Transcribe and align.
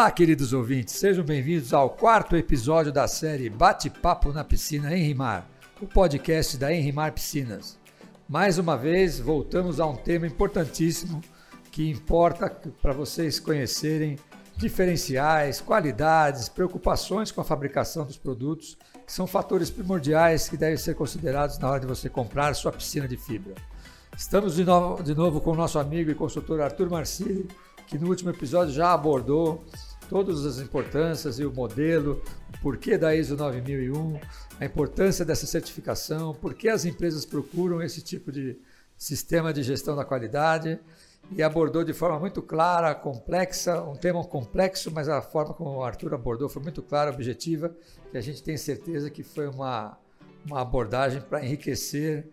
Olá, 0.00 0.10
queridos 0.10 0.54
ouvintes, 0.54 0.94
sejam 0.94 1.22
bem-vindos 1.22 1.74
ao 1.74 1.90
quarto 1.90 2.34
episódio 2.34 2.90
da 2.90 3.06
série 3.06 3.50
Bate-Papo 3.50 4.32
na 4.32 4.42
Piscina 4.42 4.96
Enrimar, 4.96 5.46
o 5.78 5.86
podcast 5.86 6.56
da 6.56 6.72
Enrimar 6.72 7.12
Piscinas. 7.12 7.78
Mais 8.26 8.56
uma 8.56 8.78
vez, 8.78 9.20
voltamos 9.20 9.78
a 9.78 9.84
um 9.84 9.94
tema 9.94 10.26
importantíssimo 10.26 11.20
que 11.70 11.90
importa 11.90 12.48
para 12.80 12.94
vocês 12.94 13.38
conhecerem 13.38 14.18
diferenciais, 14.56 15.60
qualidades, 15.60 16.48
preocupações 16.48 17.30
com 17.30 17.42
a 17.42 17.44
fabricação 17.44 18.06
dos 18.06 18.16
produtos, 18.16 18.78
que 19.06 19.12
são 19.12 19.26
fatores 19.26 19.68
primordiais 19.68 20.48
que 20.48 20.56
devem 20.56 20.78
ser 20.78 20.94
considerados 20.94 21.58
na 21.58 21.68
hora 21.68 21.80
de 21.80 21.86
você 21.86 22.08
comprar 22.08 22.54
sua 22.54 22.72
piscina 22.72 23.06
de 23.06 23.18
fibra. 23.18 23.54
Estamos 24.16 24.54
de 24.54 24.64
novo, 24.64 25.02
de 25.02 25.14
novo 25.14 25.42
com 25.42 25.52
o 25.52 25.56
nosso 25.56 25.78
amigo 25.78 26.10
e 26.10 26.14
consultor 26.14 26.62
Arthur 26.62 26.88
Marcili, 26.88 27.46
que 27.86 27.98
no 27.98 28.08
último 28.08 28.30
episódio 28.30 28.72
já 28.72 28.92
abordou 28.92 29.64
todas 30.10 30.44
as 30.44 30.58
importâncias 30.58 31.38
e 31.38 31.44
o 31.46 31.54
modelo, 31.54 32.20
o 32.52 32.60
porquê 32.60 32.98
da 32.98 33.14
ISO 33.14 33.36
9001, 33.36 34.20
a 34.58 34.64
importância 34.64 35.24
dessa 35.24 35.46
certificação, 35.46 36.34
por 36.34 36.52
que 36.52 36.68
as 36.68 36.84
empresas 36.84 37.24
procuram 37.24 37.80
esse 37.80 38.02
tipo 38.02 38.32
de 38.32 38.58
sistema 38.98 39.52
de 39.52 39.62
gestão 39.62 39.94
da 39.94 40.04
qualidade 40.04 40.80
e 41.30 41.40
abordou 41.44 41.84
de 41.84 41.92
forma 41.92 42.18
muito 42.18 42.42
clara, 42.42 42.92
complexa, 42.92 43.80
um 43.82 43.94
tema 43.94 44.24
complexo, 44.24 44.90
mas 44.90 45.08
a 45.08 45.22
forma 45.22 45.54
como 45.54 45.76
o 45.76 45.84
Arthur 45.84 46.12
abordou 46.12 46.48
foi 46.48 46.60
muito 46.60 46.82
clara, 46.82 47.12
objetiva, 47.12 47.72
e 48.12 48.18
a 48.18 48.20
gente 48.20 48.42
tem 48.42 48.56
certeza 48.56 49.08
que 49.10 49.22
foi 49.22 49.46
uma, 49.46 49.96
uma 50.44 50.60
abordagem 50.60 51.20
para 51.20 51.44
enriquecer 51.44 52.28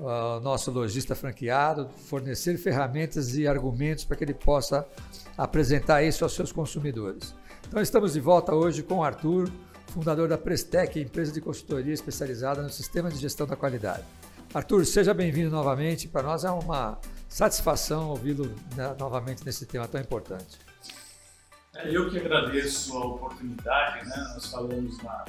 o 0.00 0.40
nosso 0.40 0.70
lojista 0.70 1.14
franqueado, 1.14 1.90
fornecer 2.06 2.56
ferramentas 2.56 3.36
e 3.36 3.46
argumentos 3.46 4.02
para 4.04 4.16
que 4.16 4.24
ele 4.24 4.32
possa 4.32 4.88
apresentar 5.36 6.02
isso 6.02 6.24
aos 6.24 6.32
seus 6.32 6.50
consumidores. 6.50 7.34
Então 7.68 7.82
estamos 7.82 8.14
de 8.14 8.20
volta 8.20 8.54
hoje 8.54 8.82
com 8.82 8.96
o 8.96 9.04
Arthur, 9.04 9.50
fundador 9.88 10.26
da 10.26 10.38
Prestec, 10.38 10.98
empresa 10.98 11.32
de 11.32 11.40
consultoria 11.40 11.92
especializada 11.92 12.62
no 12.62 12.70
sistema 12.70 13.10
de 13.10 13.18
gestão 13.18 13.46
da 13.46 13.56
qualidade. 13.56 14.04
Arthur, 14.54 14.86
seja 14.86 15.12
bem-vindo 15.12 15.50
novamente. 15.50 16.08
Para 16.08 16.22
nós 16.22 16.44
é 16.44 16.50
uma 16.50 16.98
satisfação 17.28 18.08
ouvi-lo 18.08 18.52
né, 18.74 18.96
novamente 18.98 19.44
nesse 19.44 19.66
tema 19.66 19.86
tão 19.86 20.00
importante. 20.00 20.58
É, 21.76 21.94
eu 21.94 22.10
que 22.10 22.18
agradeço 22.18 22.96
a 22.96 23.06
oportunidade, 23.06 24.08
né? 24.08 24.16
Nós 24.34 24.46
falamos 24.46 25.00
na, 25.02 25.24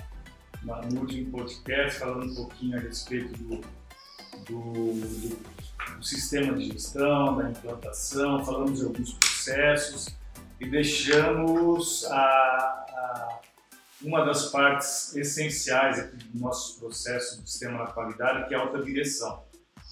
na, 0.63 0.81
no 0.83 1.01
último 1.01 1.29
podcast, 1.29 1.99
falando 1.99 2.31
um 2.31 2.35
pouquinho 2.35 2.77
a 2.77 2.81
respeito 2.81 3.37
do 3.43 3.61
do, 4.45 4.93
do, 4.93 5.35
do 5.97 6.03
sistema 6.03 6.57
de 6.57 6.71
gestão, 6.71 7.37
da 7.37 7.49
implantação, 7.49 8.43
falamos 8.45 8.79
de 8.79 8.85
alguns 8.85 9.13
processos 9.13 10.09
e 10.59 10.69
deixamos 10.69 12.05
a, 12.05 12.15
a, 12.15 13.39
uma 14.01 14.25
das 14.25 14.49
partes 14.49 15.15
essenciais 15.15 15.99
aqui 15.99 16.17
do 16.17 16.39
nosso 16.39 16.79
processo 16.79 17.41
do 17.41 17.47
sistema 17.47 17.85
da 17.85 17.91
qualidade, 17.91 18.47
que 18.47 18.53
é 18.53 18.57
a 18.57 18.61
alta 18.61 18.83
direção. 18.83 19.43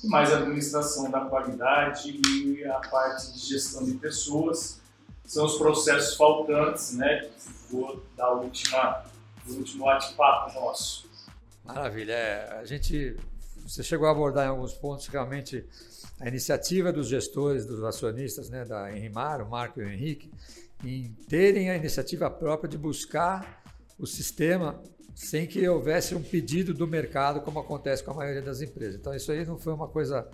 Mais 0.03 0.31
a 0.31 0.37
administração 0.37 1.11
da 1.11 1.21
qualidade 1.21 2.19
e 2.25 2.63
a 2.65 2.79
parte 2.79 3.33
de 3.33 3.39
gestão 3.39 3.83
de 3.83 3.93
pessoas 3.93 4.79
são 5.25 5.45
os 5.45 5.57
processos 5.57 6.15
faltantes, 6.15 6.93
né, 6.95 7.19
que 7.19 7.41
ficou 7.41 8.03
da 8.15 8.31
última, 8.31 9.05
último 9.47 9.85
bate-papo 9.85 10.59
nosso. 10.59 11.09
Maravilha, 11.63 12.13
é, 12.13 12.59
a 12.59 12.65
gente 12.65 13.15
você 13.69 13.83
chegou 13.83 14.07
a 14.07 14.11
abordar 14.11 14.47
em 14.47 14.49
alguns 14.49 14.73
pontos 14.73 15.05
realmente 15.07 15.63
a 16.19 16.27
iniciativa 16.27 16.91
dos 16.91 17.07
gestores, 17.07 17.67
dos 17.67 17.83
acionistas 17.83 18.49
né, 18.49 18.65
da 18.65 18.91
Enrimar, 18.91 19.45
o 19.45 19.49
Marco 19.49 19.79
e 19.79 19.83
o 19.83 19.87
Henrique, 19.87 20.31
em 20.83 21.13
terem 21.27 21.69
a 21.69 21.75
iniciativa 21.75 22.31
própria 22.31 22.67
de 22.67 22.77
buscar 22.77 23.63
o 23.97 24.07
sistema 24.07 24.81
sem 25.13 25.45
que 25.45 25.67
houvesse 25.67 26.15
um 26.15 26.23
pedido 26.23 26.73
do 26.73 26.87
mercado, 26.87 27.41
como 27.41 27.59
acontece 27.59 28.03
com 28.03 28.11
a 28.11 28.15
maioria 28.15 28.41
das 28.41 28.61
empresas. 28.61 28.95
Então, 28.95 29.13
isso 29.13 29.31
aí 29.31 29.45
não 29.45 29.57
foi 29.57 29.73
uma 29.73 29.87
coisa 29.87 30.27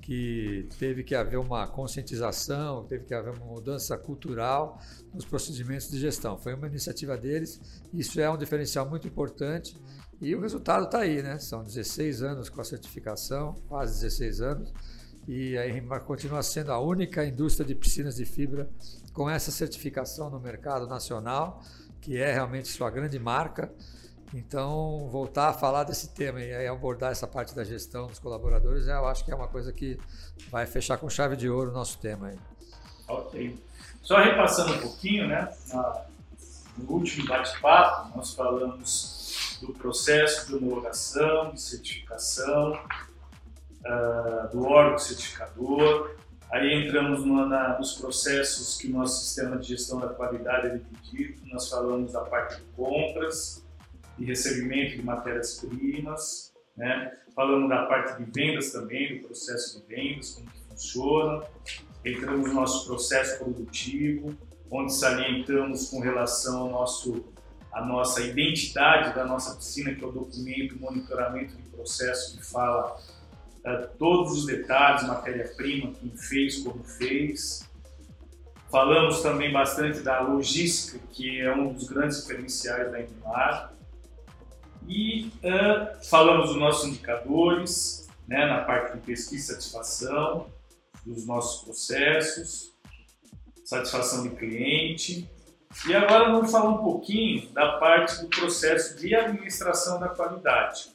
que 0.00 0.66
teve 0.78 1.04
que 1.04 1.14
haver 1.14 1.38
uma 1.38 1.66
conscientização, 1.66 2.84
teve 2.84 3.04
que 3.04 3.12
haver 3.12 3.34
uma 3.34 3.44
mudança 3.44 3.98
cultural 3.98 4.80
nos 5.12 5.26
procedimentos 5.26 5.90
de 5.90 5.98
gestão. 5.98 6.38
Foi 6.38 6.54
uma 6.54 6.66
iniciativa 6.66 7.18
deles, 7.18 7.60
isso 7.92 8.18
é 8.18 8.30
um 8.30 8.38
diferencial 8.38 8.88
muito 8.88 9.06
importante 9.06 9.76
e 10.20 10.34
o 10.34 10.40
resultado 10.40 10.84
está 10.84 11.00
aí, 11.00 11.22
né? 11.22 11.38
São 11.38 11.62
16 11.62 12.22
anos 12.22 12.48
com 12.48 12.60
a 12.60 12.64
certificação, 12.64 13.54
quase 13.68 14.00
16 14.00 14.40
anos, 14.40 14.72
e 15.28 15.56
a 15.56 15.68
Enrimar 15.68 16.00
continua 16.00 16.42
sendo 16.42 16.72
a 16.72 16.80
única 16.80 17.24
indústria 17.24 17.64
de 17.64 17.74
piscinas 17.74 18.16
de 18.16 18.24
fibra 18.24 18.68
com 19.12 19.28
essa 19.28 19.50
certificação 19.50 20.30
no 20.30 20.40
mercado 20.40 20.86
nacional, 20.86 21.62
que 22.00 22.16
é 22.16 22.32
realmente 22.32 22.68
sua 22.68 22.90
grande 22.90 23.18
marca. 23.18 23.72
Então, 24.34 25.08
voltar 25.10 25.48
a 25.48 25.52
falar 25.52 25.84
desse 25.84 26.10
tema 26.10 26.40
e 26.40 26.66
abordar 26.66 27.12
essa 27.12 27.26
parte 27.26 27.54
da 27.54 27.64
gestão 27.64 28.08
dos 28.08 28.18
colaboradores, 28.18 28.86
eu 28.86 29.06
acho 29.06 29.24
que 29.24 29.30
é 29.30 29.34
uma 29.34 29.48
coisa 29.48 29.72
que 29.72 29.98
vai 30.50 30.66
fechar 30.66 30.98
com 30.98 31.08
chave 31.08 31.36
de 31.36 31.48
ouro 31.48 31.70
o 31.70 31.74
nosso 31.74 31.98
tema. 31.98 32.28
Aí. 32.28 32.38
Ok. 33.06 33.58
Só 34.02 34.18
repassando 34.18 34.74
um 34.74 34.78
pouquinho, 34.80 35.28
né? 35.28 35.48
no 36.76 36.92
último 36.92 37.26
bate-papo, 37.26 38.16
nós 38.16 38.34
falamos 38.34 39.17
do 39.60 39.72
processo 39.72 40.46
de 40.46 40.54
homologação, 40.54 41.52
de 41.52 41.60
certificação, 41.60 42.72
uh, 43.84 44.48
do 44.50 44.64
órgão 44.64 44.98
certificador. 44.98 46.16
Aí 46.50 46.86
entramos 46.86 47.24
no, 47.24 47.46
na, 47.46 47.78
nos 47.78 47.94
processos 47.94 48.78
que 48.78 48.88
o 48.88 48.92
nosso 48.92 49.24
sistema 49.24 49.58
de 49.58 49.68
gestão 49.68 50.00
da 50.00 50.08
qualidade 50.08 50.68
é 50.68 50.78
dividido. 50.78 51.42
Nós 51.52 51.68
falamos 51.68 52.12
da 52.12 52.22
parte 52.22 52.56
de 52.56 52.62
compras, 52.74 53.64
de 54.16 54.24
recebimento 54.24 54.96
de 54.96 55.02
matérias-primas, 55.02 56.52
né? 56.76 57.12
falamos 57.34 57.68
da 57.68 57.86
parte 57.86 58.22
de 58.22 58.30
vendas 58.30 58.72
também, 58.72 59.16
do 59.16 59.28
processo 59.28 59.80
de 59.80 59.94
vendas, 59.94 60.30
como 60.30 60.50
que 60.50 60.58
funciona, 60.68 61.44
entramos 62.04 62.48
no 62.48 62.54
nosso 62.54 62.86
processo 62.86 63.38
produtivo, 63.38 64.36
onde 64.70 64.92
salientamos 64.92 65.88
com 65.88 66.00
relação 66.00 66.62
ao 66.62 66.70
nosso, 66.70 67.32
à 67.72 67.84
nossa 67.84 68.22
identidade 68.22 69.14
da 69.14 69.24
nossa 69.24 69.54
piscina, 69.56 69.94
que 69.94 70.02
é 70.02 70.06
o 70.06 70.12
documento 70.12 70.78
monitoramento 70.78 71.56
de 71.56 71.62
processo 71.64 72.36
que 72.36 72.44
fala 72.44 72.96
uh, 72.96 73.88
todos 73.98 74.32
os 74.32 74.46
detalhes, 74.46 75.06
matéria-prima, 75.06 75.92
quem 75.94 76.10
fez, 76.16 76.58
como 76.58 76.82
fez. 76.82 77.68
Falamos 78.70 79.22
também 79.22 79.52
bastante 79.52 80.00
da 80.00 80.20
logística, 80.20 80.98
que 81.12 81.40
é 81.40 81.54
um 81.54 81.72
dos 81.72 81.88
grandes 81.88 82.20
diferenciais 82.20 82.90
da 82.90 83.00
Enimar. 83.00 83.72
E 84.86 85.30
uh, 85.44 86.04
falamos 86.08 86.50
dos 86.50 86.58
nossos 86.58 86.88
indicadores, 86.88 88.08
né, 88.26 88.46
na 88.46 88.62
parte 88.62 88.96
de 88.96 89.00
pesquisa 89.04 89.52
e 89.52 89.54
satisfação, 89.54 90.50
dos 91.04 91.26
nossos 91.26 91.64
processos, 91.64 92.72
satisfação 93.64 94.22
de 94.22 94.30
cliente. 94.30 95.30
E 95.86 95.94
agora 95.94 96.32
vamos 96.32 96.50
falar 96.50 96.70
um 96.70 96.78
pouquinho 96.78 97.48
da 97.50 97.78
parte 97.78 98.20
do 98.22 98.28
processo 98.28 98.98
de 98.98 99.14
administração 99.14 100.00
da 100.00 100.08
qualidade. 100.08 100.90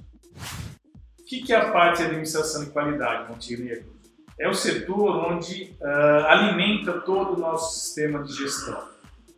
O 1.20 1.24
que 1.24 1.54
é 1.54 1.56
a 1.56 1.72
parte 1.72 1.98
de 1.98 2.04
administração 2.04 2.64
de 2.64 2.72
qualidade, 2.72 3.30
Montenegro? 3.30 3.94
É 4.40 4.50
o 4.50 4.54
setor 4.54 5.32
onde 5.32 5.76
uh, 5.80 6.26
alimenta 6.26 7.00
todo 7.02 7.36
o 7.36 7.40
nosso 7.40 7.80
sistema 7.80 8.24
de 8.24 8.34
gestão, 8.34 8.90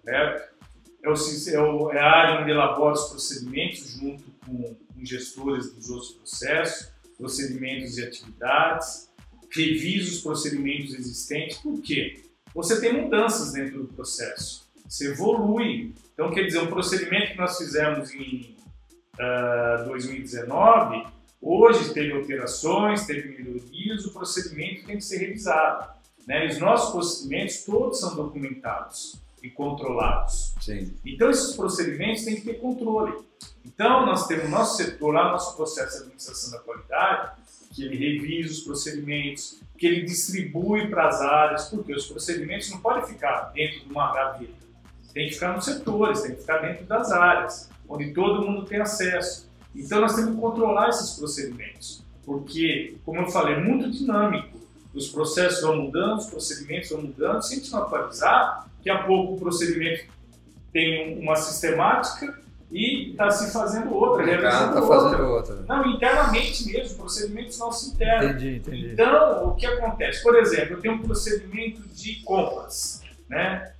certo? 0.03 0.55
É, 1.03 1.09
o, 1.59 1.91
é, 1.91 1.99
a 1.99 2.11
área 2.11 2.41
onde 2.41 2.49
elabora 2.49 2.93
os 2.93 3.09
procedimentos 3.09 3.91
junto 3.91 4.23
com, 4.45 4.63
com 4.63 5.05
gestores 5.05 5.71
dos 5.71 5.89
outros 5.89 6.11
processos, 6.13 6.91
procedimentos 7.17 7.97
e 7.97 8.03
atividades, 8.03 9.09
revisa 9.51 10.11
os 10.11 10.21
procedimentos 10.21 10.95
existentes, 10.95 11.57
por 11.59 11.79
quê? 11.81 12.23
Você 12.55 12.81
tem 12.81 13.01
mudanças 13.03 13.53
dentro 13.53 13.83
do 13.83 13.93
processo, 13.93 14.64
você 14.87 15.11
evolui. 15.11 15.93
Então, 16.13 16.31
quer 16.31 16.43
dizer, 16.43 16.59
um 16.59 16.67
procedimento 16.67 17.31
que 17.31 17.37
nós 17.37 17.57
fizemos 17.57 18.13
em 18.13 18.55
uh, 19.19 19.81
ah, 19.81 19.83
2019, 19.87 21.05
hoje 21.41 21.93
teve 21.93 22.13
alterações, 22.13 23.05
teve 23.05 23.37
melhorias, 23.37 24.05
o 24.05 24.13
procedimento 24.13 24.85
tem 24.85 24.97
que 24.97 25.03
ser 25.03 25.17
revisado. 25.17 25.89
Né? 26.27 26.47
Os 26.47 26.59
nossos 26.59 26.91
procedimentos 26.91 27.63
todos 27.63 27.99
são 27.99 28.15
documentados 28.15 29.19
e 29.43 29.49
controlados. 29.49 30.55
Sim. 30.61 30.93
Então, 31.05 31.29
esses 31.29 31.55
procedimentos 31.55 32.23
têm 32.23 32.35
que 32.35 32.41
ter 32.41 32.55
controle. 32.55 33.13
Então, 33.63 34.05
nós 34.05 34.25
temos 34.27 34.49
nosso 34.49 34.77
setor, 34.77 35.13
lá 35.13 35.31
nosso 35.31 35.55
processo 35.55 35.97
de 35.97 36.03
administração 36.03 36.51
da 36.51 36.59
qualidade, 36.59 37.31
que 37.73 37.83
ele 37.83 37.97
revisa 37.97 38.53
os 38.53 38.59
procedimentos, 38.61 39.59
que 39.77 39.85
ele 39.85 40.01
distribui 40.03 40.87
para 40.87 41.09
as 41.09 41.21
áreas, 41.21 41.69
porque 41.69 41.93
os 41.93 42.07
procedimentos 42.07 42.71
não 42.71 42.79
podem 42.79 43.05
ficar 43.05 43.51
dentro 43.53 43.81
de 43.81 43.91
uma 43.91 44.13
gaveta. 44.13 44.64
Tem 45.15 45.27
que 45.29 45.33
ficar 45.35 45.55
nos 45.55 45.63
setores, 45.63 46.21
tem 46.21 46.35
que 46.35 46.41
ficar 46.41 46.57
dentro 46.57 46.85
das 46.85 47.09
áreas, 47.11 47.69
onde 47.87 48.13
todo 48.13 48.45
mundo 48.45 48.65
tem 48.65 48.81
acesso. 48.81 49.49
Então, 49.73 50.01
nós 50.01 50.13
temos 50.13 50.35
que 50.35 50.41
controlar 50.41 50.89
esses 50.89 51.11
procedimentos, 51.17 52.03
porque, 52.25 52.97
como 53.05 53.21
eu 53.21 53.27
falei, 53.27 53.55
é 53.55 53.59
muito 53.59 53.89
dinâmico. 53.89 54.59
Os 54.93 55.07
processos 55.07 55.61
vão 55.61 55.77
mudando, 55.83 56.17
os 56.17 56.25
procedimentos 56.27 56.89
vão 56.89 57.01
mudando. 57.01 57.41
Se 57.41 57.53
a 57.53 57.57
gente 57.57 57.71
não 57.71 57.83
atualizar, 57.83 58.67
daqui 58.77 58.89
a 58.89 59.03
pouco 59.03 59.33
o 59.35 59.39
procedimento 59.39 60.05
tem 60.73 61.17
uma 61.17 61.37
sistemática 61.37 62.37
e 62.69 63.11
está 63.11 63.31
se 63.31 63.53
fazendo 63.53 63.93
outra, 63.93 64.21
O 64.23 64.25
realizando 64.25 64.73
tá 64.73 64.81
outra. 64.81 64.99
fazendo 64.99 65.23
outra. 65.29 65.55
Não, 65.67 65.91
internamente 65.91 66.67
mesmo, 66.67 66.97
procedimentos 66.97 67.57
nossos 67.57 67.93
internos. 67.93 68.31
Entendi, 68.31 68.55
entendi. 68.57 68.91
Então, 68.91 69.47
o 69.47 69.55
que 69.55 69.65
acontece? 69.65 70.21
Por 70.21 70.35
exemplo, 70.35 70.73
eu 70.75 70.81
tenho 70.81 70.95
um 70.95 71.01
procedimento 71.01 71.81
de 71.89 72.21
compras, 72.23 73.01
né? 73.29 73.74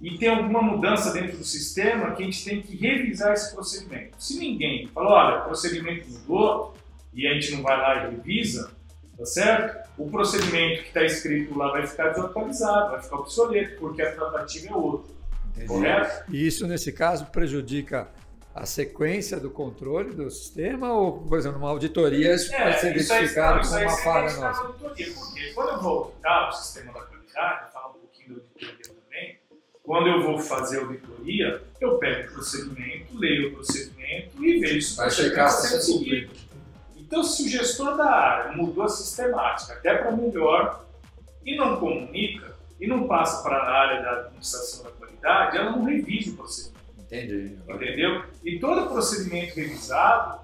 E 0.00 0.18
tem 0.18 0.28
alguma 0.28 0.60
mudança 0.60 1.12
dentro 1.12 1.38
do 1.38 1.44
sistema 1.44 2.14
que 2.14 2.22
a 2.22 2.26
gente 2.26 2.44
tem 2.44 2.60
que 2.60 2.76
revisar 2.76 3.32
esse 3.32 3.54
procedimento. 3.54 4.14
Se 4.18 4.38
ninguém 4.38 4.86
falou, 4.88 5.12
olha, 5.12 5.40
o 5.40 5.44
procedimento 5.44 6.06
mudou 6.10 6.74
e 7.14 7.26
a 7.26 7.32
gente 7.34 7.52
não 7.52 7.62
vai 7.62 7.76
lá 7.78 8.06
e 8.06 8.10
revisa, 8.10 8.70
tá 9.16 9.24
certo? 9.24 9.88
O 9.96 10.10
procedimento 10.10 10.82
que 10.82 10.88
está 10.88 11.02
escrito 11.02 11.56
lá 11.56 11.70
vai 11.72 11.86
ficar 11.86 12.10
desatualizado, 12.10 12.90
vai 12.90 13.02
ficar 13.02 13.16
obsoleto, 13.16 13.78
porque 13.78 14.02
a 14.02 14.14
tratativa 14.14 14.68
é 14.68 14.76
outra, 14.76 15.14
entendi. 15.52 15.66
correto? 15.66 16.30
E 16.30 16.46
isso, 16.46 16.66
nesse 16.66 16.92
caso, 16.92 17.26
prejudica 17.26 18.06
a 18.54 18.66
sequência 18.66 19.40
do 19.40 19.50
controle 19.50 20.14
do 20.14 20.30
sistema 20.30 20.92
ou, 20.92 21.22
por 21.22 21.38
exemplo, 21.38 21.58
uma 21.58 21.70
auditoria 21.70 22.34
isso 22.34 22.50
pode 22.50 22.80
ser 22.80 22.88
É, 22.88 22.96
isso 22.98 23.12
aí, 23.12 23.24
identificado 23.24 23.68
como 23.68 23.80
uma 23.80 23.96
falha 23.98 24.36
nossa? 24.36 24.60
auditoria, 24.62 25.12
porque 25.14 25.52
quando 25.54 25.68
eu 25.70 25.80
vou 25.82 25.98
auditar 26.04 26.48
o 26.48 26.52
sistema 26.52 26.92
da 26.92 27.00
qualidade, 27.00 27.72
falar 27.72 27.88
um 27.88 27.92
pouquinho 27.92 28.28
da 28.28 28.34
auditoria 28.34 28.95
quando 29.86 30.08
eu 30.08 30.20
vou 30.20 30.36
fazer 30.36 30.80
auditoria, 30.80 31.62
eu 31.80 31.96
pego 31.98 32.28
o 32.28 32.32
procedimento, 32.32 33.16
leio 33.16 33.50
o 33.50 33.54
procedimento 33.54 34.44
e 34.44 34.58
vejo 34.58 34.82
se 34.82 35.00
o 35.00 35.10
checar 35.10 35.46
está 35.46 35.60
se 35.60 35.68
sendo 35.68 35.82
seguido. 35.82 36.32
Então, 36.96 37.22
se 37.22 37.44
o 37.44 37.48
gestor 37.48 37.96
da 37.96 38.10
área 38.10 38.56
mudou 38.56 38.82
a 38.82 38.88
sistemática 38.88 39.74
até 39.74 39.94
para 39.94 40.10
melhor 40.10 40.84
e 41.44 41.56
não 41.56 41.78
comunica 41.78 42.56
e 42.80 42.88
não 42.88 43.06
passa 43.06 43.44
para 43.44 43.58
a 43.58 43.70
área 43.70 44.02
da 44.02 44.10
administração 44.22 44.82
da 44.82 44.90
qualidade, 44.90 45.56
ela 45.56 45.70
não 45.70 45.84
revisa 45.84 46.32
o 46.32 46.36
procedimento. 46.36 46.80
Entendi. 46.98 47.56
Entendeu? 47.68 48.24
E 48.44 48.58
todo 48.58 48.90
procedimento 48.90 49.54
revisado, 49.54 50.40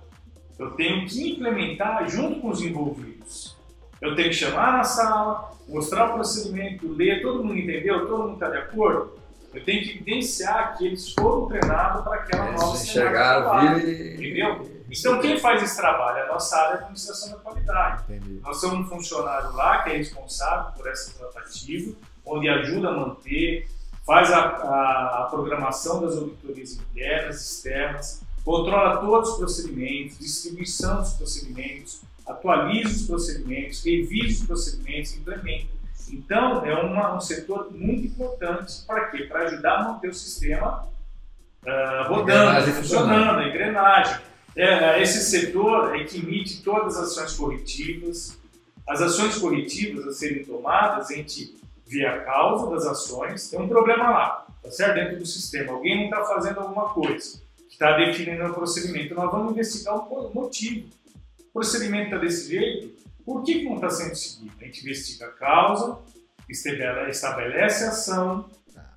eu 0.56 0.70
tenho 0.70 1.04
que 1.04 1.32
implementar 1.32 2.08
junto 2.08 2.40
com 2.40 2.48
os 2.48 2.62
envolvidos. 2.62 3.56
Eu 4.00 4.14
tenho 4.14 4.28
que 4.28 4.36
chamar 4.36 4.74
na 4.74 4.84
sala, 4.84 5.50
mostrar 5.68 6.10
o 6.10 6.14
procedimento, 6.14 6.92
ler, 6.92 7.22
todo 7.22 7.42
mundo 7.42 7.58
entendeu? 7.58 8.06
Todo 8.06 8.22
mundo 8.22 8.34
está 8.34 8.48
de 8.48 8.58
acordo? 8.58 9.21
Eu 9.54 9.64
tenho 9.64 9.82
que 9.82 9.90
evidenciar 9.90 10.76
que 10.78 10.86
eles 10.86 11.12
foram 11.12 11.46
treinados 11.46 12.02
para 12.04 12.14
aquela 12.16 12.48
Eles 12.48 12.60
nova 12.60 12.76
enxergaram, 12.76 13.42
sistemática 13.42 13.76
viram 13.76 13.80
de 13.80 13.82
trabalho, 13.82 14.12
e... 14.12 14.14
Entendeu? 14.14 14.82
Então, 14.90 15.20
quem 15.20 15.38
faz 15.38 15.62
esse 15.62 15.76
trabalho? 15.76 16.18
É 16.18 16.22
a 16.22 16.28
nossa 16.28 16.56
área 16.56 16.76
de 16.76 16.82
administração 16.84 17.30
da 17.32 17.36
qualidade. 17.38 18.02
Entendi. 18.08 18.40
Nós 18.42 18.60
temos 18.60 18.78
um 18.78 18.84
funcionário 18.88 19.52
lá 19.54 19.82
que 19.82 19.90
é 19.90 19.96
responsável 19.96 20.72
por 20.72 20.86
essa 20.88 21.12
tratativa, 21.18 21.94
onde 22.26 22.48
ajuda 22.48 22.88
a 22.88 22.92
manter, 22.92 23.68
faz 24.06 24.30
a, 24.32 24.38
a- 24.40 25.18
a 25.20 25.22
programação 25.30 26.00
das 26.02 26.16
auditorias 26.16 26.72
internas, 26.72 27.40
externas, 27.40 28.22
controla 28.44 28.96
todos 28.98 29.30
os 29.30 29.36
procedimentos, 29.38 30.18
distribuição 30.18 31.00
dos 31.00 31.12
procedimentos, 31.14 32.02
atualiza 32.26 32.88
os 32.90 33.06
procedimentos, 33.06 33.84
revisa 33.84 34.40
os 34.42 34.46
procedimentos, 34.46 35.16
implementa. 35.16 35.68
Então, 36.12 36.64
é 36.64 36.74
uma- 36.74 37.16
um 37.16 37.20
setor 37.20 37.72
muito 37.72 38.06
importante 38.06 38.82
para 38.86 39.06
quê? 39.06 39.24
Para 39.24 39.44
ajudar 39.46 39.78
a 39.78 39.84
manter 39.84 40.08
o 40.08 40.14
sistema 40.14 40.86
ah, 41.66 42.06
rodando, 42.08 42.22
Engrenagem 42.32 42.74
funcionando, 42.74 43.38
a 43.38 43.48
engrenagem. 43.48 44.16
É, 44.54 45.00
esse 45.00 45.22
setor 45.22 45.94
é 45.96 46.04
que 46.04 46.18
emite 46.18 46.62
todas 46.62 46.96
as 46.96 47.10
ações 47.16 47.34
corretivas. 47.34 48.38
As 48.86 49.00
ações 49.00 49.38
corretivas 49.38 50.06
a 50.06 50.12
serem 50.12 50.44
tomadas, 50.44 51.08
a 51.10 51.14
gente 51.14 51.54
vê 51.86 52.04
a 52.04 52.20
causa 52.24 52.68
das 52.70 52.84
ações. 52.84 53.48
Tem 53.48 53.60
um 53.60 53.68
problema 53.68 54.10
lá, 54.10 54.46
tá 54.62 54.70
certo? 54.70 54.94
Dentro 54.94 55.18
do 55.20 55.26
sistema. 55.26 55.72
Alguém 55.72 55.96
não 55.96 56.04
está 56.04 56.24
fazendo 56.34 56.58
alguma 56.60 56.88
coisa, 56.88 57.40
que 57.68 57.74
está 57.74 57.96
definindo 57.96 58.44
o 58.44 58.52
procedimento. 58.54 59.14
Nós 59.14 59.30
vamos 59.30 59.52
investigar 59.52 59.96
o 59.96 60.34
motivo. 60.34 60.88
O 61.48 61.52
procedimento 61.52 62.06
está 62.06 62.18
desse 62.18 62.50
jeito, 62.50 62.92
por 63.24 63.42
que, 63.42 63.60
que 63.60 63.64
não 63.64 63.76
está 63.76 63.90
sendo 63.90 64.14
seguido? 64.14 64.52
A 64.60 64.64
gente 64.64 64.80
investiga 64.82 65.26
a 65.26 65.32
causa, 65.32 65.98
estabele- 66.48 67.10
estabelece 67.10 67.84
a 67.84 67.88
ação, 67.88 68.48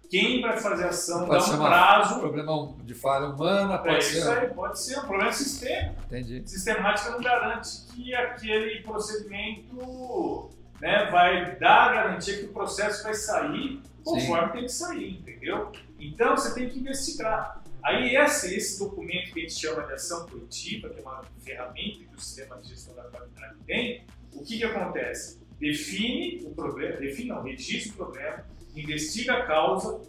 quem 0.10 0.40
vai 0.42 0.58
fazer 0.60 0.84
a 0.86 0.90
ação, 0.90 1.22
dá 1.22 1.26
Pode 1.28 1.46
ser 1.46 1.56
um 1.56 1.58
prazo. 1.58 2.20
Problema 2.20 2.76
de 2.84 2.94
falha 2.94 3.26
humana, 3.28 3.74
É 3.76 3.78
pode 3.80 3.98
isso 4.00 4.22
ser. 4.22 4.30
aí, 4.38 4.48
pode 4.50 4.80
ser 4.80 5.00
um 5.00 5.06
problema 5.08 5.32
sistema. 5.34 5.96
Entendi. 6.06 6.44
Sistemática 6.48 7.10
não 7.10 7.22
garante 7.22 7.70
que 7.94 8.14
aquele 8.14 8.82
procedimento 8.84 10.50
né, 10.80 11.10
vai 11.12 11.56
dar 11.58 11.90
a 11.90 11.94
garantia 11.94 12.38
que 12.38 12.46
o 12.46 12.54
processo 12.54 13.04
vai 13.04 13.14
sair 13.14 13.82
conforme 14.04 14.54
tem 14.54 14.62
que 14.64 14.70
sair, 14.72 15.18
entendeu? 15.20 15.72
Então 16.00 16.38
você 16.38 16.54
tem 16.54 16.70
que 16.70 16.80
investigar. 16.80 17.62
Aí 17.86 18.16
esse, 18.16 18.56
esse 18.56 18.80
documento 18.80 19.32
que 19.32 19.40
a 19.40 19.44
gente 19.44 19.54
chama 19.54 19.84
de 19.84 19.94
ação 19.94 20.26
coletiva, 20.26 20.90
que 20.90 21.00
é 21.00 21.02
uma 21.04 21.22
ferramenta 21.44 22.00
que 22.00 22.16
o 22.16 22.20
sistema 22.20 22.58
de 22.58 22.70
gestão 22.70 22.96
da 22.96 23.04
qualidade 23.04 23.58
tem, 23.68 24.04
o 24.34 24.42
que, 24.44 24.58
que 24.58 24.64
acontece? 24.64 25.40
Define 25.60 26.44
o 26.46 26.50
problema, 26.56 26.98
define 26.98 27.30
não, 27.30 27.44
registra 27.44 27.94
o 27.94 27.96
problema, 27.96 28.44
investiga 28.76 29.34
a 29.34 29.46
causa, 29.46 30.02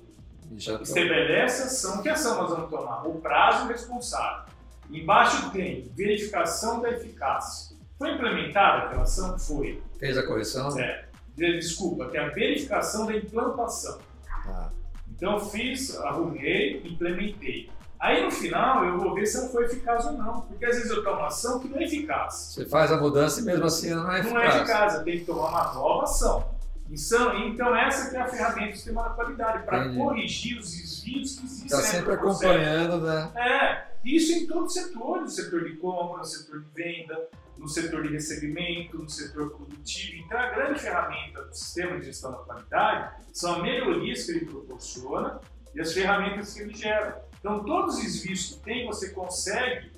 estabelece 0.56 1.62
a 1.62 1.66
ação. 1.66 2.02
Que 2.02 2.08
ação 2.08 2.36
nós 2.38 2.50
vamos 2.50 2.70
tomar? 2.70 3.06
O 3.06 3.20
prazo 3.20 3.68
responsável. 3.68 4.50
Embaixo 4.90 5.50
tem 5.50 5.90
verificação 5.94 6.80
da 6.80 6.92
eficácia. 6.92 7.76
Foi 7.98 8.10
implementada 8.12 8.86
aquela 8.86 9.02
ação? 9.02 9.38
Foi. 9.38 9.82
Fez 9.98 10.16
a 10.16 10.26
correção? 10.26 10.78
É. 10.80 11.08
Desculpa, 11.36 12.06
tem 12.06 12.20
a 12.20 12.28
verificação 12.30 13.04
da 13.04 13.14
implantação. 13.14 13.98
Tá. 14.44 14.72
Então 15.16 15.34
eu 15.34 15.40
fiz, 15.40 15.96
arrumei, 15.98 16.82
implementei. 16.84 17.70
Aí 17.98 18.22
no 18.22 18.30
final 18.30 18.84
eu 18.84 18.98
vou 18.98 19.14
ver 19.14 19.26
se 19.26 19.38
ela 19.38 19.48
foi 19.48 19.64
eficaz 19.64 20.04
ou 20.04 20.12
não. 20.12 20.42
Porque 20.42 20.64
às 20.66 20.76
vezes 20.76 20.90
eu 20.90 21.02
tomo 21.02 21.16
uma 21.16 21.28
ação 21.28 21.58
que 21.58 21.68
não 21.68 21.78
é 21.78 21.84
eficaz. 21.84 22.52
Você 22.54 22.66
faz 22.66 22.92
a 22.92 22.98
mudança 23.00 23.40
e 23.40 23.44
mesmo 23.44 23.64
assim 23.64 23.90
ela 23.90 24.02
não 24.02 24.12
é 24.12 24.22
Não 24.22 24.38
é 24.38 24.46
eficaz. 24.48 24.56
eficaz, 24.56 24.94
eu 24.94 25.04
tenho 25.04 25.18
que 25.20 25.24
tomar 25.24 25.48
uma 25.48 25.74
nova 25.74 26.04
ação. 26.04 26.56
Então, 26.88 27.36
então 27.48 27.74
essa 27.74 28.10
que 28.10 28.16
é 28.16 28.20
a 28.20 28.28
ferramenta 28.28 28.70
do 28.70 28.76
sistema 28.76 29.02
da 29.02 29.10
qualidade, 29.10 29.64
para 29.64 29.92
corrigir 29.94 30.58
os 30.58 30.70
desvios 30.70 31.36
que 31.36 31.44
existem 31.46 31.66
Está 31.66 31.78
sempre 31.78 32.12
acompanhando, 32.12 33.00
né? 33.00 33.30
É, 33.34 33.84
isso 34.04 34.32
em 34.32 34.46
todos 34.46 34.76
os 34.76 34.82
setores, 34.82 35.34
setor 35.34 35.64
de 35.64 35.76
compra, 35.76 36.22
setor 36.22 36.60
de 36.60 36.66
venda, 36.74 37.28
no 37.58 37.68
setor 37.68 38.02
de 38.02 38.12
recebimento, 38.12 38.98
no 38.98 39.08
setor 39.08 39.50
produtivo. 39.50 40.22
Então, 40.24 40.38
a 40.38 40.50
grande 40.50 40.80
ferramenta 40.80 41.42
do 41.42 41.54
sistema 41.54 41.98
de 41.98 42.06
gestão 42.06 42.30
da 42.32 42.38
qualidade 42.38 43.24
são 43.32 43.56
as 43.56 43.62
melhorias 43.62 44.24
que 44.24 44.32
ele 44.32 44.46
proporciona 44.46 45.40
e 45.74 45.80
as 45.80 45.92
ferramentas 45.92 46.54
que 46.54 46.62
ele 46.62 46.74
gera. 46.74 47.24
Então, 47.40 47.64
todos 47.64 47.96
os 47.96 48.02
desvios 48.02 48.54
que 48.54 48.60
tem, 48.60 48.86
você 48.86 49.10
consegue 49.10 49.92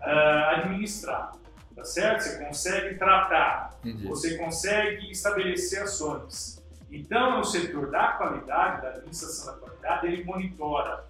ah, 0.00 0.56
administrar, 0.56 1.32
tá 1.74 1.84
certo? 1.84 2.22
Você 2.22 2.44
consegue 2.44 2.94
tratar, 2.96 3.78
Entendi. 3.84 4.06
você 4.06 4.36
consegue 4.36 5.10
estabelecer 5.10 5.82
ações. 5.82 6.62
Então, 6.90 7.38
no 7.38 7.44
setor 7.44 7.90
da 7.90 8.12
qualidade, 8.12 8.82
da 8.82 8.88
administração 8.90 9.54
da 9.54 9.60
qualidade, 9.60 10.06
ele 10.06 10.24
monitora 10.24 11.04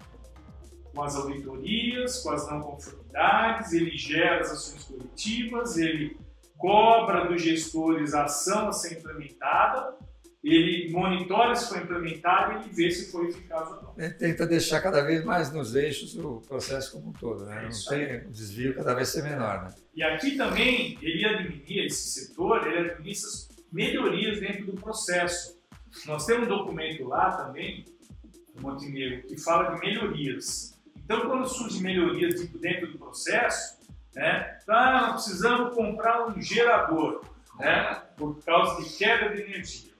com 0.93 1.03
as 1.03 1.15
auditorias, 1.15 2.23
com 2.23 2.31
as 2.31 2.49
não 2.49 2.61
conformidades, 2.61 3.04
ele 3.73 3.97
gera 3.97 4.41
as 4.41 4.51
ações 4.51 4.83
coletivas, 4.83 5.77
ele 5.77 6.17
cobra 6.57 7.25
dos 7.25 7.41
gestores 7.41 8.13
a 8.13 8.23
ação 8.23 8.67
a 8.67 8.71
ser 8.71 8.97
implementada, 8.97 9.95
ele 10.43 10.91
monitora 10.91 11.55
se 11.55 11.69
foi 11.69 11.79
implementada 11.79 12.53
e 12.53 12.57
ele 12.57 12.73
vê 12.73 12.91
se 12.91 13.11
foi 13.11 13.29
eficaz 13.29 13.67
ou 13.67 13.81
não. 13.81 13.93
Ele 13.97 14.13
tenta 14.13 14.45
deixar 14.45 14.79
cada 14.79 15.01
vez 15.01 15.23
mais 15.25 15.51
nos 15.51 15.75
eixos 15.75 16.15
o 16.15 16.39
processo 16.47 16.91
como 16.91 17.09
um 17.09 17.13
todo, 17.13 17.45
né? 17.45 17.65
É 17.65 17.69
Não 17.69 17.85
tem 17.89 18.27
o 18.27 18.31
desvio 18.31 18.75
cada 18.75 18.93
vez 18.93 19.09
ser 19.09 19.23
menor, 19.23 19.63
né? 19.63 19.73
E 19.95 20.03
aqui 20.03 20.37
também, 20.37 20.99
ele 21.01 21.25
administra, 21.25 21.85
esse 21.85 22.25
setor, 22.25 22.67
ele 22.67 22.91
administra 22.91 23.27
as 23.27 23.49
melhorias 23.71 24.39
dentro 24.39 24.67
do 24.67 24.73
processo. 24.73 25.59
Nós 26.05 26.25
temos 26.27 26.45
um 26.45 26.49
documento 26.49 27.05
lá 27.05 27.31
também, 27.31 27.83
do 28.53 28.61
Montenegro, 28.61 29.27
que 29.27 29.41
fala 29.41 29.73
de 29.73 29.79
melhorias. 29.79 30.74
Então, 31.05 31.21
quando 31.29 31.47
surgem 31.47 31.83
melhorias 31.83 32.41
tipo, 32.41 32.57
dentro 32.57 32.91
do 32.91 32.97
processo, 32.97 33.77
né, 34.15 34.57
ah, 34.67 35.11
nós 35.11 35.23
precisamos 35.23 35.75
comprar 35.75 36.27
um 36.27 36.41
gerador, 36.41 37.21
né, 37.59 38.01
por 38.17 38.43
causa 38.43 38.83
de 38.83 38.89
queda 38.97 39.29
de 39.29 39.43
energia. 39.43 39.93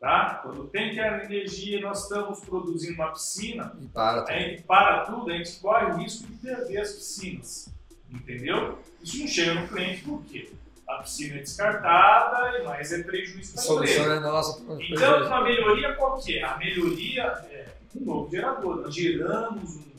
Tá? 0.00 0.40
Quando 0.42 0.68
tem 0.68 0.94
queda 0.94 1.26
de 1.26 1.34
energia, 1.34 1.80
nós 1.80 2.04
estamos 2.04 2.40
produzindo 2.40 2.94
uma 2.94 3.10
piscina, 3.10 3.74
E 3.80 3.86
para. 3.88 4.22
a 4.22 4.38
gente 4.38 4.62
para 4.62 5.00
tudo, 5.06 5.30
a 5.30 5.36
gente 5.36 5.58
corre 5.58 5.86
o 5.86 5.96
risco 5.96 6.26
de 6.26 6.34
perder 6.34 6.80
as 6.80 6.92
piscinas. 6.92 7.74
Entendeu? 8.12 8.78
Isso 9.02 9.18
não 9.18 9.26
chega 9.26 9.54
no 9.54 9.66
cliente 9.66 10.02
por 10.04 10.22
quê? 10.24 10.52
A 10.86 10.96
piscina 10.98 11.36
é 11.36 11.38
descartada, 11.38 12.62
mas 12.64 12.92
é 12.92 13.02
prejuízo 13.02 13.54
para 13.54 13.62
a 13.62 13.64
solução 13.64 14.12
é 14.12 14.20
nossa. 14.20 14.62
Então, 14.78 15.26
uma 15.26 15.42
melhoria 15.42 15.94
qual 15.94 16.20
que 16.20 16.38
é? 16.38 16.44
A 16.44 16.58
melhoria 16.58 17.22
é 17.50 17.66
um 17.96 18.04
novo 18.04 18.30
gerador. 18.30 18.82
Nós 18.82 18.94
geramos 18.94 19.76
um 19.76 19.93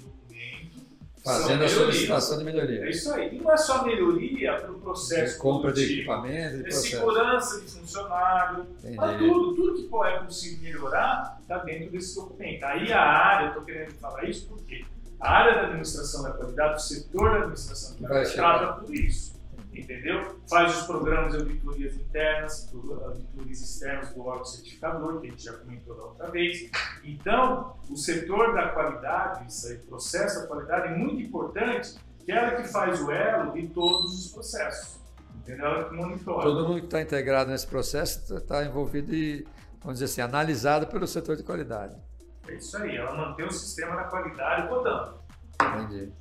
Fazendo 1.26 1.64
a 1.64 1.68
solicitação 1.68 2.38
de 2.38 2.44
melhoria. 2.44 2.86
É 2.86 2.90
isso 2.92 3.12
aí. 3.12 3.36
E 3.36 3.42
não 3.42 3.52
é 3.52 3.58
só 3.58 3.84
melhoria 3.84 4.54
para 4.54 4.72
o 4.72 4.80
processo 4.80 5.34
de 5.34 5.40
compra 5.40 5.72
produtivo. 5.72 5.88
de 5.88 6.00
equipamento, 6.02 6.54
de 6.54 6.60
é 6.60 6.64
processo. 6.64 6.88
segurança 6.88 7.62
de 7.62 7.72
funcionário, 7.72 8.66
mas 8.96 9.18
tudo, 9.18 9.56
tudo 9.56 9.74
que 9.74 10.08
é 10.08 10.20
possível 10.20 10.64
melhorar 10.64 11.40
está 11.42 11.58
dentro 11.58 11.90
desse 11.90 12.16
documento. 12.16 12.64
Aí 12.64 12.94
a 12.94 13.02
área, 13.02 13.46
eu 13.46 13.50
estou 13.50 13.64
querendo 13.64 13.92
falar 13.94 14.24
isso 14.26 14.48
porque 14.48 14.86
a 15.20 15.32
área 15.32 15.56
da 15.56 15.62
administração 15.64 16.22
da 16.22 16.30
qualidade, 16.30 16.76
o 16.76 16.80
setor 16.80 17.30
da 17.32 17.38
administração 17.38 17.96
da 18.00 18.08
qualidade, 18.08 18.36
trata 18.36 18.74
tudo 18.74 18.94
isso. 18.94 19.34
Entendeu? 19.74 20.15
Faz 20.56 20.78
os 20.80 20.88
programas 20.88 21.34
de 21.34 21.40
auditorias 21.40 21.96
internas, 21.96 22.74
auditorias 22.74 23.60
externas 23.60 24.14
do 24.14 24.22
órgão 24.22 24.46
certificador, 24.46 25.20
que 25.20 25.28
a 25.28 25.30
gente 25.32 25.44
já 25.44 25.52
comentou 25.52 25.98
da 25.98 26.04
outra 26.04 26.32
vez. 26.32 26.72
Então, 27.04 27.76
o 27.90 27.98
setor 27.98 28.54
da 28.54 28.70
qualidade, 28.70 29.50
isso 29.50 29.68
aí, 29.68 29.78
processo 29.80 30.40
da 30.40 30.48
qualidade, 30.48 30.94
é 30.94 30.98
muito 30.98 31.22
importante, 31.22 31.96
que 32.24 32.32
é 32.32 32.38
ela 32.38 32.52
que 32.52 32.70
faz 32.70 33.02
o 33.02 33.12
elo 33.12 33.52
de 33.52 33.68
todos 33.68 34.18
os 34.18 34.32
processos. 34.32 34.98
Entendeu? 35.40 35.66
Ela 35.66 35.90
que 35.90 35.94
monitora. 35.94 36.44
Todo 36.44 36.70
mundo 36.70 36.80
que 36.80 36.86
está 36.86 37.02
integrado 37.02 37.52
nesse 37.52 37.68
processo 37.68 38.38
está 38.38 38.64
envolvido 38.64 39.14
e, 39.14 39.46
vamos 39.82 40.00
dizer 40.00 40.06
assim, 40.06 40.22
analisado 40.22 40.88
pelo 40.88 41.06
setor 41.06 41.36
de 41.36 41.44
qualidade. 41.44 41.98
É 42.48 42.54
isso 42.54 42.78
aí, 42.78 42.96
ela 42.96 43.14
mantém 43.14 43.46
o 43.46 43.52
sistema 43.52 43.98
da 43.98 44.06
qualidade 44.06 44.70
rodando. 44.70 45.20
Entendi. 45.62 46.14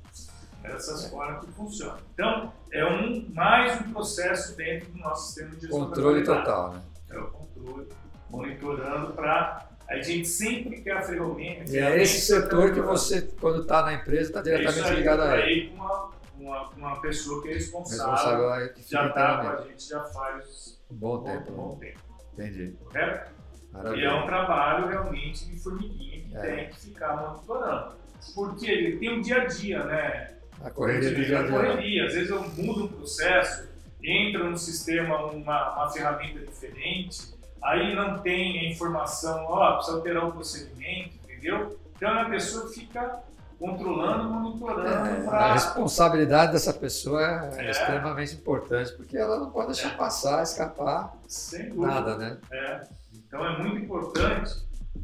É 0.65 0.73
dessas 0.73 1.07
formas 1.09 1.45
que 1.45 1.51
funciona. 1.51 1.97
Então, 2.13 2.51
é 2.71 2.85
um, 2.85 3.29
mais 3.33 3.79
um 3.81 3.91
processo 3.93 4.55
dentro 4.57 4.89
do 4.91 4.97
nosso 4.99 5.27
sistema 5.27 5.49
de 5.51 5.61
gestão 5.61 5.79
Controle 5.85 6.23
total, 6.23 6.73
né? 6.73 6.81
É 7.11 7.19
o 7.19 7.27
controle, 7.27 7.87
monitorando 8.29 9.13
para. 9.13 9.69
A 9.87 9.97
gente 10.01 10.27
sempre 10.27 10.81
quer 10.81 10.97
a 10.97 11.01
ferramenta. 11.03 11.71
E 11.71 11.77
é 11.77 12.01
esse 12.01 12.21
setor 12.21 12.73
que 12.73 12.81
você, 12.81 13.21
quando 13.39 13.61
está 13.61 13.83
na 13.83 13.93
empresa, 13.93 14.29
está 14.29 14.39
É 14.39 14.43
diretamente 14.43 14.87
aí, 14.89 14.95
ligado 14.95 15.21
a 15.21 15.37
ele. 15.37 15.43
aí 15.43 15.69
com 15.69 15.75
uma, 15.75 16.09
uma, 16.39 16.69
uma 16.71 17.01
pessoa 17.01 17.43
que 17.43 17.49
é 17.49 17.53
responsável, 17.53 18.11
Responsável 18.49 18.73
que 18.73 18.91
já 18.91 19.07
está 19.07 19.37
com 19.41 19.47
a 19.49 19.61
gente, 19.67 19.87
já 19.87 20.03
faz 20.05 20.81
Um 20.89 20.95
bom 20.95 21.17
um 21.19 21.23
tempo. 21.23 21.51
bom 21.51 21.77
né? 21.79 21.85
tempo. 21.91 21.99
Entendi. 22.33 22.75
Correto? 22.83 23.31
E 23.31 23.77
é 23.77 23.79
um 23.79 23.83
Maravilha. 23.83 24.25
trabalho 24.25 24.87
realmente 24.87 25.45
de 25.45 25.59
formiguinha 25.59 26.23
que 26.23 26.35
É. 26.35 26.41
tem 26.41 26.69
que 26.69 26.79
ficar 26.79 27.15
monitorando. 27.17 27.95
Porque 28.33 28.65
ele 28.65 28.97
tem 28.97 29.19
o 29.19 29.21
dia 29.21 29.43
a 29.43 29.45
dia, 29.45 29.83
né? 29.83 30.34
A 30.63 30.69
correria 30.69 31.09
a 31.09 31.13
dia. 31.43 31.49
correria. 31.51 32.05
Às 32.07 32.13
vezes 32.13 32.29
eu 32.29 32.41
mudo 32.49 32.85
um 32.85 32.87
processo, 32.87 33.67
entra 34.03 34.43
no 34.49 34.57
sistema 34.57 35.25
uma, 35.27 35.73
uma 35.75 35.89
ferramenta 35.91 36.39
diferente, 36.45 37.33
aí 37.63 37.95
não 37.95 38.19
tem 38.19 38.59
a 38.59 38.71
informação, 38.71 39.45
ó, 39.47 39.75
precisa 39.75 39.97
alterar 39.97 40.27
o 40.27 40.31
procedimento, 40.31 41.15
entendeu? 41.23 41.79
Então 41.95 42.09
é 42.09 42.21
uma 42.21 42.29
pessoa 42.29 42.67
que 42.69 42.79
fica 42.81 43.19
controlando 43.59 44.29
monitorando 44.29 44.87
É, 45.07 45.21
a 45.27 45.29
para. 45.29 45.53
responsabilidade 45.53 46.51
dessa 46.51 46.73
pessoa 46.73 47.21
é, 47.55 47.67
É. 47.67 47.71
extremamente 47.71 48.33
importante, 48.35 48.91
porque 48.93 49.17
ela 49.17 49.39
não 49.39 49.49
pode 49.49 49.67
deixar 49.67 49.95
passar, 49.95 50.43
escapar 50.43 51.15
Sem 51.27 51.69
dúvida. 51.69 51.87
nada, 51.87 52.17
né? 52.17 52.37
É. 52.51 52.81
Então 53.13 53.45
é 53.45 53.57
muito 53.57 53.77
importante 53.77 54.53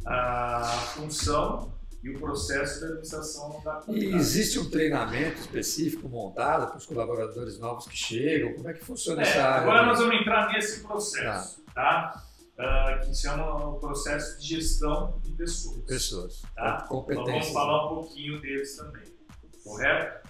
a 0.06 0.62
função 0.96 1.72
e 2.04 2.10
o 2.10 2.20
processo 2.20 2.82
da 2.82 2.88
administração 2.88 3.62
da 3.64 3.80
E 3.82 3.86
qualidade. 3.86 4.16
existe 4.16 4.60
um 4.60 4.70
treinamento 4.70 5.40
específico 5.40 6.10
montado 6.10 6.68
para 6.68 6.78
os 6.78 6.86
colaboradores 6.86 7.60
novos 7.60 7.86
que 7.88 7.96
chegam? 7.96 8.54
Como 8.56 8.70
é 8.70 8.74
que 8.74 8.84
funciona 8.84 9.22
É, 9.22 9.26
essa 9.28 9.44
área? 9.44 9.62
agora 9.62 9.86
nós 9.86 10.00
vamos 10.00 10.16
entrar 10.16 10.52
nesse 10.52 10.82
processo, 10.82 11.64
tá? 11.74 12.24
Ah, 12.58 13.00
que 13.02 13.16
se 13.16 13.22
chama 13.24 13.70
o 13.70 13.80
processo 13.80 14.40
de 14.40 14.48
gestão 14.48 15.20
de 15.24 15.32
pessoas. 15.32 15.84
Pessoas, 15.86 16.42
Tá? 16.56 16.64
Nós 16.64 16.90
vamos 16.90 17.06
competências. 17.08 17.54
falar 17.54 17.86
um 17.92 17.96
pouquinho 17.96 18.40
deles 18.42 18.76
também, 18.78 19.04
correto? 19.64 20.22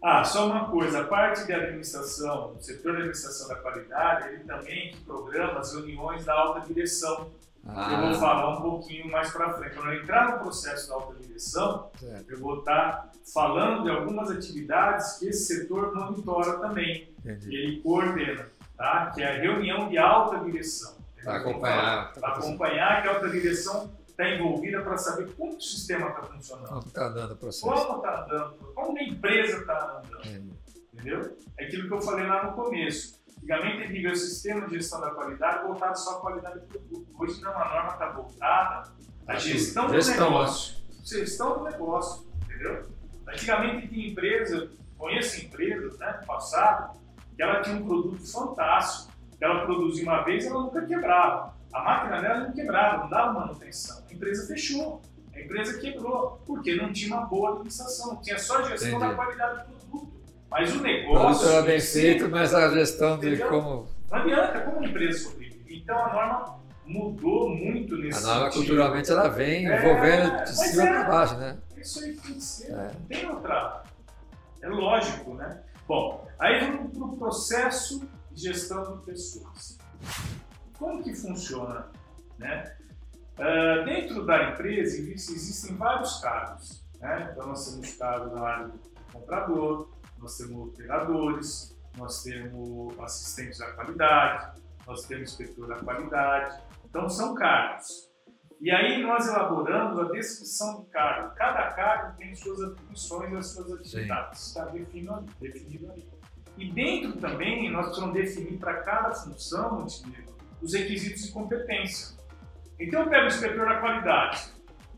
Ah, 0.00 0.22
só 0.22 0.46
uma 0.46 0.70
coisa, 0.70 1.00
a 1.00 1.04
parte 1.04 1.44
de 1.46 1.52
administração, 1.52 2.54
o 2.56 2.60
setor 2.62 2.92
de 2.92 2.98
administração 2.98 3.48
da 3.48 3.56
qualidade, 3.56 4.28
ele 4.28 4.44
também 4.44 4.94
programa 5.04 5.58
as 5.58 5.72
reuniões 5.72 6.24
da 6.24 6.34
alta 6.34 6.60
direção. 6.72 7.32
Eu 7.64 7.72
vou 7.72 8.10
Ah, 8.10 8.14
falar 8.14 8.58
um 8.58 8.62
pouquinho 8.62 9.10
mais 9.10 9.30
para 9.30 9.52
frente. 9.54 9.74
Quando 9.74 9.92
eu 9.92 10.00
entrar 10.02 10.32
no 10.32 10.38
processo 10.40 10.88
da 10.88 10.94
alta 10.94 11.14
direção, 11.22 11.90
certo, 11.98 12.30
eu 12.30 12.38
vou 12.38 12.60
estar 12.60 13.10
falando 13.32 13.82
de 13.84 13.90
algumas 13.90 14.30
atividades 14.30 15.18
que 15.18 15.28
esse 15.28 15.54
setor 15.54 15.94
monitora 15.94 16.58
também, 16.60 17.12
que 17.22 17.28
entendi. 17.30 17.54
ele 17.56 17.80
coordena, 17.82 18.46
tá? 18.76 19.10
Que 19.14 19.22
é 19.22 19.36
a 19.36 19.40
reunião 19.40 19.88
de 19.88 19.98
alta 19.98 20.38
direção. 20.38 20.96
Para 21.22 21.36
acompanhar. 21.38 22.12
Para 22.14 22.28
acompanhar 22.36 23.02
que 23.02 23.08
a 23.08 23.14
alta 23.14 23.28
direção 23.28 23.92
está 24.08 24.28
envolvida 24.30 24.80
para 24.82 24.96
saber 24.96 25.30
como 25.34 25.56
o 25.56 25.60
sistema 25.60 26.08
está 26.08 26.22
funcionando, 26.22 26.68
Como 26.68 26.80
está 26.80 27.06
andando 27.06 27.32
o 27.32 27.36
processo? 27.36 27.66
como 27.84 27.96
está 27.98 28.24
andando, 28.24 28.54
como 28.74 28.98
a 28.98 29.02
empresa 29.02 29.58
está 29.58 30.02
andando, 30.04 30.26
Entendi. 30.26 30.52
entendeu? 30.94 31.36
É 31.58 31.64
aquilo 31.66 31.86
que 31.88 31.94
eu 31.94 32.00
falei 32.00 32.26
lá 32.26 32.44
no 32.46 32.52
começo. 32.52 33.17
Antigamente 33.48 33.82
ele 33.82 34.00
via 34.00 34.12
o 34.12 34.16
sistema 34.16 34.68
de 34.68 34.74
gestão 34.74 35.00
da 35.00 35.10
qualidade 35.10 35.66
voltado 35.66 35.98
só 35.98 36.18
à 36.18 36.20
qualidade 36.20 36.60
do 36.60 36.66
produto. 36.66 37.06
Hoje 37.18 37.40
não, 37.40 37.50
a 37.52 37.64
norma 37.64 37.92
está 37.92 38.10
voltada 38.10 38.92
à 39.26 39.36
gestão 39.36 39.86
do 39.86 39.94
negócio. 39.94 40.76
Gestão 41.02 41.58
do 41.58 41.64
negócio, 41.64 42.30
entendeu? 42.44 42.86
Antigamente 43.26 43.88
tinha 43.88 44.08
empresa, 44.10 44.70
conheço 44.98 45.46
empresas, 45.46 45.98
né, 45.98 46.18
no 46.20 46.26
passado, 46.26 46.98
que 47.34 47.42
ela 47.42 47.62
tinha 47.62 47.76
um 47.76 47.86
produto 47.86 48.30
fantástico, 48.30 49.14
que 49.38 49.42
ela 49.42 49.64
produzia 49.64 50.02
uma 50.02 50.22
vez 50.24 50.44
e 50.44 50.48
ela 50.48 50.60
nunca 50.60 50.84
quebrava. 50.84 51.54
A 51.72 51.82
máquina 51.82 52.20
dela 52.20 52.40
não 52.40 52.52
quebrava, 52.52 53.04
não 53.04 53.08
dava 53.08 53.32
manutenção. 53.32 54.04
A 54.10 54.12
empresa 54.12 54.46
fechou, 54.46 55.00
a 55.34 55.40
empresa 55.40 55.78
quebrou, 55.78 56.42
porque 56.46 56.74
não 56.74 56.92
tinha 56.92 57.16
uma 57.16 57.24
boa 57.24 57.52
administração, 57.52 58.20
tinha 58.20 58.38
só 58.38 58.62
gestão 58.64 58.88
Entendi. 58.90 59.08
da 59.08 59.14
qualidade 59.14 59.52
do 59.52 59.64
produto. 59.64 59.77
Mas 60.50 60.74
o 60.74 60.80
negócio. 60.82 61.62
bem 61.62 61.76
em 61.76 61.80
si, 61.80 62.00
feito, 62.00 62.28
mas 62.30 62.54
a 62.54 62.70
gestão 62.70 63.18
de 63.18 63.28
Entendeu? 63.28 63.48
como. 63.48 63.88
Não 64.10 64.18
adianta, 64.18 64.60
como 64.62 64.80
a 64.80 64.88
empresa 64.88 65.18
sobrevive. 65.28 65.78
Então 65.82 65.98
a 65.98 66.12
norma 66.12 66.58
mudou 66.86 67.50
muito 67.50 67.94
A 67.94 67.98
nesse 67.98 68.22
norma 68.24 68.44
sentido. 68.50 68.54
culturalmente 68.66 69.10
ela 69.10 69.28
vem 69.28 69.68
É, 69.68 69.78
envolvendo 69.78 70.30
de 70.30 70.36
mas 70.38 70.50
cima 70.50 70.82
é. 70.84 70.86
para 70.94 71.04
baixo, 71.04 71.36
né? 71.36 71.58
Isso 71.76 72.00
aí 72.02 72.12
tem 72.16 72.34
que 72.34 72.40
ser, 72.40 72.72
É. 72.72 72.74
não 72.98 73.06
tem 73.08 73.28
outra. 73.30 73.82
É 74.62 74.68
lógico, 74.68 75.34
né? 75.34 75.62
Bom, 75.86 76.26
aí 76.38 76.60
vamos 76.60 76.96
para 76.96 77.04
o 77.06 77.16
processo 77.16 78.08
de 78.32 78.42
gestão 78.42 78.96
de 78.98 79.04
pessoas. 79.04 79.78
Como 80.78 81.02
que 81.02 81.14
funciona? 81.14 81.86
Né? 82.38 82.72
Ah, 83.38 83.82
dentro 83.84 84.24
da 84.26 84.50
empresa 84.50 84.96
existe- 84.98 85.32
existem 85.34 85.76
vários 85.76 86.18
cargos. 86.20 86.82
Né? 87.00 87.28
Então 87.32 87.46
nós 87.48 87.70
temos 87.70 87.92
cargos 87.94 88.32
na 88.32 88.40
área 88.46 88.68
do 88.68 88.80
comprador, 89.12 89.88
nós 90.18 90.36
temos 90.36 90.68
operadores, 90.68 91.78
nós 91.96 92.22
temos 92.22 92.98
assistentes 93.00 93.58
da 93.58 93.72
qualidade, 93.72 94.60
nós 94.86 95.04
temos 95.06 95.30
inspetor 95.30 95.68
da 95.68 95.76
qualidade. 95.76 96.62
Então 96.84 97.08
são 97.08 97.34
cargos. 97.34 98.08
E 98.60 98.70
aí 98.72 99.02
nós 99.02 99.28
elaboramos 99.28 99.98
a 100.00 100.10
descrição 100.10 100.82
de 100.82 100.90
cargo. 100.90 101.34
Cada 101.36 101.70
cargo 101.72 102.16
tem 102.16 102.34
suas 102.34 102.60
atribuições 102.60 103.32
e 103.32 103.36
as 103.36 103.46
suas 103.46 103.72
atividades. 103.72 104.46
Está 104.46 104.64
definido 104.64 105.14
ali. 105.14 105.26
Definido 105.40 105.92
ali. 105.92 106.08
E 106.56 106.72
dentro 106.72 107.20
também 107.20 107.70
nós 107.70 107.86
precisamos 107.86 108.14
definir 108.14 108.58
para 108.58 108.82
cada 108.82 109.12
função, 109.12 109.78
Montenegro, 109.78 110.34
os 110.60 110.74
requisitos 110.74 111.22
de 111.22 111.32
competência. 111.32 112.18
Então 112.80 113.02
eu 113.02 113.08
pego 113.08 113.24
o 113.24 113.28
inspetor 113.28 113.68
da 113.68 113.78
qualidade, 113.78 114.52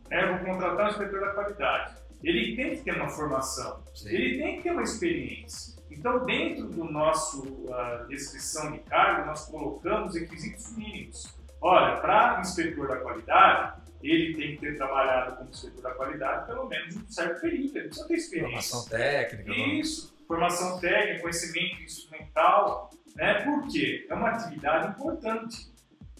né? 0.08 0.24
eu 0.24 0.38
vou 0.38 0.46
contratar 0.46 0.86
o 0.86 0.90
inspetor 0.90 1.20
da 1.20 1.34
qualidade. 1.34 1.99
Ele 2.22 2.54
tem 2.56 2.76
que 2.76 2.82
ter 2.82 2.94
uma 2.96 3.08
formação, 3.08 3.82
Sim. 3.94 4.08
ele 4.10 4.38
tem 4.38 4.56
que 4.56 4.62
ter 4.64 4.70
uma 4.72 4.82
experiência. 4.82 5.80
Então, 5.90 6.24
dentro 6.24 6.66
do 6.68 6.84
nosso 6.84 7.66
ah, 7.72 8.06
descrição 8.08 8.70
de 8.72 8.78
cargo, 8.80 9.26
nós 9.26 9.46
colocamos 9.46 10.14
requisitos 10.14 10.76
mínimos. 10.76 11.34
Olha, 11.60 11.96
para 12.00 12.40
inspetor 12.40 12.88
da 12.88 12.96
qualidade, 12.98 13.80
ele 14.02 14.34
tem 14.34 14.54
que 14.54 14.60
ter 14.60 14.76
trabalhado 14.76 15.36
como 15.36 15.50
inspetor 15.50 15.82
da 15.82 15.90
qualidade 15.92 16.46
pelo 16.46 16.66
menos 16.68 16.96
um 16.96 17.06
certo 17.08 17.40
período, 17.40 17.76
ele 17.76 17.88
precisa 17.88 18.08
ter 18.08 18.14
experiência. 18.14 18.70
Formação 18.70 18.98
técnica. 18.98 19.48
não- 19.50 19.56
Isso, 19.56 20.14
formação 20.26 20.80
técnica, 20.80 21.20
conhecimento 21.20 21.82
instrumental, 21.82 22.90
né? 23.16 23.34
Por 23.44 23.66
quê? 23.68 24.06
É 24.08 24.14
uma 24.14 24.30
atividade 24.30 24.88
importante. 24.88 25.70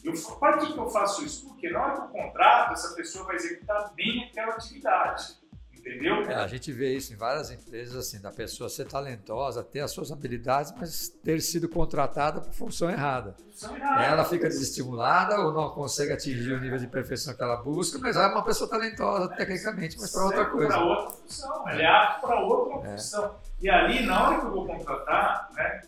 Eu, 0.05 0.13
para 0.39 0.59
que 0.59 0.77
eu 0.77 0.89
faço 0.91 1.25
isso? 1.25 1.47
Porque 1.47 1.71
na 1.71 1.83
hora 1.83 1.95
eu 1.95 2.09
contrato, 2.09 2.73
essa 2.73 2.95
pessoa 2.95 3.25
vai 3.27 3.37
executar 3.37 3.93
bem 3.95 4.25
aquela 4.25 4.55
atividade, 4.55 5.39
entendeu? 5.81 6.23
É, 6.31 6.35
a 6.35 6.47
gente 6.47 6.71
vê 6.73 6.95
isso 6.95 7.13
em 7.13 7.17
várias 7.17 7.51
empresas, 7.51 7.97
assim, 7.97 8.21
da 8.21 8.31
pessoa 8.31 8.69
ser 8.69 8.87
talentosa, 8.87 9.63
ter 9.65 9.81
as 9.81 9.91
suas 9.91 10.13
habilidades, 10.13 10.73
mas 10.79 11.09
ter 11.09 11.41
sido 11.41 11.69
contratada 11.69 12.41
por 12.41 12.53
função 12.53 12.89
errada. 12.91 13.35
Função 13.51 13.77
errada. 13.77 14.05
Ela 14.05 14.25
fica 14.25 14.49
desestimulada 14.49 15.39
ou 15.41 15.53
não 15.53 15.71
consegue 15.71 16.13
atingir 16.13 16.53
o 16.53 16.61
nível 16.61 16.79
de 16.79 16.87
perfeição 16.87 17.35
que 17.35 17.43
ela 17.43 17.57
busca, 17.57 17.99
mas 17.99 18.17
é 18.17 18.27
uma 18.27 18.45
pessoa 18.45 18.69
talentosa 18.69 19.29
tecnicamente, 19.29 19.97
mas 19.99 20.13
para 20.13 20.25
outra 20.25 20.45
coisa. 20.47 20.69
Para 20.69 20.85
outra 20.85 21.11
função, 21.17 21.69
ele 21.69 21.83
é 21.83 21.87
apto 21.87 22.27
para 22.27 22.41
outra 22.41 22.89
É. 22.89 22.91
função. 22.93 23.37
E 23.61 23.69
ali, 23.69 24.07
na 24.07 24.27
hora 24.29 24.41
que 24.41 24.47
eu 24.47 24.51
vou 24.51 24.67
contratar, 24.67 25.49
né, 25.55 25.83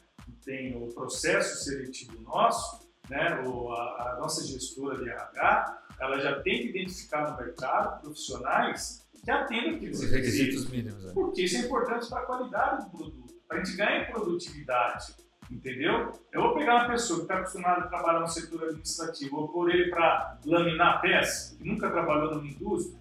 tem 0.45 0.77
o 0.83 0.89
processo 0.93 1.65
seletivo 1.65 2.21
nosso, 2.23 2.81
né, 3.09 3.41
o, 3.47 3.71
a, 3.73 4.13
a 4.13 4.17
nossa 4.19 4.45
gestora 4.45 4.97
de 5.03 5.09
RH, 5.09 5.79
ela 6.01 6.19
já 6.19 6.41
tem 6.41 6.63
que 6.63 6.69
identificar 6.71 7.31
no 7.31 7.37
mercado 7.37 8.01
profissionais 8.01 9.02
que 9.25 9.31
atendam 9.31 9.75
aqueles 9.77 10.01
Os 10.03 10.11
requisitos 10.11 10.69
mínimos. 10.71 11.05
né? 11.05 11.13
porque 11.15 11.43
isso 11.43 11.57
é 11.57 11.61
importante 11.61 12.09
para 12.09 12.21
a 12.21 12.27
qualidade 12.27 12.85
do 12.85 12.91
produto, 12.91 13.35
para 13.49 13.59
a 13.61 13.65
gente 13.65 13.77
ganhar 13.77 14.01
em 14.03 14.13
produtividade, 14.13 15.15
entendeu? 15.51 16.13
Eu 16.33 16.43
vou 16.43 16.55
pegar 16.55 16.75
uma 16.77 16.89
pessoa 16.89 17.19
que 17.21 17.25
está 17.25 17.37
acostumada 17.39 17.83
a 17.83 17.87
trabalhar 17.89 18.21
no 18.21 18.29
setor 18.29 18.65
administrativo, 18.65 19.37
vou 19.37 19.49
pôr 19.49 19.71
ele 19.71 19.91
para 19.91 20.39
laminar 20.45 21.01
peça, 21.01 21.57
que 21.57 21.65
nunca 21.69 21.91
trabalhou 21.91 22.35
numa 22.35 22.47
indústria, 22.49 22.99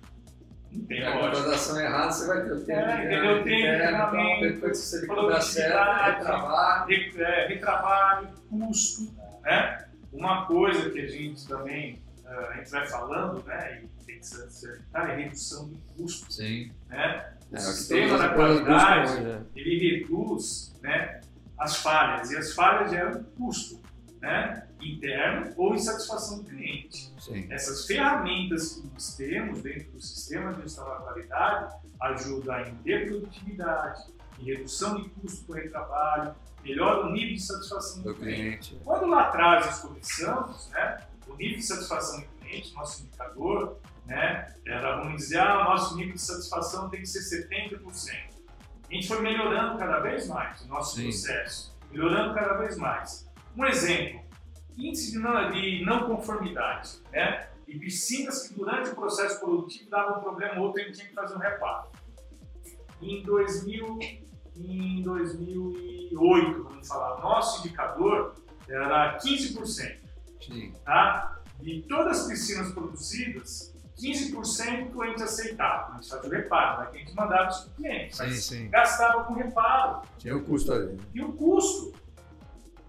não 0.72 0.86
tem 0.86 1.00
E 1.00 1.04
a 1.04 1.12
contratação 1.20 1.80
errada, 1.82 2.12
você 2.12 2.28
vai 2.28 2.44
ter 2.46 2.52
o 2.54 2.66
tempo 2.66 2.80
É, 2.80 2.96
de 2.98 3.06
entendeu? 3.06 3.44
Tem 3.44 3.62
treinamento, 3.62 4.46
então, 4.46 4.52
depois 4.54 4.72
que 4.80 4.86
você 4.86 5.08
dá 5.28 5.42
certo, 5.42 5.76
é 5.76 6.16
trabalho. 6.24 6.88
Re- 6.88 7.12
é, 7.22 7.48
retrabalho, 7.48 8.30
custo, 8.50 9.14
né? 9.42 9.86
Uma 10.14 10.46
coisa 10.46 10.90
que 10.90 11.00
a 11.00 11.08
gente 11.08 11.46
também, 11.48 12.02
a 12.40 12.54
gente 12.58 12.70
vai 12.72 12.88
falando, 12.88 13.44
né, 13.46 13.84
e 13.84 14.06
tem 14.06 14.20
que 14.20 14.26
se 14.26 14.42
acertar, 14.42 15.10
é 15.10 15.16
redução 15.24 15.70
de 15.70 15.78
custo, 15.96 16.32
Sim. 16.32 16.72
né? 16.90 17.34
O 17.52 17.56
É, 17.56 17.60
o 17.60 17.62
que 17.62 17.62
sistema 17.62 18.18
da 18.18 18.30
qualidade, 18.30 19.12
hoje, 19.12 19.22
né? 19.24 19.46
ele 19.56 20.00
reduz 20.00 20.74
né, 20.82 21.22
as 21.58 21.78
falhas, 21.78 22.32
e 22.32 22.38
as 22.38 22.54
falhas 22.54 22.90
geram 22.92 23.24
custo, 23.38 23.82
né, 24.22 24.68
interno 24.80 25.54
ou 25.58 25.76
insatisfação 25.76 26.40
do 26.40 26.46
cliente. 26.46 27.12
Sim. 27.20 27.48
Essas 27.52 27.86
ferramentas 27.86 28.74
que 28.76 28.88
nós 28.88 29.16
temos 29.16 29.62
dentro 29.62 29.92
do 29.92 30.02
sistema 30.02 30.54
de 30.54 30.62
gestão 30.64 30.86
da 30.86 30.96
qualidade 30.96 31.76
ajudam 32.02 32.62
em 32.62 32.76
ter 32.78 33.08
produtividade, 33.08 34.04
em 34.40 34.46
redução 34.46 35.02
de 35.02 35.10
custo 35.10 35.46
por 35.46 35.58
retrabalho, 35.58 36.34
melhora 36.64 37.08
o 37.08 37.12
nível 37.12 37.36
de 37.36 37.42
satisfação 37.42 38.02
do, 38.02 38.14
Do 38.14 38.16
cliente. 38.20 38.70
cliente. 38.70 38.78
Quando 38.84 39.06
lá 39.08 39.24
atrás 39.28 39.66
nós 39.66 39.80
começamos, 39.82 40.70
né, 40.70 41.02
o 41.28 41.36
nível 41.36 41.58
de 41.58 41.64
satisfação 41.64 42.22
do 42.22 42.28
cliente, 42.28 42.74
nosso 42.74 43.04
indicador, 43.04 43.80
né, 44.06 44.54
era, 44.66 44.98
vamos 44.98 45.22
dizer, 45.22 45.40
ah, 45.40 45.64
nosso 45.64 45.96
nível 45.96 46.14
de 46.14 46.22
satisfação 46.22 46.90
tem 46.90 47.02
que 47.02 47.08
ser 47.08 47.48
70%. 47.48 47.82
A 48.90 48.94
gente 48.94 49.08
foi 49.08 49.22
melhorando 49.22 49.78
cada 49.78 50.00
vez 50.00 50.28
mais 50.28 50.62
o 50.62 50.68
nosso 50.68 50.96
Sim. 50.96 51.04
processo, 51.04 51.78
melhorando 51.90 52.34
cada 52.34 52.58
vez 52.58 52.78
mais. 52.78 53.30
Um 53.56 53.66
exemplo, 53.66 54.22
índice 54.78 55.12
de 55.12 55.20
não, 55.20 55.50
de 55.50 55.86
não 55.86 56.08
conformidade, 56.08 57.00
né, 57.12 57.48
e 57.68 57.80
piscinas 57.80 58.48
que 58.48 58.54
durante 58.54 58.90
o 58.90 58.96
processo 58.96 59.40
produtivo 59.40 59.90
davam 59.90 60.18
um 60.18 60.22
problema 60.22 60.56
ou 60.56 60.68
outro 60.68 60.82
e 60.82 60.84
a 60.84 60.88
gente 60.88 60.98
tinha 60.98 61.08
que 61.08 61.16
fazer 61.16 61.36
um 61.36 61.40
reparo. 61.40 61.90
Em 63.02 63.24
2000, 63.24 64.00
em 64.58 65.02
2008, 65.02 66.64
vamos 66.64 66.88
falar, 66.88 67.22
nosso 67.22 67.66
indicador 67.66 68.36
era 68.68 69.18
15%, 69.18 70.01
Sim. 70.48 70.74
tá? 70.86 71.38
De 71.60 71.82
todas 71.88 72.22
as 72.22 72.28
piscinas 72.28 72.72
produzidas, 72.74 73.72
15% 74.00 75.00
a 75.02 75.06
gente 75.08 75.24
aceitava, 75.24 75.94
a 75.94 75.96
gente 75.98 76.10
fazia 76.10 76.30
o 76.30 76.32
reparo, 76.34 76.90
que 76.92 76.98
a 76.98 77.00
gente 77.00 77.16
mandava 77.16 77.50
isso 77.50 77.64
para 77.66 77.72
o 77.72 77.76
cliente, 77.76 78.16
Sim, 78.18 78.32
sim. 78.34 78.70
gastava 78.70 79.24
com 79.26 79.34
reparo. 79.36 80.02
Tinha 80.18 80.36
o 80.36 80.44
custo 80.44 80.74
ali. 80.74 80.94
né? 80.94 80.98
E 81.14 81.22
o 81.22 81.34
custo? 81.34 81.94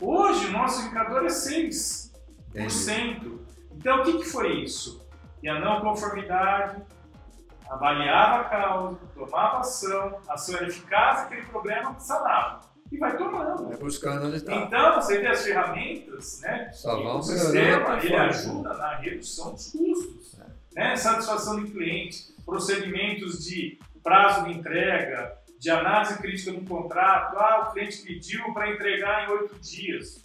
Hoje, 0.01 0.47
o 0.47 0.53
nosso 0.53 0.81
indicador 0.83 1.25
é 1.25 1.29
6%. 1.29 2.11
Entendi. 2.55 3.39
Então, 3.73 4.01
o 4.01 4.05
que, 4.05 4.19
que 4.19 4.25
foi 4.25 4.63
isso? 4.63 5.07
E 5.43 5.49
a 5.49 5.61
não 5.61 5.81
conformidade, 5.81 6.83
avaliava 7.69 8.43
a 8.43 8.45
causa, 8.45 8.99
tomava 9.15 9.59
ação, 9.61 10.21
ação 10.29 10.57
era 10.57 10.67
eficaz, 10.69 11.21
aquele 11.21 11.43
problema 11.47 11.99
sanava. 11.99 12.61
E 12.93 12.99
vai 12.99 13.17
tomando. 13.17 13.69
Vai 13.69 13.77
buscando 13.79 14.27
onde 14.27 14.37
está. 14.37 14.55
Então, 14.55 14.95
você 14.97 15.19
vê 15.19 15.29
as 15.29 15.43
ferramentas, 15.43 16.41
né? 16.43 16.71
Só 16.73 17.03
vão 17.03 17.19
o 17.19 17.23
sistema, 17.23 17.59
ele 17.97 18.01
performance. 18.01 18.49
ajuda 18.49 18.75
na 18.75 18.97
redução 18.97 19.53
dos 19.53 19.73
custos. 19.73 20.39
É. 20.39 20.81
Né? 20.81 20.97
Satisfação 20.97 21.61
do 21.61 21.71
cliente, 21.71 22.35
procedimentos 22.45 23.43
de 23.45 23.79
prazo 24.03 24.45
de 24.45 24.53
entrega, 24.53 25.33
de 25.59 25.71
análise 25.71 26.19
crítica 26.19 26.53
do 26.53 26.61
contrato. 26.67 27.37
Ah, 27.39 27.69
o 27.69 27.73
cliente 27.73 28.03
pediu 28.03 28.53
para 28.53 28.71
entregar 28.71 29.27
em 29.27 29.33
oito 29.33 29.59
dias. 29.59 30.23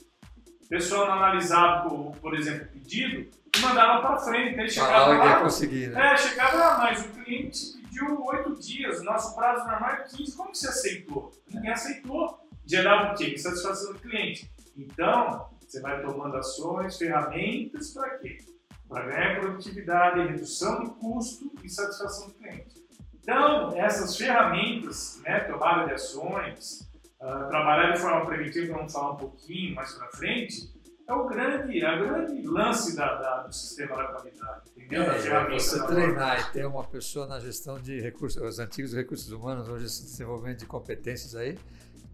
O 0.66 0.68
pessoal 0.68 1.10
analisava, 1.10 1.88
por, 1.88 2.18
por 2.18 2.36
exemplo, 2.36 2.66
o 2.66 2.68
pedido 2.68 3.30
e 3.56 3.60
mandava 3.62 4.02
para 4.06 4.18
frente. 4.18 4.60
Aí 4.60 4.70
chegava 4.70 4.92
Falava 4.92 5.22
que 5.22 5.26
ia 5.28 5.36
lá, 5.36 5.40
conseguir, 5.42 5.88
né? 5.88 6.12
é, 6.14 6.18
chegava 6.18 6.58
lá, 6.58 6.78
mas 6.80 7.06
o 7.06 7.10
cliente 7.10 7.78
pediu 7.82 8.26
oito 8.26 8.56
dias, 8.60 9.02
nosso 9.04 9.34
prazo 9.36 9.66
normal 9.66 9.92
é 9.92 10.04
15, 10.04 10.36
como 10.36 10.52
que 10.52 10.58
você 10.58 10.68
aceitou? 10.68 11.32
Ninguém 11.50 11.72
aceitou. 11.72 12.46
Gerava 12.68 13.14
o 13.14 13.16
quê? 13.16 13.34
Insatisfação 13.34 13.94
do 13.94 14.00
cliente. 14.00 14.52
Então, 14.76 15.50
você 15.68 15.82
vai 15.82 16.02
tomando 16.02 16.36
ações, 16.38 16.98
ferramentas 16.98 17.92
para 17.94 18.18
quê? 18.20 18.38
Para 18.90 19.06
ganhar 19.06 19.40
produtividade, 19.40 20.28
redução 20.28 20.84
de 20.84 20.90
custo 20.92 21.52
e 21.64 21.70
satisfação 21.70 22.28
do 22.28 22.34
cliente. 22.36 22.76
Então, 23.22 23.76
essas 23.76 24.16
ferramentas, 24.16 25.20
né, 25.24 25.40
tomada 25.42 25.86
de 25.88 25.94
ações, 25.94 26.90
ah, 27.22 27.46
trabalhar 27.50 27.92
de 27.92 28.00
forma 28.00 28.26
preventiva, 28.26 28.74
vamos 28.76 28.94
falar 28.94 29.14
um 29.14 29.18
pouquinho 29.18 29.76
mais 29.76 29.92
para 29.94 30.08
frente, 30.12 30.76
é 31.10 31.14
o 31.14 31.26
grande, 31.26 31.86
a 31.86 31.96
grande 31.98 32.42
lance 32.46 32.96
da, 32.96 33.16
da- 33.16 33.44
do 33.44 33.54
sistema 33.54 33.96
da 33.98 34.04
qualidade, 34.06 34.62
entendeu? 34.78 35.04
É, 35.04 35.20
ferramenta 35.20 35.60
você 35.64 35.86
treinar 35.88 36.40
e 36.40 36.52
ter 36.54 36.66
uma 36.66 36.84
pessoa 36.84 37.26
na 37.28 37.40
gestão 37.40 37.80
de 37.80 38.00
recursos, 38.00 38.42
os 38.42 38.60
antigos 38.60 38.94
recursos 38.94 39.32
humanos, 39.32 39.68
hoje 39.70 39.86
esse 39.86 40.04
desenvolvimento 40.04 40.60
de 40.60 40.66
competências 40.66 41.34
aí, 41.36 41.58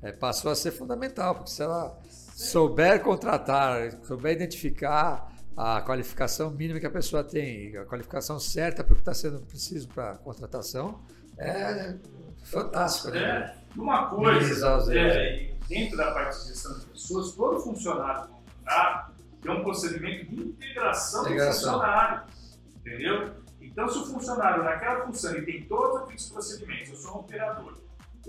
é, 0.04 0.12
passou 0.12 0.52
a 0.52 0.56
ser 0.56 0.72
fundamental, 0.72 1.36
porque 1.36 1.50
se 1.50 1.64
ela 1.64 1.98
souber 2.10 3.02
contratar, 3.02 3.92
souber 4.04 4.34
identificar 4.34 5.32
a 5.56 5.82
qualificação 5.82 6.52
mínima 6.52 6.80
que 6.80 6.86
a 6.86 6.92
pessoa 6.92 7.24
tem, 7.24 7.78
a 7.78 7.86
qualificação 7.86 8.40
certa 8.40 8.84
para 8.84 8.94
o 8.94 8.96
que 8.96 9.02
está 9.02 9.14
sendo 9.14 9.40
preciso 9.42 9.88
para 9.88 10.12
a 10.12 10.18
contratação, 10.18 11.00
é 11.38 11.96
fantástico, 12.44 13.12
né? 13.12 13.20
É, 13.20 13.80
uma 13.80 14.10
coisa, 14.10 14.84
é, 14.92 15.54
dentro 15.68 15.98
da 15.98 16.12
parte 16.12 16.42
de 16.42 16.50
gestão 16.50 16.78
de 16.80 16.86
pessoas, 16.88 17.32
todo 17.32 17.60
funcionário 17.62 18.28
do 18.28 18.34
contrato 18.34 19.14
tem 19.42 19.52
um 19.52 19.64
procedimento 19.64 20.26
de 20.26 20.42
integração, 20.42 21.22
Integração. 21.22 21.52
do 21.52 21.80
funcionário, 21.80 22.24
entendeu? 22.78 23.32
Então, 23.62 23.90
se 23.90 23.98
o 24.00 24.06
funcionário 24.06 24.64
naquela 24.64 25.06
função 25.06 25.34
ele 25.34 25.46
tem 25.46 25.64
todos 25.66 26.02
aqueles 26.02 26.30
procedimentos, 26.30 26.90
eu 26.90 26.96
sou 26.96 27.16
um 27.16 27.20
operador, 27.20 27.78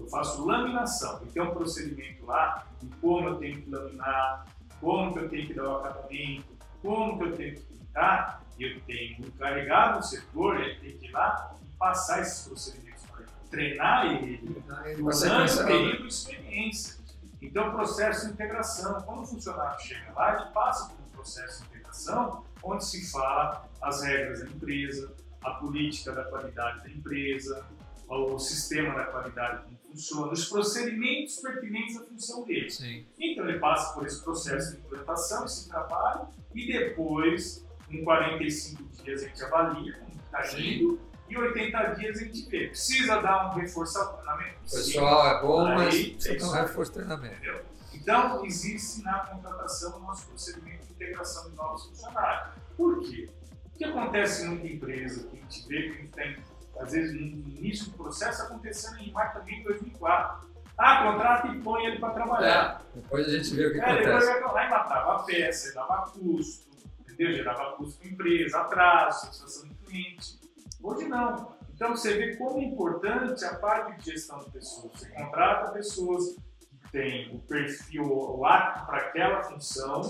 eu 0.00 0.08
faço 0.08 0.44
laminação, 0.44 1.20
e 1.22 1.26
tem 1.26 1.42
um 1.42 1.54
procedimento 1.54 2.26
lá 2.26 2.66
de 2.80 2.88
como 2.96 3.28
eu 3.28 3.36
tenho 3.36 3.62
que 3.62 3.70
laminar, 3.70 4.46
como 4.80 5.12
que 5.12 5.18
eu 5.20 5.28
tenho 5.28 5.46
que 5.46 5.54
dar 5.54 5.68
o 5.68 5.76
acabamento, 5.76 6.46
como 6.82 7.18
que 7.18 7.24
eu 7.24 7.36
tenho 7.36 7.54
que 7.54 7.62
pintar, 7.62 8.42
e 8.58 8.64
eu 8.64 8.80
tenho 8.82 9.22
um 9.22 9.26
encarregado 9.26 9.98
do 9.98 10.04
setor, 10.04 10.60
ele 10.60 10.78
tem 10.80 10.98
que 10.98 11.06
ir 11.06 11.12
lá 11.12 11.54
e 11.64 11.76
passar 11.76 12.20
esses 12.20 12.46
procedimentos 12.46 13.02
para 13.04 13.22
ele, 13.22 13.30
treinar 13.50 14.06
ele, 14.06 15.02
Usando 15.02 15.66
período 15.66 16.02
de 16.02 16.08
experiência. 16.08 17.02
Então, 17.40 17.72
processo 17.72 18.26
de 18.26 18.32
integração. 18.32 19.02
Quando 19.02 19.22
o 19.22 19.26
funcionário 19.26 19.78
chega 19.80 20.12
lá, 20.14 20.34
ele 20.34 20.50
passa 20.52 20.88
por 20.88 20.98
um 20.98 21.08
processo 21.10 21.62
de 21.62 21.68
integração 21.68 22.44
onde 22.62 22.84
se 22.84 23.10
fala 23.10 23.68
as 23.82 24.02
regras 24.02 24.40
da 24.40 24.46
empresa, 24.46 25.14
a 25.42 25.50
política 25.50 26.12
da 26.12 26.24
qualidade 26.24 26.82
da 26.82 26.90
empresa, 26.90 27.64
o 28.08 28.38
sistema 28.38 28.94
da 28.94 29.04
qualidade 29.04 29.64
funciona, 29.94 30.32
os 30.32 30.48
procedimentos 30.48 31.36
pertinentes 31.36 31.96
à 31.96 32.00
função 32.00 32.44
dele. 32.44 32.68
Sim. 32.68 33.06
Então, 33.18 33.48
ele 33.48 33.58
passa 33.58 33.94
por 33.94 34.04
esse 34.04 34.22
processo 34.22 34.72
de 34.72 34.78
implantação, 34.78 35.44
esse 35.44 35.68
trabalho, 35.68 36.28
e 36.54 36.66
depois, 36.66 37.64
em 37.88 38.02
45 38.02 38.82
dias, 39.02 39.22
a 39.22 39.26
gente 39.28 39.44
avalia 39.44 39.98
como 39.98 40.20
está 40.24 40.60
indo, 40.60 41.00
e 41.28 41.38
80 41.38 41.82
dias 41.94 42.18
a 42.18 42.24
gente 42.24 42.48
vê. 42.50 42.68
Precisa 42.68 43.20
dar 43.20 43.50
um 43.50 43.60
reforço 43.60 43.98
ao 43.98 44.14
treinamento? 44.14 44.58
Pessoal 44.62 45.26
é 45.26 45.40
bom, 45.40 45.66
Aí, 45.66 45.74
mas 45.74 45.94
precisa 45.94 46.36
ter 46.36 46.44
um 46.44 46.50
reforço 46.50 46.90
de 46.90 46.98
treinamento. 46.98 47.34
Entendeu? 47.36 47.64
Então, 47.94 48.44
existe 48.44 49.02
na 49.02 49.20
contratação 49.20 49.96
o 49.96 50.00
nosso 50.00 50.26
procedimento 50.26 50.86
de 50.86 50.92
integração 50.92 51.48
de 51.48 51.56
novos 51.56 51.86
funcionários. 51.86 52.54
Por 52.76 53.00
quê? 53.00 53.30
O 53.66 53.78
que 53.78 53.84
acontece 53.84 54.44
em 54.44 54.48
muita 54.48 54.66
empresa, 54.66 55.26
que 55.28 55.38
a 55.38 55.40
gente 55.40 55.68
vê 55.68 55.82
que 55.82 55.88
a 55.88 55.92
gente 56.00 56.12
tem, 56.12 56.36
às 56.78 56.92
vezes, 56.92 57.12
no 57.14 57.20
início 57.20 57.90
do 57.90 57.96
processo, 57.96 58.42
acontecendo 58.42 58.98
em 59.00 59.10
março 59.12 59.38
também 59.38 59.60
em 59.60 59.62
2004. 59.64 60.48
Ah, 60.76 61.04
contrata 61.12 61.48
e 61.48 61.60
põe 61.60 61.86
ele 61.86 61.98
para 62.00 62.14
trabalhar. 62.14 62.82
Depois 62.94 63.26
a 63.28 63.30
gente 63.30 63.54
vê 63.54 63.66
o 63.66 63.72
que 63.72 63.80
É, 63.80 63.96
depois 64.02 64.28
acontece. 64.28 64.42
vai 64.42 64.52
lá 64.54 64.66
e 64.66 64.70
matava 64.70 65.14
a 65.14 65.22
peça, 65.22 65.72
dava 65.74 66.10
custo, 66.10 66.68
entendeu? 67.00 67.32
Gerava 67.32 67.76
custo 67.76 67.98
para 68.00 68.08
a 68.08 68.12
empresa, 68.12 68.60
atraso, 68.60 69.20
satisfação 69.26 69.68
do 69.68 69.74
cliente. 69.76 70.40
Hoje 70.82 71.06
não. 71.08 71.54
Então 71.72 71.90
você 71.96 72.14
vê 72.14 72.36
como 72.36 72.58
é 72.60 72.64
importante 72.64 73.44
a 73.44 73.54
parte 73.56 73.98
de 73.98 74.10
gestão 74.12 74.38
de 74.40 74.50
pessoas. 74.50 74.92
Você 75.00 75.08
contrata 75.10 75.72
pessoas 75.72 76.36
que 76.82 76.90
têm 76.92 77.34
o 77.34 77.38
perfil, 77.40 78.04
o 78.04 78.44
apto 78.44 78.86
para 78.86 78.98
aquela 78.98 79.42
função, 79.44 80.02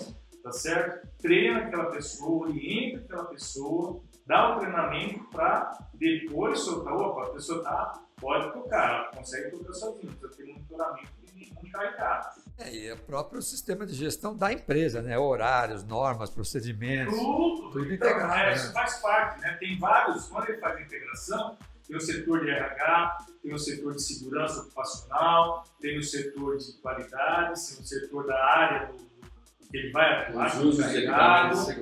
tá 0.42 0.50
certo? 0.53 1.07
Treina 1.20 1.59
aquela 1.61 1.90
pessoa, 1.90 2.48
orienta 2.48 3.00
aquela 3.05 3.24
pessoa, 3.27 4.03
dá 4.27 4.57
o 4.57 4.61
treinamento 4.61 5.25
para 5.31 5.79
depois 5.95 6.61
soltar, 6.61 6.95
opa, 6.95 7.27
a 7.27 7.31
pessoa 7.31 7.63
tá, 7.63 8.03
pode 8.21 8.53
tocar, 8.53 8.89
ela 8.89 9.17
consegue 9.17 9.51
tocar 9.51 9.73
sozinha, 9.73 10.13
precisa 10.13 10.37
ter 10.37 10.45
monitoramento 10.53 11.25
um 11.35 11.67
encarregado. 11.67 12.41
É, 12.59 12.73
e 12.73 12.93
o 12.93 12.97
próprio 12.99 13.43
sistema 13.43 13.85
de 13.85 13.95
gestão 13.95 14.37
da 14.37 14.53
empresa, 14.53 15.03
né? 15.03 15.19
Horários, 15.19 15.83
normas, 15.83 16.31
procedimentos. 16.31 17.17
Tudo, 17.19 17.71
tudo 17.71 17.93
então, 17.93 18.09
integrado, 18.09 18.33
é, 18.35 18.47
né? 18.47 18.55
Isso 18.55 18.73
faz 18.73 18.99
parte, 18.99 19.41
né? 19.41 19.57
Tem 19.59 19.79
vários, 19.79 20.29
quando 20.29 20.49
ele 20.49 20.59
faz 20.59 20.81
integração, 20.81 21.59
tem 21.87 21.97
o 21.97 22.01
setor 22.01 22.41
de 22.41 22.51
RH, 22.51 23.19
tem 23.43 23.53
o 23.53 23.59
setor 23.59 23.95
de 23.95 24.03
segurança 24.03 24.61
ocupacional, 24.61 25.65
tem 25.81 25.99
o 25.99 26.03
setor 26.03 26.57
de 26.57 26.73
qualidade, 26.81 27.69
tem 27.69 27.83
o 27.83 27.87
setor 27.87 28.27
da 28.27 28.45
área 28.45 28.87
do, 28.87 29.13
ele 29.77 29.91
vai 29.91 30.23
atuar, 30.23 30.47
Os 30.49 30.55
usos 30.63 30.85
de 30.87 30.93
segurança. 30.93 31.77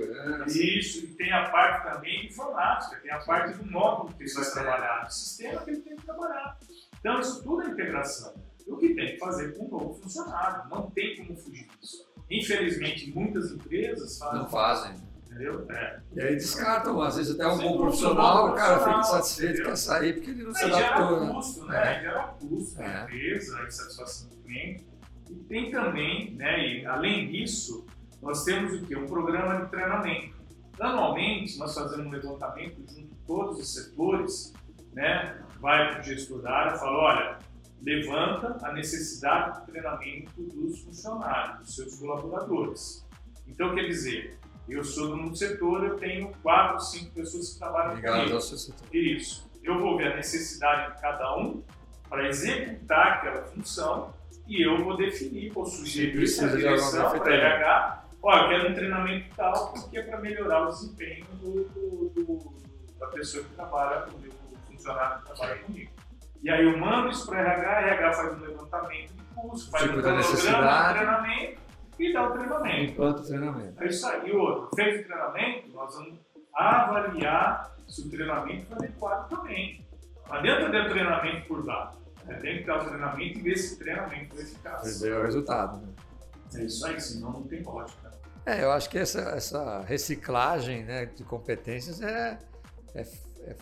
Isso, 0.46 1.05
e 1.05 1.09
tem 1.09 1.33
a 1.33 1.48
parte 1.50 1.92
também 1.92 2.26
informática, 2.26 2.96
tem 3.00 3.11
a 3.11 3.18
parte 3.18 3.59
do 3.59 3.70
módulo 3.70 4.12
que 4.14 4.24
ele 4.24 4.33
vai 4.33 4.44
trabalhar, 4.50 5.05
do 5.05 5.12
sistema 5.12 5.61
que 5.62 5.70
ele 5.70 5.81
tem 5.81 5.96
que 5.96 6.05
trabalhar. 6.05 6.59
Então, 7.00 7.20
isso 7.20 7.42
tudo 7.42 7.62
é 7.62 7.66
integração. 7.66 8.35
O 8.66 8.76
que 8.76 8.94
tem 8.94 9.07
que 9.14 9.18
fazer 9.18 9.57
com 9.57 9.64
o 9.66 9.70
novo 9.70 9.94
funcionário, 10.00 10.68
não 10.70 10.90
tem 10.90 11.16
como 11.16 11.37
fugir 11.37 11.66
disso. 11.81 12.09
Infelizmente, 12.31 13.12
muitas 13.12 13.50
empresas 13.52 14.16
fazem, 14.18 14.38
Não 14.38 14.48
fazem. 14.48 14.94
entendeu? 15.26 15.66
É. 15.70 16.00
E 16.14 16.20
aí 16.20 16.35
descartam, 16.37 17.00
às 17.02 17.16
vezes 17.16 17.35
até 17.35 17.46
um 17.46 17.59
bom 17.59 17.76
profissional, 17.78 18.50
o 18.50 18.55
cara 18.55 18.78
fica 18.78 19.00
insatisfeito, 19.00 19.52
entendeu? 19.55 19.66
quer 19.70 19.76
sair 19.76 20.12
porque 20.14 20.31
ele 20.31 20.44
não 20.44 20.55
se 20.55 20.61
gera 20.70 20.76
adaptou. 20.94 21.20
né? 21.26 21.33
custo, 21.35 21.64
né? 21.66 22.00
Gera 22.00 22.22
custo 22.40 22.83
É. 22.83 23.02
empresa, 23.02 23.59
a 23.59 23.66
insatisfação 23.66 24.28
do 24.31 24.37
cliente. 24.37 24.91
E 25.32 25.44
tem 25.44 25.70
também, 25.70 26.34
né, 26.34 26.66
e 26.66 26.86
além 26.86 27.30
disso, 27.30 27.86
nós 28.20 28.44
temos 28.44 28.74
o 28.74 28.86
quê? 28.86 28.94
Um 28.96 29.06
programa 29.06 29.64
de 29.64 29.70
treinamento. 29.70 30.36
Anualmente, 30.78 31.58
nós 31.58 31.74
fazemos 31.74 32.06
um 32.06 32.10
levantamento 32.10 32.82
junto 32.86 33.14
todos 33.26 33.58
os 33.58 33.74
setores, 33.74 34.52
né? 34.92 35.42
vai 35.58 35.92
para 35.92 36.00
o 36.00 36.02
gestor 36.02 36.42
da 36.42 36.50
área 36.50 36.74
e 36.74 36.78
fala, 36.78 36.98
olha, 36.98 37.38
levanta 37.82 38.58
a 38.66 38.72
necessidade 38.72 39.60
de 39.60 39.66
treinamento 39.66 40.42
dos 40.42 40.80
funcionários, 40.82 41.58
dos 41.60 41.74
seus 41.76 41.94
colaboradores. 41.96 43.06
Então, 43.46 43.74
quer 43.74 43.86
dizer, 43.86 44.38
eu 44.68 44.84
sou 44.84 45.16
do 45.16 45.36
setor, 45.36 45.84
eu 45.84 45.96
tenho 45.96 46.32
quatro, 46.42 46.80
cinco 46.80 47.12
pessoas 47.12 47.52
que 47.52 47.58
trabalham 47.58 47.94
Ligado 47.94 48.18
comigo. 48.18 48.34
ao 48.34 48.40
seu 48.40 48.58
setor. 48.58 48.86
Isso. 48.94 49.50
Eu 49.62 49.78
vou 49.80 49.96
ver 49.96 50.12
a 50.12 50.16
necessidade 50.16 50.94
de 50.94 51.00
cada 51.00 51.36
um 51.38 51.62
para 52.08 52.28
executar 52.28 53.18
aquela 53.18 53.42
função 53.44 54.12
e 54.46 54.62
eu 54.66 54.83
vou 54.85 54.96
definir, 54.96 55.50
vou 55.52 55.64
sugerir 55.64 56.18
alguma 56.42 56.57
direção 56.57 57.18
para. 57.18 57.35
RH. 57.35 58.05
Olha, 58.24 58.40
eu 58.42 58.48
quero 58.48 58.70
um 58.70 58.74
treinamento 58.74 59.35
tal, 59.37 59.72
porque 59.72 59.98
é 59.98 60.02
para 60.02 60.20
melhorar 60.20 60.62
o 60.62 60.68
desempenho 60.68 61.24
do, 61.40 61.64
do- 61.64 62.09
do- 62.14 62.52
da 63.00 63.07
pessoa 63.09 63.42
que 63.44 63.50
trabalha 63.55 64.02
comigo, 64.02 64.35
do 64.50 64.57
funcionário 64.72 65.18
que 65.22 65.26
trabalha 65.35 65.59
comigo. 65.61 65.90
E 66.42 66.50
aí 66.50 66.64
eu 66.64 66.76
mando 66.78 67.09
isso 67.11 67.26
para 67.26 67.40
RH, 67.40 67.81
RH 67.94 68.12
faz 68.12 68.35
um 68.37 68.40
levantamento 68.40 69.12
de 69.12 69.22
custo, 69.35 69.70
faz 69.70 69.85
Tipo 69.85 69.98
um 69.98 70.02
cronograma 70.02 70.88
de 70.88 70.94
treinamento 70.94 71.61
e 71.98 72.12
dá 72.12 72.22
o 72.28 72.31
treinamento. 72.33 72.92
Enquanto 72.92 73.18
o 73.20 73.26
treinamento. 73.26 73.83
É 73.83 73.87
isso 73.87 74.07
aí. 74.09 74.28
E 74.28 74.33
outro, 74.33 74.70
fez 74.76 75.00
o 75.00 75.05
treinamento, 75.05 75.68
nós 75.72 75.94
vamos 75.94 76.18
avaliar 76.55 77.72
se 77.88 78.02
o 78.07 78.11
treinamento 78.11 78.66
foi 78.66 78.76
adequado 78.76 79.28
também. 79.28 79.85
Não 80.28 80.35
adianta 80.37 80.70
ter 80.70 80.88
treinamento 80.90 81.46
por 81.48 81.64
dar. 81.64 81.92
Né? 82.26 82.35
Tem 82.40 82.58
que 82.58 82.64
dar 82.64 82.82
o 82.82 82.88
treinamento 82.88 83.38
e 83.38 83.42
ver 83.42 83.56
se 83.56 83.74
o 83.74 83.78
treinamento 83.78 84.35
foi 84.35 84.44
eficaz. 84.44 85.00
Deu 85.00 85.20
o 85.20 85.22
resultado. 85.22 85.80
Né? 85.80 85.92
É 86.54 86.64
isso 86.64 86.87
aí, 86.87 87.00
senão 87.00 87.32
não 87.32 87.42
tem 87.42 87.62
lógica. 87.62 88.11
É, 88.44 88.64
eu 88.64 88.72
acho 88.72 88.90
que 88.90 88.98
essa, 88.98 89.20
essa 89.20 89.80
reciclagem 89.82 90.85
né, 90.85 91.06
de 91.06 91.22
competências 91.24 92.00
é, 92.02 92.38
é- 92.94 93.06
é- 93.44 93.56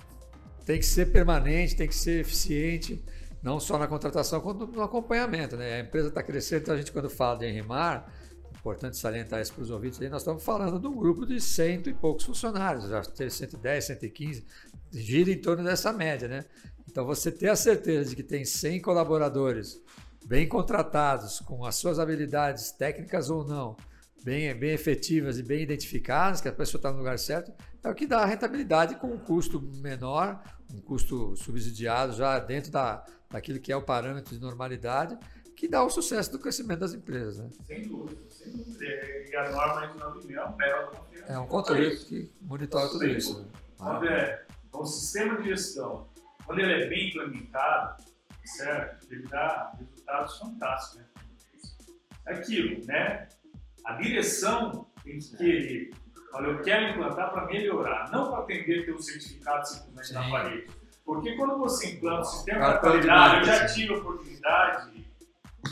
tem 0.64 0.79
que 0.79 0.87
ser 0.87 1.12
permanente, 1.12 1.77
tem 1.77 1.87
que 1.88 1.94
ser 1.94 2.20
eficiente, 2.20 3.05
não 3.42 3.61
só 3.61 3.79
na 3.79 3.87
contratação, 3.87 4.40
quanto 4.40 4.66
no 4.66 4.83
acompanhamento. 4.83 5.57
Né? 5.57 5.75
A 5.75 5.81
empresa 5.81 6.09
está 6.09 6.23
crescendo, 6.23 6.62
então 6.62 6.75
a 6.75 6.79
gente, 6.79 6.92
quando 6.92 7.11
fala 7.11 7.38
de 7.38 7.46
Enrimar, 7.46 8.07
é 8.07 8.19
importante 8.61 8.96
salientar 8.96 9.40
isso 9.40 9.55
para 9.55 9.62
os 9.62 9.70
ouvintes 9.70 10.01
aí, 10.01 10.09
nós 10.09 10.23
estamos 10.23 10.44
falando 10.44 10.79
de 10.79 10.87
um 10.87 10.94
grupo 10.94 11.27
de 11.27 11.40
cento 11.40 11.88
e 11.88 11.94
poucos 11.94 12.25
funcionários, 12.25 12.88
já 12.88 13.03
teve 13.03 13.31
110, 13.31 13.85
115, 13.87 14.46
gira 14.92 15.31
em 15.31 15.38
torno 15.40 15.64
dessa 15.64 15.92
média. 15.92 16.29
Né? 16.29 16.44
Então, 16.88 17.05
você 17.05 17.33
ter 17.33 17.49
a 17.49 17.57
certeza 17.57 18.11
de 18.11 18.16
que 18.16 18.23
tem 18.23 18.44
100 18.44 18.81
colaboradores 18.83 19.81
bem 20.27 20.46
contratados, 20.46 21.40
com 21.40 21.64
as 21.64 21.77
suas 21.77 21.99
habilidades 21.99 22.70
técnicas 22.70 23.31
ou 23.31 23.44
não, 23.44 23.77
bem, 24.23 24.55
bem 24.55 24.73
efetivas 24.73 25.38
e 25.38 25.42
bem 25.42 25.62
identificadas, 25.62 26.40
que 26.40 26.49
a 26.49 26.53
pessoa 26.53 26.79
está 26.79 26.92
no 26.92 26.99
lugar 26.99 27.18
certo, 27.18 27.53
é 27.83 27.88
o 27.88 27.94
que 27.94 28.07
dá 28.07 28.25
rentabilidade 28.27 28.96
com 28.96 29.09
um 29.09 29.18
custo 29.18 29.61
menor, 29.77 30.42
um 30.73 30.81
custo 30.81 31.35
subsidiado 31.35 32.12
já 32.12 32.38
dentro 32.38 32.70
da, 32.70 33.05
daquilo 33.31 33.59
que 33.59 33.73
é 33.73 33.77
o 33.77 33.83
parâmetro 33.83 34.35
de 34.35 34.40
normalidade, 34.40 35.18
que 35.57 35.68
dá 35.68 35.83
o 35.85 35.90
sucesso 35.90 36.33
do 36.33 36.38
crescimento 36.38 36.81
das 36.81 36.94
empresas. 36.94 37.38
Né? 37.38 37.51
Sem 37.66 37.83
dúvida. 37.83 38.20
E 38.46 39.37
a 39.37 39.50
norma 39.50 39.87
de 39.88 39.98
9 39.98 40.35
é 40.35 40.44
um 40.44 40.53
belo 40.53 40.90
É 41.29 41.38
um 41.38 41.46
controle 41.46 41.96
que 41.96 42.33
monitora 42.40 42.88
tudo 42.88 43.07
isso. 43.07 43.48
Quando 43.76 44.09
é 44.09 44.46
um 44.74 44.85
sistema 44.85 45.37
de 45.40 45.48
gestão, 45.48 46.09
quando 46.44 46.61
ele 46.61 46.85
é 46.85 46.88
bem 46.88 47.09
implementado, 47.09 48.03
certo? 48.44 49.07
Ele 49.11 49.26
dá 49.29 49.72
resultados 49.79 50.38
fantásticos. 50.38 50.96
Né? 50.96 51.07
Aquilo, 52.26 52.87
né? 52.87 53.29
A 53.85 53.94
direção 53.94 54.87
tem 55.03 55.18
que 55.18 55.37
querer. 55.37 55.90
Olha, 56.33 56.46
eu 56.46 56.62
quero 56.62 56.90
implantar 56.90 57.33
para 57.33 57.46
melhorar, 57.46 58.11
não 58.11 58.31
para 58.31 58.40
atender 58.40 58.85
ter 58.85 58.92
o 58.92 59.03
certificado 59.03 59.66
simplesmente 59.66 60.12
na 60.12 60.24
Sim. 60.24 60.31
parede. 60.31 60.66
Porque 61.05 61.37
quando 61.37 61.59
você 61.59 61.90
implanta 61.90 62.20
o 62.20 62.24
sistema 62.24 62.74
de 62.74 62.81
qualidade, 62.81 63.38
eu 63.38 63.44
já 63.44 63.53
marketing. 63.53 63.74
tive 63.74 63.94
a 63.94 63.96
oportunidade 63.96 65.10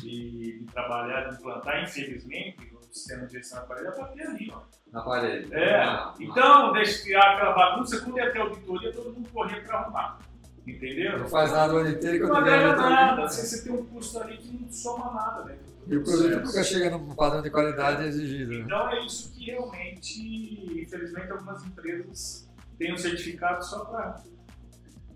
de, 0.00 0.58
de 0.60 0.64
trabalhar, 0.72 1.28
de 1.28 1.34
implantar, 1.36 1.82
infelizmente, 1.82 2.72
o 2.74 2.94
sistema 2.94 3.26
de 3.26 3.32
gestão 3.34 3.60
da 3.60 3.66
parede, 3.66 3.86
eu 3.88 3.96
bater 3.96 4.26
ali, 4.26 4.52
ó. 4.54 4.60
Na 4.92 5.02
parede. 5.02 5.52
É, 5.54 5.74
Ah, 5.76 6.14
então 6.20 6.72
deixa 6.72 7.02
criar 7.02 7.34
aquela 7.34 7.52
bagunça, 7.52 8.00
quando 8.00 8.18
ia 8.18 8.30
ter 8.32 8.38
auditoria, 8.40 8.92
todo 8.92 9.12
mundo 9.12 9.28
corria 9.30 9.60
para 9.62 9.78
arrumar. 9.80 10.18
Entendeu? 10.66 11.18
Não 11.20 11.28
faz 11.28 11.50
nada 11.52 11.72
o 11.74 11.78
ano 11.78 11.90
inteiro 11.90 12.16
e 12.16 12.20
Não 12.20 12.28
quando 12.28 12.44
vem 12.44 12.52
agrega 12.54 12.76
nada, 12.76 13.22
auditoria- 13.22 13.28
você, 13.28 13.62
tem 13.64 13.72
um 13.72 13.86
custo 13.86 14.18
ali 14.20 14.36
que 14.36 14.52
não 14.62 14.70
soma 14.70 15.12
nada 15.14 15.42
do 15.42 15.94
E 15.94 15.96
o 15.96 16.04
produto 16.04 16.40
nunca 16.44 16.62
chega 16.62 16.90
no 16.90 17.14
padrão 17.16 17.40
de 17.40 17.50
qualidade 17.50 18.04
exigido. 18.04 18.50
né? 18.52 18.58
Então 18.60 18.90
é 18.90 19.06
isso 19.06 19.32
que 19.32 19.46
realmente, 19.46 20.82
infelizmente, 20.82 21.30
algumas 21.32 21.64
empresas 21.64 22.46
têm 22.78 22.92
um 22.92 22.98
certificado 22.98 23.64
só 23.64 23.84
para 23.86 24.20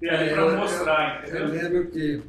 É, 0.02 0.32
eu- 0.38 0.56
mostrar, 0.56 1.22
Eu 1.28 1.46
entendeu? 1.46 1.62
lembro 1.70 1.90
que 1.90 2.22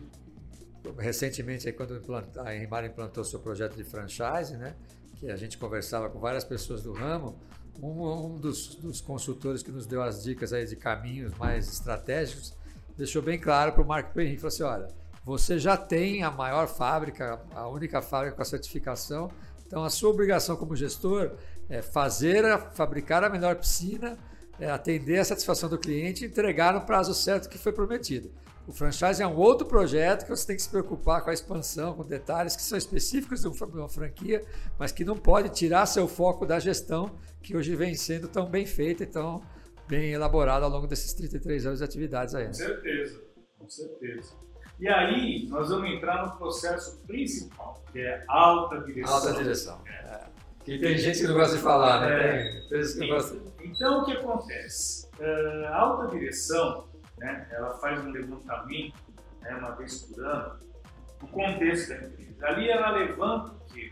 recentemente, 0.97 1.67
aí, 1.67 1.73
quando 1.73 2.01
a 2.37 2.55
Enrimar 2.55 2.85
implantou 2.85 3.23
seu 3.23 3.39
projeto 3.39 3.75
de 3.75 3.83
franchise, 3.83 4.55
né, 4.57 4.75
que 5.19 5.29
a 5.29 5.35
gente 5.35 5.57
conversava 5.57 6.09
com 6.09 6.19
várias 6.19 6.43
pessoas 6.43 6.83
do 6.83 6.91
ramo, 6.91 7.39
um, 7.81 8.33
um 8.33 8.37
dos, 8.37 8.75
dos 8.75 9.01
consultores 9.01 9.63
que 9.63 9.71
nos 9.71 9.85
deu 9.85 10.01
as 10.01 10.23
dicas 10.23 10.53
aí 10.53 10.65
de 10.65 10.75
caminhos 10.75 11.33
mais 11.37 11.67
estratégicos 11.67 12.53
deixou 12.97 13.21
bem 13.21 13.39
claro 13.39 13.71
para 13.71 13.81
o 13.81 13.85
Marco 13.85 14.13
Perrin, 14.13 14.35
falou 14.37 14.47
assim, 14.47 14.63
olha, 14.63 14.87
você 15.23 15.57
já 15.57 15.75
tem 15.75 16.23
a 16.23 16.29
maior 16.29 16.67
fábrica, 16.67 17.41
a 17.53 17.67
única 17.67 18.01
fábrica 18.01 18.35
com 18.35 18.41
a 18.41 18.45
certificação, 18.45 19.31
então 19.65 19.83
a 19.83 19.89
sua 19.89 20.09
obrigação 20.09 20.55
como 20.55 20.75
gestor 20.75 21.31
é 21.69 21.81
fazer, 21.81 22.45
a, 22.45 22.57
fabricar 22.57 23.23
a 23.23 23.29
melhor 23.29 23.55
piscina, 23.55 24.17
é 24.59 24.69
atender 24.69 25.19
a 25.19 25.25
satisfação 25.25 25.69
do 25.69 25.77
cliente 25.77 26.23
e 26.23 26.27
entregar 26.27 26.73
no 26.73 26.81
prazo 26.81 27.13
certo 27.13 27.49
que 27.49 27.57
foi 27.57 27.71
prometido. 27.71 28.29
O 28.65 28.71
franchise 28.71 29.21
é 29.21 29.27
um 29.27 29.35
outro 29.35 29.67
projeto 29.67 30.23
que 30.23 30.29
você 30.29 30.47
tem 30.47 30.55
que 30.55 30.61
se 30.61 30.69
preocupar 30.69 31.21
com 31.21 31.29
a 31.29 31.33
expansão, 31.33 31.93
com 31.95 32.03
detalhes 32.03 32.55
que 32.55 32.61
são 32.61 32.77
específicos 32.77 33.41
de 33.41 33.47
um- 33.49 33.53
uma 33.73 33.89
franquia, 33.89 34.41
mas 34.79 34.91
que 34.91 35.03
não 35.03 35.17
pode 35.17 35.49
tirar 35.49 35.85
seu 35.85 36.07
foco 36.07 36.45
da 36.45 36.59
gestão, 36.59 37.11
que 37.41 37.57
hoje 37.57 37.75
vem 37.75 37.93
sendo 37.93 38.27
tão 38.29 38.45
bem 38.49 38.65
feita 38.65 39.03
e 39.03 39.05
tão 39.05 39.41
bem 39.87 40.11
elaborada 40.13 40.63
ao 40.65 40.71
longo 40.71 40.87
desses 40.87 41.13
33 41.13 41.65
anos 41.65 41.79
de 41.79 41.85
atividades 41.85 42.33
aí. 42.35 42.47
Com 42.47 42.53
certeza, 42.53 43.21
com 43.59 43.69
certeza. 43.69 44.33
E 44.79 44.87
aí, 44.87 45.45
nós 45.49 45.69
vamos 45.69 45.89
entrar 45.91 46.25
no 46.25 46.37
processo 46.37 46.99
principal, 47.05 47.83
que 47.91 47.99
é 47.99 48.23
alta 48.29 48.79
direção. 48.79 49.13
Alta 49.13 49.33
direção. 49.33 49.81
É. 49.85 50.23
Que 50.63 50.79
tem 50.79 50.97
gente 50.97 51.19
que 51.19 51.27
não 51.27 51.33
gosta 51.35 51.57
de 51.57 51.61
falar, 51.61 51.99
né? 52.01 52.13
É. 52.15 52.49
Tem 52.51 52.65
empresas 52.65 52.93
que 52.93 52.99
não 53.01 53.07
gostam. 53.09 53.41
Então, 53.61 54.01
o 54.01 54.05
que 54.05 54.11
acontece? 54.13 55.09
A 55.67 55.75
alta 55.77 56.07
direção, 56.15 56.87
né, 57.23 57.47
ela 57.51 57.77
faz 57.77 58.03
um 58.05 58.11
levantamento, 58.11 58.95
né, 59.41 59.55
uma 59.55 59.71
vez 59.71 60.01
por 60.03 60.25
ano, 60.25 60.59
do 61.19 61.27
contexto 61.27 61.89
da 61.89 61.95
empresa. 62.05 62.47
Ali 62.47 62.69
ela 62.69 62.91
levanta 62.91 63.51
o 63.53 63.73
quê? 63.73 63.91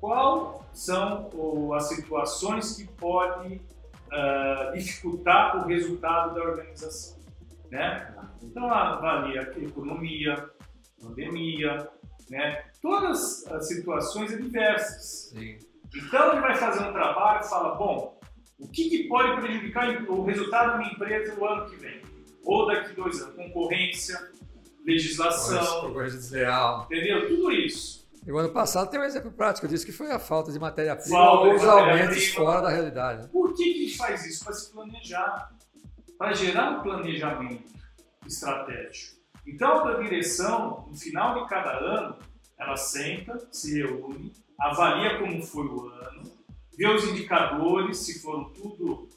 Quais 0.00 0.60
são 0.72 1.28
o- 1.34 1.74
as 1.74 1.88
situações 1.88 2.76
que 2.76 2.86
podem 2.92 3.60
ah, 4.12 4.72
dificultar 4.74 5.56
o 5.56 5.68
resultado 5.68 6.34
da 6.34 6.42
organização, 6.42 7.16
né? 7.70 8.12
Então, 8.42 8.64
ela 8.64 8.94
avalia 8.94 9.52
a 9.54 9.58
economia, 9.60 10.50
pandemia, 11.00 11.88
né? 12.28 12.64
Todas 12.82 13.46
as 13.46 13.68
situações 13.68 14.32
adversas. 14.32 15.30
Sim. 15.32 15.58
Então 15.94 16.32
ele 16.32 16.40
vai 16.40 16.56
fazer 16.56 16.88
um 16.88 16.92
trabalho 16.92 17.44
e 17.44 17.48
fala, 17.48 17.76
bom, 17.76 18.18
o 18.58 18.66
que, 18.68 18.90
que 18.90 19.08
pode 19.08 19.40
prejudicar 19.40 19.88
o 20.08 20.24
resultado 20.24 20.72
da 20.72 20.78
minha 20.78 20.92
empresa 20.92 21.34
no 21.36 21.44
ano 21.46 21.70
que 21.70 21.76
vem? 21.76 22.02
Ou 22.44 22.66
daqui 22.66 22.94
dois 22.94 23.20
anos? 23.20 23.36
Concorrência, 23.36 24.30
legislação, 24.84 25.82
Concorrência 25.88 26.18
desleal. 26.18 26.86
entendeu? 26.86 27.28
Tudo 27.28 27.52
isso. 27.52 28.00
E 28.26 28.30
o 28.30 28.38
ano 28.38 28.50
passado 28.50 28.90
tem 28.90 29.00
um 29.00 29.04
exemplo 29.04 29.30
prático 29.32 29.66
disso, 29.66 29.86
que 29.86 29.92
foi 29.92 30.10
a 30.10 30.18
falta 30.18 30.52
de 30.52 30.58
matéria-prima 30.58 31.32
ou 31.40 31.54
os 31.54 31.64
aumentos 31.64 32.28
fora 32.28 32.60
da 32.60 32.68
realidade. 32.68 33.28
Por 33.28 33.54
que, 33.54 33.64
que 33.64 33.70
a 33.84 33.86
gente 33.86 33.96
faz 33.96 34.26
isso? 34.26 34.44
Para 34.44 34.52
se 34.52 34.70
planejar, 34.70 35.52
para 36.18 36.32
gerar 36.34 36.70
um 36.78 36.82
planejamento 36.82 37.72
estratégico. 38.26 39.16
Então, 39.46 39.86
a 39.88 39.94
direção, 40.02 40.86
no 40.88 40.96
final 40.96 41.42
de 41.42 41.48
cada 41.48 41.70
ano, 41.78 42.18
ela 42.58 42.76
senta, 42.76 43.38
se 43.50 43.82
reúne, 43.82 44.32
avalia 44.58 45.18
como 45.18 45.42
foi 45.42 45.66
o 45.66 45.88
ano, 45.88 46.30
vê 46.76 46.86
os 46.88 47.04
indicadores, 47.04 47.98
se 47.98 48.20
foram 48.20 48.50
tudo 48.52 49.08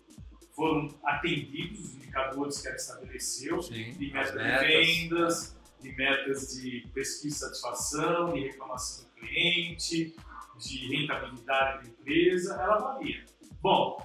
foram 0.56 0.90
atendidos, 1.04 1.80
os 1.80 1.96
indicadores 1.96 2.62
que 2.62 2.68
ela 2.68 2.76
estabeleceu, 2.76 3.62
Sim, 3.62 3.94
de 3.94 4.18
as 4.18 4.34
metas 4.34 4.34
de 4.34 4.38
metas. 4.38 4.68
vendas, 4.68 5.58
de 5.82 5.96
metas 5.96 6.48
de 6.56 6.88
pesquisa 6.94 7.34
de 7.34 7.40
satisfação, 7.40 8.34
de 8.34 8.40
reclamação 8.42 9.06
do 9.06 9.12
cliente, 9.28 10.16
de 10.58 10.88
rentabilidade 10.96 11.84
da 11.84 11.90
empresa, 11.90 12.54
ela 12.62 12.76
avalia. 12.76 13.26
Bom, 13.62 13.98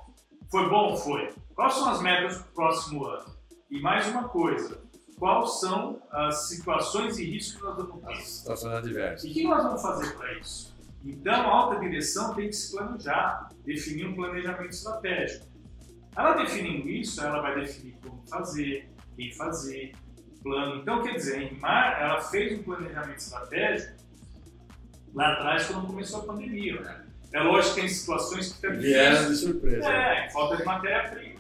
foi 0.51 0.69
bom? 0.69 0.97
Foi. 0.97 1.31
Quais 1.55 1.75
são 1.75 1.89
as 1.91 2.01
metas 2.01 2.39
para 2.39 2.49
o 2.49 2.53
próximo 2.55 3.05
ano? 3.05 3.37
E 3.71 3.81
mais 3.81 4.07
uma 4.09 4.29
coisa, 4.29 4.81
quais 5.19 5.61
são 5.61 6.01
as 6.11 6.49
situações 6.49 7.19
e 7.19 7.25
riscos 7.25 7.57
que 7.57 7.63
nós 7.63 7.77
vamos 7.77 8.05
ter? 8.05 8.17
Situações 8.23 8.75
adversas. 8.75 9.25
E 9.25 9.31
o 9.31 9.35
que 9.35 9.45
nós 9.45 9.63
vamos 9.63 9.83
fazer 9.83 10.17
para 10.17 10.39
isso? 10.39 10.75
Então, 11.05 11.35
a 11.35 11.45
alta 11.45 11.79
direção 11.81 12.35
tem 12.35 12.47
que 12.49 12.55
se 12.55 12.75
planejar, 12.75 13.51
definir 13.65 14.07
um 14.09 14.15
planejamento 14.15 14.71
estratégico. 14.71 15.47
Ela 16.17 16.33
definindo 16.35 16.89
isso, 16.89 17.21
ela 17.25 17.41
vai 17.41 17.55
definir 17.61 17.97
como 18.03 18.23
fazer, 18.29 18.89
quem 19.17 19.33
fazer, 19.33 19.93
plano. 20.43 20.81
Então, 20.83 21.03
quer 21.03 21.15
dizer, 21.15 21.39
a 21.39 21.43
Enmar, 21.43 22.01
ela 22.01 22.21
fez 22.21 22.59
um 22.59 22.63
planejamento 22.63 23.19
estratégico 23.19 23.97
lá 25.15 25.33
atrás, 25.35 25.67
quando 25.67 25.87
começou 25.87 26.23
a 26.23 26.27
pandemia. 26.27 26.81
né? 26.81 27.05
É 27.33 27.41
lógico 27.41 27.75
que 27.75 27.81
tem 27.83 27.89
situações 27.89 28.53
que 28.53 28.69
Vieram 28.71 29.29
de 29.29 29.37
surpresa. 29.37 29.89
É, 29.93 30.31
falta 30.31 30.57
de 30.57 30.65
matéria-prima. 30.65 31.39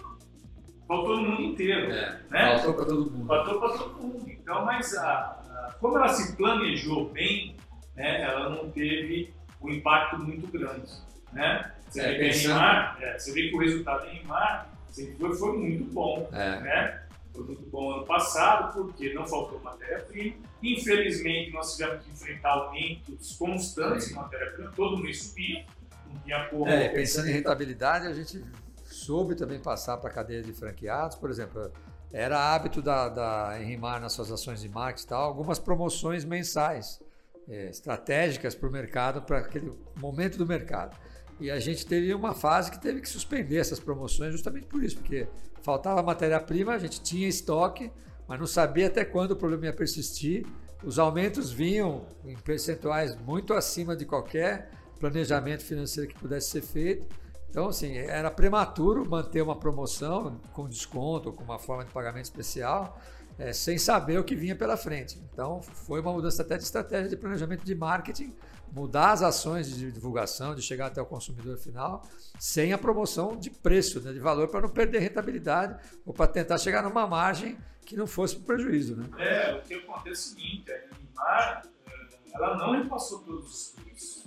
Faltou 0.86 1.16
no 1.20 1.30
mundo 1.30 1.42
inteiro. 1.42 1.90
É, 1.92 2.20
né? 2.30 2.56
Faltou 2.56 2.74
para 2.74 2.84
todo 2.86 3.10
mundo. 3.10 3.26
Faltou 3.26 3.60
para 3.60 3.78
todo 3.78 4.02
mundo. 4.02 4.30
Então, 4.30 4.64
mas 4.64 4.94
a, 4.96 5.04
a- 5.10 5.74
como 5.80 5.96
ela 5.98 6.08
se 6.08 6.36
planejou 6.36 7.10
bem, 7.10 7.56
né, 7.96 8.22
ela 8.22 8.48
não 8.50 8.70
teve 8.70 9.32
um 9.60 9.70
impacto 9.70 10.18
muito 10.18 10.46
grande. 10.48 10.90
Né? 11.32 11.72
Você, 11.88 12.00
É, 12.00 12.12
vê 12.12 12.18
pensando- 12.18 12.48
Neymar, 12.54 12.98
é, 13.00 13.18
você 13.18 13.32
vê 13.32 13.48
que 13.48 13.56
o 13.56 13.58
resultado 13.58 14.04
da 14.06 14.12
Neymar 14.12 14.68
sempre 14.90 15.14
foi, 15.16 15.34
foi 15.36 15.58
muito 15.58 15.84
bom. 15.92 16.28
É. 16.32 16.60
Né? 16.60 17.02
Foi 17.32 17.44
muito 17.44 17.62
bom 17.70 17.92
ano 17.92 18.04
passado, 18.04 18.72
porque 18.72 19.12
não 19.14 19.26
faltou 19.26 19.60
matéria-prima. 19.60 20.36
Infelizmente, 20.62 21.52
nós 21.52 21.76
tivemos 21.76 22.04
que 22.04 22.10
enfrentar 22.10 22.50
aumentos 22.50 23.36
constantes 23.36 24.04
Sim. 24.04 24.10
de 24.10 24.16
matéria-prima, 24.16 24.72
todo 24.74 24.98
mês 24.98 25.22
subia, 25.22 25.64
não 26.12 26.20
tinha 26.22 26.44
como. 26.46 26.68
É, 26.68 26.88
pensando 26.88 27.28
em 27.28 27.32
rentabilidade, 27.32 28.06
a 28.06 28.12
gente 28.12 28.44
soube 28.84 29.34
também 29.36 29.60
passar 29.60 29.96
para 29.98 30.10
a 30.10 30.12
cadeia 30.12 30.42
de 30.42 30.52
franqueados, 30.52 31.16
por 31.16 31.30
exemplo, 31.30 31.70
era 32.12 32.38
hábito 32.54 32.82
da, 32.82 33.08
da 33.08 33.60
Enrimar 33.60 34.00
nas 34.00 34.12
suas 34.14 34.32
ações 34.32 34.60
de 34.60 34.68
marketing 34.68 35.04
e 35.06 35.08
tal, 35.08 35.22
algumas 35.24 35.58
promoções 35.58 36.24
mensais, 36.24 37.00
é, 37.48 37.68
estratégicas 37.68 38.54
para 38.54 38.68
o 38.68 38.72
mercado, 38.72 39.22
para 39.22 39.38
aquele 39.38 39.72
momento 39.96 40.36
do 40.38 40.46
mercado. 40.46 40.96
E 41.40 41.50
a 41.50 41.58
gente 41.60 41.86
teve 41.86 42.12
uma 42.12 42.34
fase 42.34 42.70
que 42.70 42.80
teve 42.80 43.00
que 43.00 43.08
suspender 43.08 43.58
essas 43.58 43.78
promoções 43.78 44.32
justamente 44.32 44.66
por 44.66 44.82
isso, 44.82 44.96
porque 44.96 45.28
faltava 45.62 46.02
matéria-prima, 46.02 46.72
a 46.72 46.78
gente 46.78 47.00
tinha 47.00 47.28
estoque, 47.28 47.90
mas 48.26 48.38
não 48.38 48.46
sabia 48.46 48.88
até 48.88 49.04
quando 49.04 49.32
o 49.32 49.36
problema 49.36 49.66
ia 49.66 49.72
persistir. 49.72 50.44
Os 50.84 50.98
aumentos 50.98 51.50
vinham 51.50 52.06
em 52.24 52.36
percentuais 52.36 53.16
muito 53.16 53.54
acima 53.54 53.96
de 53.96 54.04
qualquer 54.04 54.70
planejamento 54.98 55.64
financeiro 55.64 56.08
que 56.08 56.18
pudesse 56.18 56.50
ser 56.50 56.62
feito. 56.62 57.06
Então, 57.50 57.68
assim, 57.68 57.96
era 57.96 58.30
prematuro 58.30 59.08
manter 59.08 59.42
uma 59.42 59.56
promoção 59.56 60.40
com 60.52 60.68
desconto, 60.68 61.32
com 61.32 61.42
uma 61.42 61.58
forma 61.58 61.84
de 61.84 61.90
pagamento 61.90 62.24
especial, 62.24 63.00
eh, 63.38 63.52
sem 63.52 63.78
saber 63.78 64.18
o 64.18 64.24
que 64.24 64.34
vinha 64.34 64.56
pela 64.56 64.76
frente. 64.76 65.18
Então, 65.32 65.62
foi 65.62 66.00
uma 66.00 66.12
mudança 66.12 66.42
até 66.42 66.56
de 66.56 66.64
estratégia 66.64 67.08
de 67.08 67.16
planejamento 67.16 67.64
de 67.64 67.74
marketing, 67.74 68.34
mudar 68.72 69.12
as 69.12 69.22
ações 69.22 69.74
de 69.74 69.92
divulgação, 69.92 70.54
de 70.54 70.62
chegar 70.62 70.86
até 70.86 71.00
o 71.00 71.06
consumidor 71.06 71.56
final, 71.56 72.02
sem 72.38 72.72
a 72.72 72.78
promoção 72.78 73.36
de 73.36 73.50
preço, 73.50 74.00
né, 74.00 74.12
de 74.12 74.18
valor, 74.18 74.48
para 74.48 74.62
não 74.62 74.68
perder 74.68 74.98
rentabilidade 74.98 75.78
ou 76.04 76.12
para 76.12 76.26
tentar 76.26 76.58
chegar 76.58 76.82
numa 76.82 77.06
margem 77.06 77.56
que 77.86 77.96
não 77.96 78.06
fosse 78.06 78.36
um 78.36 78.42
prejuízo. 78.42 78.96
Né? 78.96 79.08
É, 79.18 79.54
o 79.54 79.62
que 79.62 79.74
acontece 79.74 80.08
é 80.08 80.12
o 80.12 80.16
seguinte, 80.16 80.70
a 80.70 80.74
Neymar, 80.74 81.62
eh, 81.86 82.16
ela 82.34 82.56
não 82.56 82.82
repassou 82.82 83.20
todos 83.20 83.48
os 83.48 83.74
custos. 83.82 84.24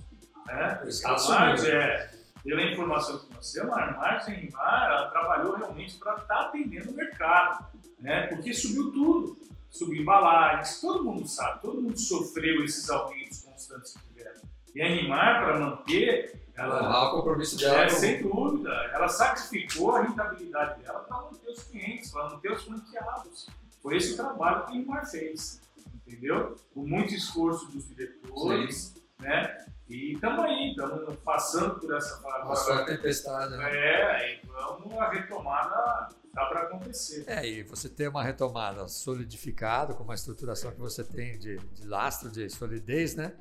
Né? 0.48 0.82
A 1.06 1.30
margem, 1.30 1.72
é, 1.72 2.10
pela 2.44 2.62
informação 2.64 3.20
que 3.20 3.34
nós 3.34 3.52
temos, 3.52 3.72
a 3.78 3.92
margem 3.92 4.50
ela 4.54 5.10
trabalhou 5.10 5.56
realmente 5.56 5.98
para 5.98 6.16
estar 6.16 6.42
atendendo 6.42 6.92
o 6.92 6.96
mercado, 6.96 7.66
né? 8.00 8.28
porque 8.28 8.54
subiu 8.54 8.92
tudo. 8.92 9.38
Subiu 9.70 10.02
embalagens, 10.02 10.82
todo 10.82 11.02
mundo 11.06 11.26
sabe, 11.26 11.62
todo 11.62 11.82
mundo 11.82 11.98
sofreu 11.98 12.62
esses 12.66 12.90
aumentos 12.90 13.40
constantes 13.42 13.94
que 13.94 14.00
tiveram. 14.10 14.42
E 14.76 14.82
a 14.82 14.90
Neymar, 14.90 15.42
para 15.46 15.60
manter, 15.60 16.42
ela, 16.58 16.84
Honrar 16.84 17.06
o 17.06 17.12
compromisso 17.18 17.58
dela. 17.58 17.78
é, 17.84 17.90
com- 17.90 17.96
sem 17.96 18.22
dúvida. 18.22 18.70
Ela 18.94 19.08
sacrificou 19.08 19.96
a 19.96 20.02
rentabilidade 20.02 20.82
dela 20.84 21.00
para 21.00 21.22
manter 21.22 21.50
os 21.52 21.64
clientes, 21.64 22.12
para 22.12 22.30
manter 22.32 22.52
os 22.52 22.64
franqueados. 22.66 23.48
Foi 23.82 23.96
esse 23.96 24.12
o 24.12 24.18
trabalho 24.18 24.66
que 24.66 24.72
a 24.72 24.76
Neymar 24.76 25.10
fez, 25.10 25.62
entendeu? 26.06 26.58
Com 26.74 26.86
muito 26.86 27.14
esforço 27.14 27.72
dos 27.72 27.88
diretores, 27.88 28.94
né? 29.20 29.66
E 29.92 30.14
estamos 30.14 30.46
aí, 30.46 30.70
estamos 30.70 31.16
passando 31.18 31.78
por 31.78 31.94
essa 31.94 32.18
Passou 32.22 32.74
a 32.74 32.78
fase. 32.78 32.96
tempestade. 32.96 33.58
Né? 33.58 33.70
É, 33.70 34.36
e 34.36 34.48
vamos, 34.48 34.98
a 34.98 35.10
retomada 35.10 36.08
tá 36.34 36.46
para 36.46 36.62
acontecer. 36.62 37.26
É, 37.28 37.46
e 37.46 37.64
você 37.64 37.90
ter 37.90 38.08
uma 38.08 38.24
retomada 38.24 38.88
solidificada, 38.88 39.94
com 39.94 40.04
uma 40.04 40.16
estruturação 40.16 40.72
que 40.72 40.80
você 40.80 41.04
tem 41.04 41.38
de, 41.38 41.58
de 41.58 41.86
lastro, 41.86 42.32
de 42.32 42.50
solidez, 42.50 43.16
né? 43.16 43.34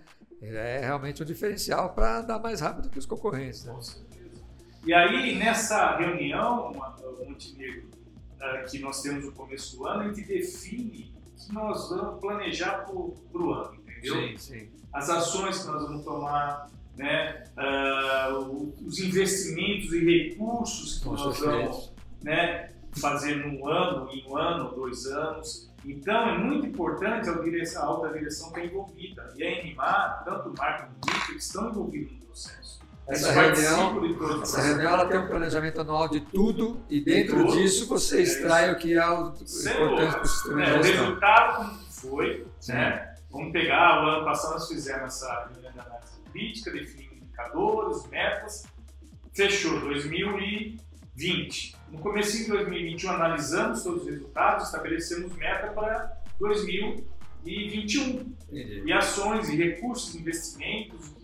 É 0.43 0.81
realmente 0.81 1.23
um 1.23 1.27
diferencial 1.27 1.95
para 1.95 2.19
andar 2.19 2.41
mais 2.41 2.61
rápido 2.61 2.91
que 2.91 2.99
os 2.99 3.07
concorrentes. 3.07 3.65
Né? 3.65 3.73
Com 3.73 3.83
certeza. 3.83 4.43
E 4.85 4.93
aí, 4.93 5.39
nessa 5.39 5.97
reunião, 5.99 6.73
Montenegro, 6.73 7.91
eh, 8.41 8.63
que 8.63 8.81
nós 8.81 9.03
temos 9.03 9.25
no 9.25 9.33
começo 9.33 9.77
do 9.77 9.87
ano, 9.87 10.01
a 10.01 10.09
gente 10.09 10.27
define 10.27 11.15
que 11.37 11.53
nós 11.53 11.91
vamos 11.91 12.21
planejar 12.21 12.87
para 12.87 12.95
o 12.95 13.53
ano, 13.53 13.80
entendeu? 14.09 14.29
Sim, 14.29 14.37
sim. 14.39 14.69
As 14.93 15.09
ações 15.09 15.59
que 15.61 15.67
nós 15.69 15.83
vamos 15.83 16.05
tomar, 16.05 16.69
né? 16.97 17.45
O- 18.33 18.75
os 18.87 18.99
investimentos 18.99 19.93
e 19.93 20.01
recursos 20.29 20.99
que 20.99 21.07
nós 21.09 21.39
vamos 21.39 21.93
né, 22.23 22.71
fazer 23.01 23.37
num 23.37 23.67
ano, 23.69 24.09
em 24.13 24.27
um 24.29 24.37
ano, 24.37 24.75
dois 24.75 25.07
anos. 25.07 25.71
Então 25.85 26.29
é 26.29 26.37
muito 26.39 26.67
importante 26.67 27.29
a, 27.31 27.33
direção, 27.39 27.83
a 27.83 27.87
alta 27.87 28.13
direção 28.19 28.49
estar 28.49 28.65
envolvida. 28.65 29.33
E 29.37 29.43
a 29.43 29.63
NMA, 29.65 30.23
tanto 30.25 30.49
o 30.51 30.55
Marco 30.59 30.89
como 30.89 30.97
o 30.97 31.19
Nico, 31.19 31.33
estão 31.39 31.71
envolvidos 31.71 32.13
no 32.13 32.27
processo. 32.27 32.81
Essa 33.09 33.33
reunião, 33.33 34.01
de 34.01 34.13
o 34.13 34.43
essa 34.43 34.61
reunião 34.61 34.93
ela 34.93 35.07
tem 35.07 35.19
um 35.19 35.27
planejamento 35.27 35.81
anual 35.81 36.09
de 36.09 36.21
tudo 36.21 36.81
e 36.89 37.01
dentro 37.01 37.39
tudo. 37.45 37.53
disso 37.57 37.89
você 37.89 38.19
É 38.19 38.23
extrai 38.23 38.73
o 38.73 38.79
que 38.79 38.93
é 38.93 39.05
o 39.09 39.35
Sem 39.47 39.73
importante 39.73 40.13
para 40.13 40.23
o 40.23 40.27
sistema 40.29 40.55
dúvida. 40.55 40.71
É, 40.71 40.79
o 40.79 40.83
de 40.83 40.87
gestão. 40.87 41.05
resultado 41.07 41.57
como 41.57 41.79
foi, 41.91 42.47
né? 42.69 43.10
Vamos 43.31 43.53
pegar, 43.53 44.03
o 44.05 44.09
ano 44.09 44.25
passado 44.25 44.55
nós 44.55 44.69
fizemos 44.69 45.03
essa 45.05 45.49
reunião 45.53 45.73
análise 45.87 46.21
crítica, 46.33 46.71
definimos 46.73 47.16
indicadores, 47.19 48.07
metas, 48.09 48.66
fechou 49.33 49.79
2020. 49.81 51.77
No 51.90 51.99
começo 52.01 52.37
de 52.37 52.49
2021 52.49 53.11
analisamos 53.11 53.83
todos 53.83 54.03
os 54.03 54.09
resultados, 54.09 54.66
estabelecemos 54.66 55.33
meta 55.37 55.69
para 55.69 56.12
2021 56.40 58.35
Entendi. 58.51 58.83
e 58.87 58.93
ações 58.93 59.49
e 59.49 59.57
recursos, 59.57 60.14
investimentos. 60.14 61.14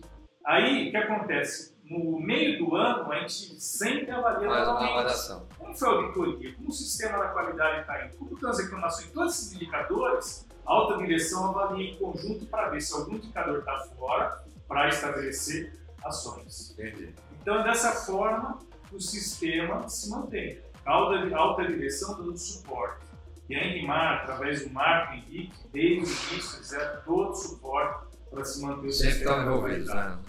Aí 0.45 0.87
o 0.87 0.91
que 0.91 0.97
acontece? 0.97 1.75
No 1.83 2.19
meio 2.19 2.57
do 2.57 2.75
ano 2.75 3.11
a 3.11 3.19
gente 3.19 3.61
sempre 3.61 4.11
avalia 4.11 4.47
uma 4.47 4.59
novamente. 4.65 4.91
avaliação. 4.91 5.47
Como 5.57 5.73
foi 5.75 5.87
a 5.87 5.91
auditoria? 5.91 6.53
Como 6.55 6.69
o 6.69 6.71
sistema 6.71 7.17
da 7.17 7.27
qualidade 7.29 7.81
está 7.81 8.05
indo? 8.05 8.17
Como 8.17 8.33
estão 8.33 8.49
as 8.49 8.59
reclamações? 8.59 9.11
Todos 9.11 9.33
esses 9.35 9.53
indicadores, 9.53 10.46
a 10.67 10.73
alta 10.73 10.97
direção 10.97 11.49
avalia 11.49 11.91
em 11.91 11.95
conjunto 11.95 12.45
para 12.45 12.69
ver 12.69 12.81
se 12.81 12.93
algum 12.93 13.15
indicador 13.15 13.59
está 13.59 13.79
fora 13.97 14.43
para 14.67 14.89
estabelecer 14.89 15.79
ações. 16.03 16.71
Entendi. 16.71 17.15
Então, 17.41 17.63
dessa 17.63 17.93
forma, 17.93 18.59
o 18.91 18.99
sistema 18.99 19.87
se 19.87 20.09
mantém. 20.09 20.61
A 20.85 20.91
alta, 20.91 21.35
a 21.35 21.39
alta 21.39 21.65
direção 21.65 22.17
dando 22.17 22.37
suporte. 22.37 23.05
E 23.49 23.55
a 23.55 23.65
Enrimar, 23.65 24.23
através 24.23 24.67
do 24.67 24.73
Marco 24.73 25.13
Henrique, 25.13 25.55
desde 25.71 25.99
o 25.99 26.33
início, 26.33 26.57
fizeram 26.57 27.01
todo 27.03 27.31
o 27.31 27.35
suporte 27.35 28.07
para 28.29 28.43
se 28.43 28.61
manter 28.61 28.87
o 28.87 28.91
Sempre 28.91 29.13
sistema 29.13 29.45
da 29.45 29.57
qualidade. 29.57 30.15
Né? 30.15 30.23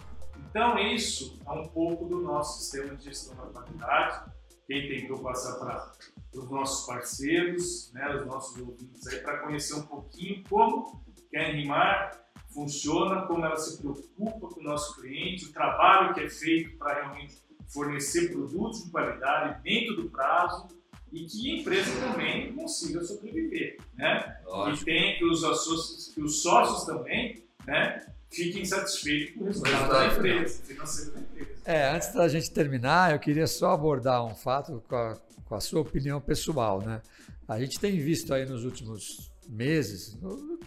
Então, 0.51 0.79
isso 0.79 1.37
é 1.45 1.51
um 1.51 1.67
pouco 1.67 2.05
do 2.05 2.21
nosso 2.21 2.61
sistema 2.61 2.95
de 2.95 3.07
gestão 3.07 3.35
da 3.35 3.61
qualidade. 3.61 4.31
Quem 4.69 4.89
tentou 4.89 5.19
passar 5.19 5.59
para 5.59 5.91
os 6.35 6.51
nossos 6.51 6.87
parceiros, 6.87 7.93
né, 7.93 8.17
os 8.17 8.27
nossos 8.27 8.61
ouvintes 8.61 9.07
aí, 9.07 9.21
para 9.21 9.39
conhecer 9.39 9.75
um 9.75 9.83
pouquinho 9.83 10.43
como 10.49 11.03
que 11.31 11.37
a 11.37 11.51
Enrimar 11.51 12.29
funciona, 12.49 13.23
como 13.27 13.45
ela 13.45 13.57
se 13.57 13.79
preocupa 13.79 14.49
com 14.49 14.61
o 14.61 14.63
nosso 14.63 15.01
cliente, 15.01 15.47
o 15.47 15.53
trabalho 15.53 16.15
que 16.15 16.21
é 16.21 16.29
feito 16.29 16.77
para 16.79 16.95
realmente 16.95 17.37
fornecer 17.69 18.33
produtos 18.33 18.85
de 18.85 18.91
qualidade 18.91 19.63
dentro 19.63 19.97
do 19.97 20.11
prazo 20.11 20.69
e 21.13 21.25
que 21.25 21.51
a 21.51 21.61
empresa 21.61 21.91
também 22.01 22.53
consiga 22.55 23.03
sobreviver, 23.03 23.79
né? 23.95 24.41
E 24.73 24.85
tem 24.85 25.19
que 25.19 25.25
os, 25.25 25.41
sócios, 25.41 26.13
que 26.15 26.21
os 26.21 26.43
sócios 26.43 26.85
também, 26.85 27.45
né, 27.67 28.07
fiquem 28.31 28.65
satisfeitos 28.65 29.35
com 29.35 29.45
o 29.45 29.47
resultado 29.47 29.91
da 29.91 30.07
empresa, 30.07 30.63
financeiro 30.63 31.13
da 31.13 31.21
empresa. 31.21 31.51
É, 31.65 31.91
antes 31.91 32.13
da 32.13 32.29
gente 32.29 32.51
terminar, 32.51 33.13
eu 33.13 33.19
queria 33.19 33.47
só 33.47 33.73
abordar 33.73 34.25
um 34.25 34.35
fato 34.35 34.83
com 34.89 34.97
a, 34.97 35.17
com 35.49 35.55
a 35.55 35.61
sua 35.61 35.81
opinião 35.81 36.21
pessoal, 36.21 36.83
né? 36.83 37.01
A 37.47 37.59
gente 37.59 37.81
tem 37.81 37.99
visto 37.99 38.35
aí 38.35 38.45
nos 38.45 38.65
últimos 38.65 39.33
meses, 39.49 40.19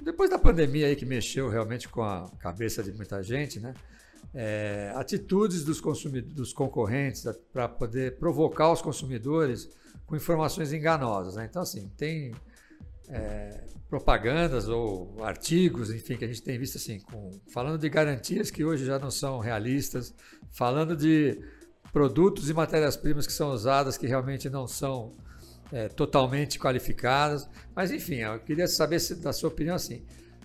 depois 0.01 0.29
da 0.29 0.39
pandemia 0.39 0.87
aí 0.87 0.95
que 0.95 1.05
mexeu 1.05 1.47
realmente 1.49 1.87
com 1.87 2.01
a 2.01 2.31
cabeça 2.39 2.81
de 2.81 2.91
muita 2.91 3.21
gente, 3.21 3.59
né? 3.59 3.75
É, 4.33 4.91
atitudes 4.95 5.63
dos, 5.63 5.81
dos 6.33 6.53
concorrentes 6.53 7.23
para 7.53 7.67
poder 7.67 8.17
provocar 8.17 8.71
os 8.71 8.81
consumidores 8.81 9.69
com 10.05 10.15
informações 10.15 10.71
enganosas. 10.71 11.35
Né? 11.35 11.47
Então, 11.49 11.61
assim, 11.61 11.91
tem 11.97 12.33
é, 13.09 13.65
propagandas 13.89 14.69
ou 14.69 15.21
artigos, 15.21 15.91
enfim, 15.91 16.15
que 16.15 16.23
a 16.23 16.27
gente 16.27 16.41
tem 16.41 16.57
visto 16.57 16.77
assim, 16.77 16.99
com, 17.01 17.31
falando 17.51 17.77
de 17.77 17.89
garantias 17.89 18.49
que 18.49 18.63
hoje 18.63 18.85
já 18.85 18.97
não 18.97 19.11
são 19.11 19.39
realistas, 19.39 20.13
falando 20.49 20.95
de 20.95 21.37
produtos 21.91 22.49
e 22.49 22.53
matérias-primas 22.53 23.27
que 23.27 23.33
são 23.33 23.51
usadas 23.51 23.97
que 23.97 24.07
realmente 24.07 24.49
não 24.49 24.67
são 24.67 25.13
é, 25.71 25.87
totalmente 25.87 26.59
qualificadas. 26.59 27.49
Mas, 27.75 27.91
enfim, 27.91 28.15
eu 28.15 28.39
queria 28.39 28.67
saber 28.67 28.99
se, 28.99 29.15
da 29.15 29.33
sua 29.33 29.49
opinião 29.49 29.75
assim. 29.75 30.03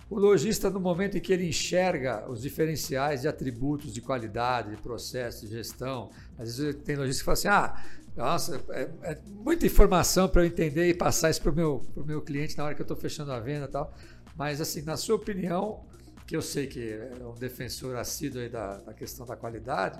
O 0.09 0.17
lojista, 0.17 0.69
no 0.69 0.79
momento 0.79 1.17
em 1.17 1.19
que 1.21 1.33
ele 1.33 1.47
enxerga 1.47 2.29
os 2.29 2.41
diferenciais 2.41 3.21
de 3.21 3.27
atributos 3.27 3.93
de 3.93 3.99
qualidade, 3.99 4.71
de 4.71 4.81
processo, 4.81 5.45
de 5.45 5.51
gestão, 5.51 6.09
às 6.37 6.57
vezes 6.57 6.81
tem 6.83 6.95
lojista 6.95 7.21
que 7.21 7.25
fala 7.25 7.33
assim: 7.33 7.47
ah, 7.49 7.83
nossa, 8.15 8.63
é, 8.69 8.89
é 9.03 9.17
muita 9.27 9.65
informação 9.65 10.29
para 10.29 10.43
eu 10.43 10.47
entender 10.47 10.87
e 10.87 10.93
passar 10.93 11.29
isso 11.29 11.41
para 11.41 11.51
o 11.51 11.55
meu, 11.55 11.85
meu 12.05 12.21
cliente 12.21 12.57
na 12.57 12.63
hora 12.63 12.73
que 12.73 12.81
eu 12.81 12.85
estou 12.85 12.95
fechando 12.95 13.31
a 13.33 13.39
venda 13.39 13.65
e 13.65 13.67
tal. 13.67 13.93
Mas, 14.35 14.61
assim, 14.61 14.81
na 14.81 14.95
sua 14.95 15.15
opinião, 15.17 15.83
que 16.25 16.35
eu 16.35 16.41
sei 16.41 16.67
que 16.67 16.93
é 16.93 17.25
um 17.25 17.35
defensor 17.35 17.95
assíduo 17.97 18.49
da, 18.49 18.77
da 18.77 18.93
questão 18.93 19.25
da 19.25 19.35
qualidade, 19.35 19.99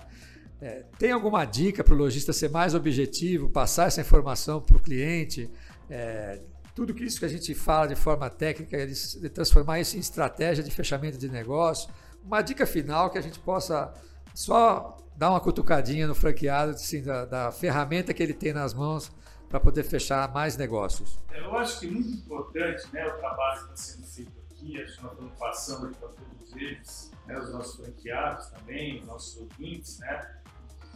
é, 0.62 0.86
tem 0.98 1.12
alguma 1.12 1.46
dica 1.46 1.84
para 1.84 1.94
o 1.94 1.98
lojista 1.98 2.34
ser 2.34 2.50
mais 2.50 2.74
objetivo, 2.74 3.50
passar 3.50 3.88
essa 3.88 4.02
informação 4.02 4.62
para 4.62 4.78
o 4.78 4.80
cliente? 4.80 5.50
É, 5.90 6.42
tudo 6.74 6.94
que 6.94 7.04
isso 7.04 7.20
que 7.20 7.26
a 7.26 7.30
gente 7.30 7.54
fala 7.56 7.88
de 7.88 7.96
forma 7.96 8.30
técnica, 8.30 8.78
ele, 8.78 8.94
ele 9.16 9.30
transformar 9.30 9.80
isso 9.80 9.98
em 9.98 10.00
estratégia 10.00 10.64
de 10.64 10.72
fechamento 10.72 11.18
de 11.18 11.30
negócio. 11.30 11.90
Uma 12.24 12.42
dica 12.42 12.66
final 12.66 13.10
que 13.10 13.18
a 13.18 13.22
gente 13.22 13.40
possa 13.40 13.94
só 14.34 14.98
dar 15.16 15.32
uma 15.32 15.40
cutucadinha 15.40 16.08
no 16.08 16.14
franqueado 16.14 16.72
assim, 16.72 17.02
da, 17.02 17.26
da 17.26 17.52
ferramenta 17.52 18.14
que 18.14 18.22
ele 18.22 18.34
tem 18.34 18.54
nas 18.54 18.74
mãos 18.74 19.12
para 19.50 19.60
poder 19.60 19.84
fechar 19.84 20.32
mais 20.32 20.58
negócios. 20.58 21.18
Eu 21.34 21.58
acho 21.58 21.80
que 21.80 21.88
é 21.88 21.90
muito 21.90 22.10
importante 22.10 22.86
né, 22.94 23.08
o 23.08 23.18
trabalho 23.18 23.68
que 23.68 23.74
está 23.74 23.76
sendo 23.76 24.06
feito 24.06 24.32
aqui, 24.52 24.72
que 24.74 25.02
nós 25.02 25.12
estamos 25.14 25.34
passando 25.40 25.96
para 25.96 26.10
todos 26.10 26.56
eles, 26.56 27.12
né, 27.26 27.40
os 27.40 27.52
nossos 27.52 27.76
franqueados 27.78 28.48
também, 28.48 29.00
os 29.00 29.08
nossos 29.08 29.38
ouvintes, 29.38 30.00
né, 30.00 30.37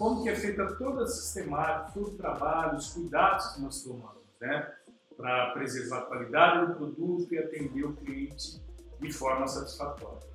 como 0.01 0.23
que 0.23 0.29
é 0.29 0.35
feita 0.35 0.65
toda 0.77 1.03
a 1.03 1.07
sistemática, 1.07 1.91
todo 1.93 2.07
o 2.07 2.17
trabalho, 2.17 2.75
os 2.75 2.91
cuidados 2.91 3.53
que 3.53 3.61
nós 3.61 3.83
tomamos, 3.83 4.23
né? 4.41 4.73
Para 5.15 5.51
preservar 5.51 5.99
a 5.99 6.01
qualidade 6.05 6.65
do 6.65 6.73
produto 6.73 7.31
e 7.31 7.37
atender 7.37 7.85
o 7.85 7.93
cliente 7.93 8.59
de 8.99 9.13
forma 9.13 9.47
satisfatória. 9.47 10.27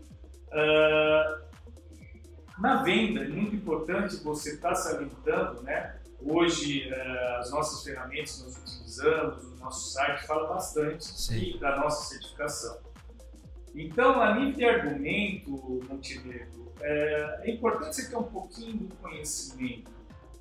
Uh, 0.53 1.47
na 2.61 2.85
venda, 2.85 3.25
é 3.25 3.29
muito 3.29 3.57
importante 3.57 4.23
você 4.23 4.55
estar 4.55 4.69
tá 4.69 4.75
salientando, 4.77 5.61
né? 5.65 5.99
Hoje, 6.21 6.89
uh, 6.89 7.41
as 7.41 7.51
nossas 7.51 7.83
ferramentas 7.83 8.37
que 8.37 8.45
nós 8.45 8.57
utilizamos, 8.59 9.45
o 9.47 9.57
nosso 9.57 9.91
site 9.91 10.29
fala 10.29 10.47
bastante 10.47 11.59
da 11.59 11.77
nossa 11.77 12.05
certificação. 12.15 12.79
Então, 13.75 14.21
a 14.21 14.35
nível 14.35 14.53
de 14.53 14.65
argumento, 14.65 15.51
Montenegro, 15.89 16.73
é, 16.81 17.41
é 17.43 17.51
importante 17.51 17.97
você 17.97 18.09
ter 18.09 18.17
um 18.17 18.23
pouquinho 18.25 18.77
do 18.79 18.95
conhecimento 18.97 19.91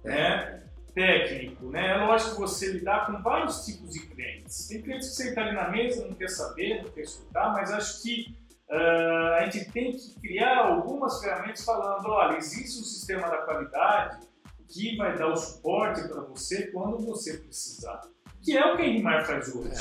né, 0.03 0.63
técnico. 0.93 1.69
Né? 1.69 1.91
É 1.91 1.97
lógico 1.97 2.35
que 2.35 2.41
você 2.41 2.71
lidar 2.71 3.07
com 3.07 3.21
vários 3.21 3.65
tipos 3.65 3.91
de 3.91 3.99
clientes. 4.07 4.67
Tem 4.67 4.81
clientes 4.81 5.09
que 5.09 5.15
sentam 5.15 5.43
ali 5.43 5.55
na 5.55 5.69
mesa, 5.69 6.07
não 6.07 6.13
quer 6.13 6.29
saber, 6.29 6.83
não 6.83 6.91
quer 6.91 7.01
escutar, 7.01 7.51
mas 7.51 7.71
acho 7.71 8.01
que 8.01 8.37
uh, 8.69 9.33
a 9.37 9.45
gente 9.49 9.71
tem 9.71 9.91
que 9.91 10.19
criar 10.19 10.67
algumas 10.67 11.19
ferramentas 11.21 11.63
falando, 11.63 12.07
olha, 12.07 12.37
existe 12.37 12.79
um 12.79 12.83
sistema 12.83 13.29
da 13.29 13.37
qualidade 13.37 14.25
que 14.67 14.95
vai 14.97 15.17
dar 15.17 15.27
o 15.27 15.35
suporte 15.35 16.07
para 16.07 16.21
você 16.21 16.67
quando 16.67 16.97
você 17.05 17.37
precisar. 17.37 18.01
Que 18.41 18.57
é 18.57 18.73
o 18.73 18.75
que 18.75 18.83
a 18.83 18.85
Enrimar 18.85 19.25
faz 19.25 19.53
hoje. 19.53 19.71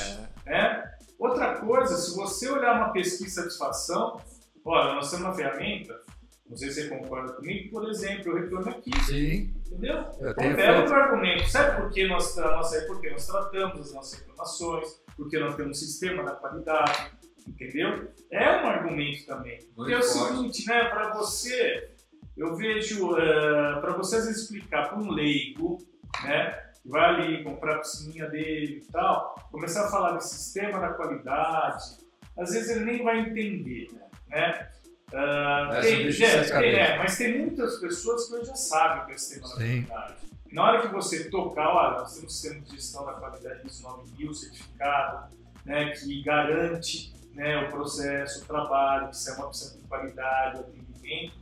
É. 0.45 0.49
Né? 0.49 0.94
Outra 1.17 1.55
coisa, 1.55 1.95
se 1.95 2.15
você 2.15 2.49
olhar 2.49 2.75
uma 2.75 2.89
pesquisa 2.91 3.25
de 3.43 3.49
satisfação, 3.49 4.19
olha, 4.63 4.95
nós 4.95 5.09
temos 5.09 5.25
uma 5.25 5.33
ferramenta 5.33 6.05
não 6.47 6.55
sei 6.55 6.69
se 6.69 6.83
você 6.83 6.89
concorda 6.89 7.33
comigo, 7.33 7.71
por 7.71 7.89
exemplo, 7.89 8.31
eu 8.31 8.43
reclamo 8.43 8.69
aqui. 8.69 8.91
Sim. 9.03 9.53
Entendeu? 9.65 10.05
Eu 10.19 10.35
tenho 10.35 10.55
pega 10.55 10.79
outro 10.79 10.93
argumento. 10.93 11.49
Sabe 11.49 11.81
por 11.81 11.91
que 11.91 12.07
nós, 12.07 12.37
a 12.37 12.51
nossa, 12.51 12.81
por 12.81 13.01
que 13.01 13.09
nós 13.09 13.25
tratamos 13.25 13.79
as 13.79 13.93
nossas 13.93 14.19
reclamações? 14.19 15.01
Porque 15.17 15.39
nós 15.39 15.55
temos 15.55 15.77
um 15.77 15.81
sistema 15.81 16.23
da 16.23 16.31
qualidade. 16.33 17.11
Entendeu? 17.47 18.11
É 18.31 18.61
um 18.61 18.67
argumento 18.67 19.25
também. 19.25 19.57
Muito 19.59 19.75
Porque 19.75 19.93
é 19.93 19.97
o 19.97 20.03
seguinte, 20.03 20.67
né? 20.67 20.85
Para 20.85 21.13
você, 21.13 21.89
eu 22.37 22.55
vejo, 22.55 23.13
uh, 23.13 23.19
eh, 23.19 23.79
para 23.81 23.93
você 23.93 24.17
explicar 24.29 24.89
para 24.89 24.99
um 24.99 25.11
leigo, 25.11 25.79
né? 26.23 26.63
Vai 26.85 27.15
ali 27.15 27.43
comprar 27.43 27.77
a 27.77 27.79
piscininha 27.79 28.29
dele 28.29 28.83
e 28.83 28.91
tal, 28.91 29.35
começar 29.51 29.87
a 29.87 29.89
falar 29.89 30.17
de 30.17 30.27
sistema 30.27 30.79
da 30.79 30.89
qualidade, 30.89 31.97
às 32.37 32.51
vezes 32.51 32.75
ele 32.75 32.85
nem 32.85 33.03
vai 33.03 33.19
entender, 33.19 33.87
né? 34.27 34.69
Uh, 35.07 35.81
tem, 35.81 36.09
é, 36.09 36.43
tem, 36.43 36.75
é, 36.75 36.97
mas 36.97 37.17
tem 37.17 37.39
muitas 37.39 37.77
pessoas 37.77 38.27
que 38.27 38.43
já 38.43 38.55
sabem 38.55 39.03
o 39.03 39.05
que 39.05 39.13
é 39.13 39.17
sistema 39.17 39.47
da 39.47 39.55
qualidade. 39.55 40.15
Na 40.51 40.63
hora 40.63 40.81
que 40.81 40.87
você 40.87 41.29
tocar, 41.29 41.69
olha, 41.69 41.99
nós 41.99 42.13
temos 42.13 42.25
um 42.25 42.29
sistema 42.29 42.61
de 42.61 42.75
gestão 42.75 43.05
da 43.05 43.13
qualidade 43.13 43.67
ISO 43.67 43.83
9000 43.83 44.33
certificado, 44.33 45.35
né, 45.65 45.91
que 45.91 46.23
garante 46.23 47.13
né, 47.33 47.67
o 47.67 47.69
processo, 47.69 48.43
o 48.43 48.47
trabalho, 48.47 49.09
que 49.09 49.15
isso 49.15 49.29
é 49.29 49.33
uma 49.33 49.47
opção 49.47 49.77
de 49.77 49.87
qualidade, 49.87 50.57
o 50.57 50.59
atendimento. 50.61 51.33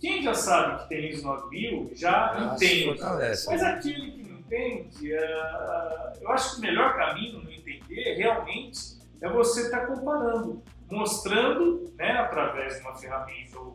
Quem 0.00 0.22
já 0.22 0.34
sabe 0.34 0.82
que 0.82 0.88
tem 0.88 1.10
ISO 1.10 1.24
9000 1.24 1.92
já 1.94 2.32
ah, 2.32 2.54
entende. 2.54 3.00
Mas 3.00 3.62
aquele 3.62 4.10
que 4.12 4.31
entende, 4.52 5.14
uh, 5.14 6.12
eu 6.20 6.30
acho 6.30 6.52
que 6.52 6.58
o 6.58 6.60
melhor 6.60 6.94
caminho 6.94 7.40
no 7.40 7.50
entender 7.50 8.14
realmente 8.16 8.98
é 9.20 9.28
você 9.30 9.62
estar 9.62 9.80
tá 9.80 9.86
comparando 9.86 10.62
mostrando, 10.92 11.90
né, 11.96 12.12
através 12.12 12.76
de 12.76 12.80
uma 12.82 12.94
ferramenta 12.94 13.58
ou 13.58 13.74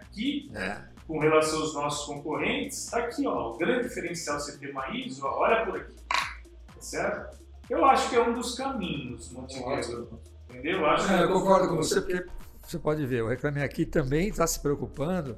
aqui, 0.00 0.50
é. 0.54 0.80
com 1.06 1.18
relação 1.18 1.60
aos 1.60 1.74
nossos 1.74 2.06
concorrentes, 2.06 2.84
está 2.84 2.98
aqui, 2.98 3.26
ó, 3.26 3.52
o 3.52 3.58
grande 3.58 3.88
diferencial 3.88 4.38
uma 4.70 4.88
ISO, 4.90 5.26
olha 5.26 5.66
por 5.66 5.76
aqui, 5.76 5.94
tá 6.08 6.80
certo? 6.80 7.36
Eu 7.68 7.84
acho 7.84 8.08
que 8.08 8.16
é 8.16 8.22
um 8.22 8.32
dos 8.32 8.54
caminhos, 8.54 9.32
Montenegro, 9.32 10.20
entendeu? 10.48 10.78
Eu, 10.78 10.86
acho 10.86 11.12
é, 11.12 11.24
eu 11.24 11.32
concordo 11.32 11.68
com 11.68 11.76
você, 11.76 12.00
porque 12.00 12.26
você 12.62 12.78
pode 12.78 13.04
ver, 13.04 13.22
o 13.22 13.28
Reclame 13.28 13.62
Aqui 13.62 13.84
também 13.84 14.28
está 14.28 14.46
se 14.46 14.60
preocupando 14.60 15.36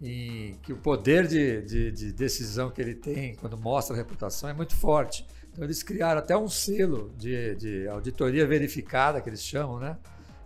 em 0.00 0.54
que 0.62 0.72
o 0.72 0.76
poder 0.76 1.26
de, 1.26 1.62
de, 1.62 1.90
de, 1.90 2.12
decisão 2.12 2.70
que 2.70 2.80
ele 2.80 2.94
tem 2.94 3.34
quando 3.36 3.56
mostra 3.56 3.94
a 3.94 3.96
reputação 3.96 4.48
é 4.48 4.52
muito 4.52 4.74
forte. 4.74 5.26
Então 5.52 5.64
eles 5.64 5.82
criaram 5.82 6.18
até 6.18 6.36
um 6.36 6.48
selo 6.48 7.14
de, 7.16 7.54
de 7.54 7.88
auditoria 7.88 8.46
verificada, 8.46 9.20
que 9.20 9.28
eles 9.28 9.42
chamam, 9.42 9.78
né? 9.78 9.96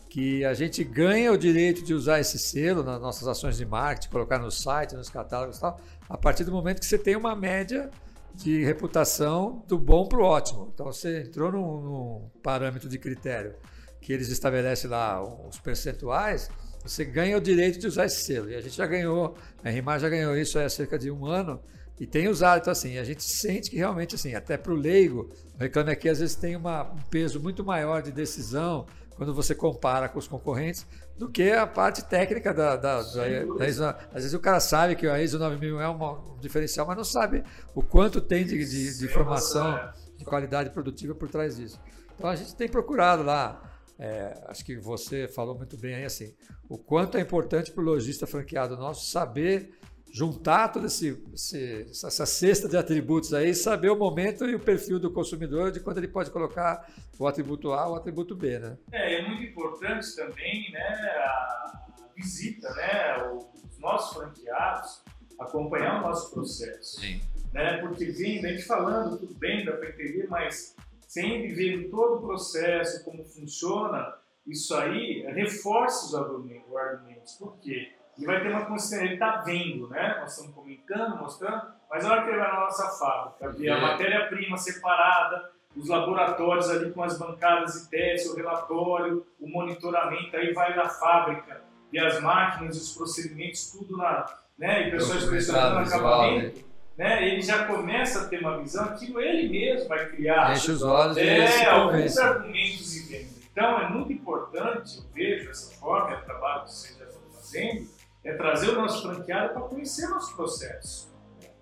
que 0.08 0.44
a 0.44 0.54
gente 0.54 0.82
ganha 0.82 1.30
o 1.30 1.36
direito 1.36 1.84
de 1.84 1.92
usar 1.92 2.18
esse 2.18 2.38
selo 2.38 2.82
nas 2.82 3.00
nossas 3.00 3.28
ações 3.28 3.56
de 3.56 3.66
marketing, 3.66 4.10
colocar 4.10 4.38
no 4.38 4.50
site, 4.50 4.94
nos 4.94 5.10
catálogos 5.10 5.58
e 5.58 5.60
tal, 5.60 5.78
a 6.08 6.16
partir 6.16 6.44
do 6.44 6.50
momento 6.50 6.80
que 6.80 6.86
você 6.86 6.98
tem 6.98 7.14
uma 7.14 7.36
média 7.36 7.90
de 8.34 8.64
reputação 8.64 9.62
do 9.66 9.78
bom 9.78 10.06
para 10.06 10.18
o 10.18 10.22
ótimo. 10.22 10.70
Então 10.72 10.86
você 10.86 11.22
entrou 11.22 11.52
num, 11.52 11.80
num, 11.80 12.30
parâmetro 12.42 12.88
de 12.88 12.98
critério 12.98 13.54
que 14.00 14.12
eles 14.12 14.28
estabelecem 14.28 14.88
lá 14.88 15.22
os 15.22 15.58
percentuais, 15.58 16.50
você 16.82 17.04
ganha 17.04 17.36
o 17.36 17.40
direito 17.40 17.78
de 17.78 17.86
usar 17.86 18.06
esse 18.06 18.22
selo. 18.24 18.50
E 18.50 18.54
a 18.54 18.60
gente 18.60 18.76
já 18.76 18.86
ganhou, 18.86 19.36
a 19.62 19.70
RIMAR 19.70 19.98
já 19.98 20.08
ganhou 20.08 20.36
isso 20.36 20.58
há 20.58 20.68
cerca 20.68 20.98
de 20.98 21.10
um 21.10 21.26
ano 21.26 21.60
e 22.00 22.06
tem 22.06 22.28
usado. 22.28 22.60
Então, 22.60 22.72
assim, 22.72 22.98
a 22.98 23.04
gente 23.04 23.22
sente 23.22 23.70
que 23.70 23.76
realmente, 23.76 24.14
assim, 24.14 24.34
até 24.34 24.56
para 24.56 24.72
o 24.72 24.76
leigo, 24.76 25.28
o 25.54 25.58
Reclame 25.58 25.90
Aqui 25.90 26.08
às 26.08 26.20
vezes 26.20 26.36
tem 26.36 26.56
uma, 26.56 26.84
um 26.84 27.02
peso 27.10 27.40
muito 27.40 27.64
maior 27.64 28.02
de 28.02 28.12
decisão, 28.12 28.86
quando 29.16 29.34
você 29.34 29.52
compara 29.54 30.08
com 30.08 30.18
os 30.18 30.28
concorrentes, 30.28 30.86
do 31.18 31.28
que 31.28 31.50
a 31.50 31.66
parte 31.66 32.04
técnica 32.04 32.54
da, 32.54 32.76
da, 32.76 33.02
da, 33.02 33.44
da 33.58 33.68
ISO. 33.68 33.84
Às 33.84 34.22
vezes 34.22 34.34
o 34.34 34.38
cara 34.38 34.60
sabe 34.60 34.94
que 34.94 35.08
a 35.08 35.20
ISO 35.20 35.38
9000 35.40 35.80
é 35.80 35.88
um 35.88 36.38
diferencial, 36.40 36.86
mas 36.86 36.96
não 36.96 37.04
sabe 37.04 37.42
o 37.74 37.82
quanto 37.82 38.20
tem 38.20 38.46
de, 38.46 38.56
de, 38.64 38.98
de 38.98 39.04
informação, 39.04 39.76
de 40.16 40.24
qualidade 40.24 40.70
produtiva 40.70 41.16
por 41.16 41.28
trás 41.28 41.56
disso. 41.56 41.80
Então 42.16 42.30
a 42.30 42.36
gente 42.36 42.54
tem 42.54 42.68
procurado 42.68 43.24
lá 43.24 43.77
é, 43.98 44.44
acho 44.46 44.64
que 44.64 44.76
você 44.76 45.26
falou 45.26 45.56
muito 45.56 45.76
bem 45.76 45.96
aí 45.96 46.04
assim, 46.04 46.34
o 46.68 46.78
quanto 46.78 47.18
é 47.18 47.20
importante 47.20 47.72
para 47.72 47.82
o 47.82 47.84
lojista 47.84 48.26
franqueado 48.26 48.76
nosso 48.76 49.06
saber 49.10 49.74
juntar 50.10 50.68
toda 50.68 50.86
esse, 50.86 51.22
esse, 51.34 51.82
essa 51.90 52.24
cesta 52.24 52.68
de 52.68 52.76
atributos 52.76 53.34
aí, 53.34 53.54
saber 53.54 53.90
o 53.90 53.96
momento 53.96 54.46
e 54.46 54.54
o 54.54 54.60
perfil 54.60 54.98
do 54.98 55.12
consumidor 55.12 55.70
de 55.70 55.80
quando 55.80 55.98
ele 55.98 56.08
pode 56.08 56.30
colocar 56.30 56.88
o 57.18 57.26
atributo 57.26 57.72
A 57.72 57.86
ou 57.86 57.94
o 57.94 57.96
atributo 57.96 58.34
B, 58.34 58.58
né? 58.58 58.78
É, 58.92 59.16
é 59.16 59.28
muito 59.28 59.42
importante 59.42 60.14
também, 60.16 60.70
né, 60.72 60.80
a 60.80 61.82
visita, 62.16 62.72
né, 62.74 63.32
os 63.32 63.78
nossos 63.78 64.16
franqueados 64.16 65.02
acompanhar 65.38 66.00
o 66.00 66.08
nosso 66.08 66.32
processo, 66.32 67.00
Sim. 67.00 67.20
né, 67.52 67.78
porque 67.78 68.06
vem, 68.06 68.44
a 68.44 68.48
gente 68.48 68.64
falando 68.64 69.18
tudo 69.18 69.34
bem, 69.34 69.64
dá 69.64 69.72
para 69.72 69.90
entender, 69.90 70.26
mas 70.28 70.74
sempre 71.08 71.54
vendo 71.54 71.90
todo 71.90 72.18
o 72.18 72.26
processo, 72.26 73.02
como 73.02 73.24
funciona, 73.24 74.14
isso 74.46 74.76
aí 74.76 75.22
reforça 75.32 76.06
os 76.06 76.14
argumentos. 76.14 77.34
Por 77.34 77.58
quê? 77.58 77.92
Ele 78.16 78.26
vai 78.26 78.42
ter 78.42 78.50
uma 78.50 78.66
consciência, 78.66 79.04
ele 79.04 79.14
está 79.14 79.38
vendo, 79.42 79.88
né? 79.88 80.18
Nós 80.20 80.32
estamos 80.32 80.54
comentando, 80.54 81.16
mostrando, 81.16 81.62
mas 81.88 82.04
a 82.04 82.12
hora 82.12 82.22
que 82.22 82.28
ele 82.28 82.38
vai 82.38 82.52
na 82.52 82.60
nossa 82.60 82.88
fábrica, 82.98 83.50
ver 83.52 83.70
a 83.70 83.78
é. 83.78 83.80
matéria-prima 83.80 84.56
separada, 84.58 85.50
os 85.74 85.88
laboratórios 85.88 86.68
ali 86.68 86.90
com 86.92 87.02
as 87.02 87.18
bancadas 87.18 87.74
de 87.74 87.88
teste, 87.88 88.28
o 88.28 88.36
relatório, 88.36 89.24
o 89.40 89.48
monitoramento, 89.48 90.36
aí 90.36 90.52
vai 90.52 90.74
da 90.74 90.88
fábrica, 90.88 91.62
e 91.92 91.98
as 91.98 92.20
máquinas, 92.20 92.76
os 92.76 92.94
procedimentos, 92.94 93.70
tudo 93.70 93.96
na. 93.96 94.26
Né? 94.58 94.88
E 94.88 94.90
pessoas 94.90 95.24
pressionando 95.24 95.76
no 95.76 95.86
acabamento. 95.86 96.58
Né? 96.58 96.64
Né, 96.98 97.28
ele 97.28 97.40
já 97.40 97.64
começa 97.64 98.22
a 98.22 98.24
ter 98.24 98.40
uma 98.40 98.58
visão, 98.58 98.84
aquilo 98.86 99.20
ele 99.20 99.48
mesmo 99.48 99.88
vai 99.88 100.08
criar. 100.08 100.52
Enche 100.52 100.72
os 100.72 100.82
olhos 100.82 101.16
é, 101.16 101.64
alguns 101.66 102.18
argumentos 102.18 102.96
e 102.96 103.08
venda. 103.08 103.38
Então 103.52 103.80
é 103.80 103.88
muito 103.88 104.12
importante, 104.12 104.98
eu 104.98 105.04
vejo 105.14 105.48
essa 105.48 105.70
forma, 105.76 106.16
é 106.16 106.18
o 106.18 106.24
trabalho 106.24 106.64
que 106.64 106.72
vocês 106.72 106.98
já 106.98 107.04
estão 107.04 107.22
fazendo, 107.32 107.88
é 108.24 108.32
trazer 108.34 108.70
o 108.70 108.74
nosso 108.74 109.02
franqueado 109.02 109.52
para 109.54 109.62
conhecer 109.62 110.08
nosso 110.08 110.34
processo. 110.34 111.08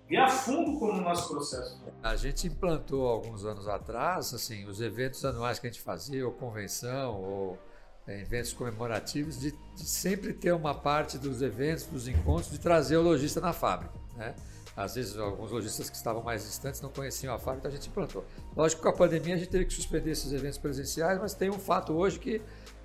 E 0.09 0.17
a 0.17 0.27
fundo 0.27 0.79
como 0.79 0.93
o 0.93 1.01
nosso 1.01 1.29
processo. 1.29 1.83
A 2.01 2.15
gente 2.15 2.47
implantou 2.47 3.07
alguns 3.07 3.45
anos 3.45 3.67
atrás, 3.67 4.33
assim, 4.33 4.65
os 4.65 4.81
eventos 4.81 5.23
anuais 5.23 5.59
que 5.59 5.67
a 5.67 5.69
gente 5.69 5.83
fazia, 5.83 6.25
ou 6.25 6.31
convenção, 6.31 7.21
ou 7.21 7.59
é, 8.07 8.21
eventos 8.21 8.53
comemorativos, 8.53 9.39
de, 9.39 9.51
de 9.51 9.85
sempre 9.85 10.33
ter 10.33 10.53
uma 10.53 10.73
parte 10.73 11.17
dos 11.17 11.41
eventos, 11.41 11.85
dos 11.85 12.07
encontros, 12.07 12.49
de 12.49 12.59
trazer 12.59 12.97
o 12.97 13.03
lojista 13.03 13.41
na 13.41 13.53
fábrica, 13.53 13.93
né? 14.15 14.33
Às 14.77 14.93
vezes, 14.93 15.17
alguns 15.17 15.49
lojistas 15.49 15.89
que 15.89 15.95
estavam 15.95 16.21
mais 16.21 16.43
distantes 16.43 16.79
não 16.81 16.91
conheciam 16.91 17.33
a 17.33 17.39
fábrica, 17.39 17.67
então 17.67 17.71
a 17.71 17.75
gente 17.75 17.89
implantou. 17.89 18.23
Lógico 18.55 18.79
que 18.79 18.87
com 18.87 18.93
a 18.93 18.95
pandemia 18.95 19.33
a 19.33 19.37
gente 19.39 19.49
teve 19.49 19.65
que 19.65 19.73
suspender 19.73 20.11
esses 20.11 20.31
eventos 20.31 20.59
presenciais, 20.59 21.19
mas 21.19 21.33
tem 21.33 21.49
um 21.49 21.57
fato 21.57 21.93
hoje 21.93 22.19
que 22.19 22.39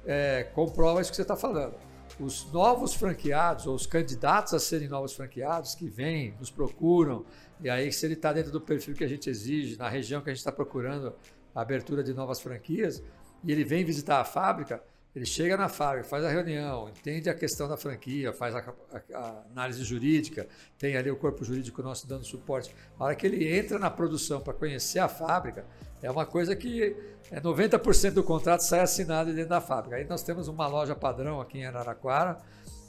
é, 0.07 0.45
comprova 0.55 1.03
isso 1.03 1.11
que 1.11 1.17
você 1.17 1.21
está 1.21 1.37
falando. 1.37 1.75
Os 2.19 2.51
novos 2.51 2.95
franqueados, 2.95 3.67
ou 3.67 3.75
os 3.75 3.85
candidatos 3.85 4.55
a 4.55 4.59
serem 4.59 4.89
novos 4.89 5.13
franqueados, 5.13 5.75
que 5.75 5.87
vêm, 5.87 6.35
nos 6.41 6.51
procuram, 6.51 7.27
e 7.61 7.69
aí, 7.69 7.93
se 7.93 8.07
ele 8.07 8.15
está 8.15 8.33
dentro 8.33 8.51
do 8.51 8.61
perfil 8.61 8.95
que 8.95 9.05
a 9.05 9.09
gente 9.09 9.29
exige, 9.29 9.77
na 9.77 9.89
região 9.91 10.23
que 10.23 10.31
a 10.31 10.33
gente 10.33 10.41
está 10.41 10.51
procurando 10.51 11.15
a 11.55 11.61
abertura 11.61 12.03
de 12.03 12.15
novas 12.15 12.41
franquias, 12.41 13.03
e 13.45 13.53
ele 13.53 13.65
vem 13.65 13.85
visitar 13.85 14.19
a 14.19 14.25
fábrica, 14.25 14.83
ele 15.15 15.27
chega 15.27 15.57
na 15.57 15.69
fábrica, 15.69 16.09
faz 16.09 16.25
a 16.25 16.31
reunião, 16.31 16.89
entende 16.89 17.29
a 17.29 17.35
questão 17.35 17.69
da 17.69 17.77
franquia, 17.77 18.33
faz 18.33 18.55
a, 18.55 18.61
a, 18.61 19.19
a, 19.19 19.45
análise 19.51 19.85
jurídica, 19.85 20.49
tem 20.79 20.97
ali 20.97 21.11
o 21.11 21.17
corpo 21.17 21.45
jurídico 21.45 21.83
nosso 21.83 22.09
dando 22.09 22.25
suporte. 22.25 22.75
A 22.99 23.05
hora 23.05 23.15
que 23.15 23.27
ele 23.27 23.47
entra 23.55 23.79
na 23.79 23.91
produção 23.91 24.41
para 24.41 24.55
conhecer 24.55 25.01
a 25.01 25.09
fábrica, 25.09 25.67
é 26.03 26.11
uma 26.11 26.25
coisa 26.25 26.57
que 26.57 26.97
é 27.31 27.41
90% 27.41 28.13
do 28.13 28.25
contrato 28.25 28.61
sai 28.61 28.81
assinado 28.81 29.33
dentro 29.33 29.51
da 29.51 29.61
fábrica. 29.61 29.97
Aí 29.97 30.05
nós 30.05 30.23
temos 30.23 30.49
uma 30.49 30.67
loja 30.67 30.97
padrão 30.97 31.41
aqui 31.41 31.59
em 31.59 31.67
Araraquara, 31.67 32.39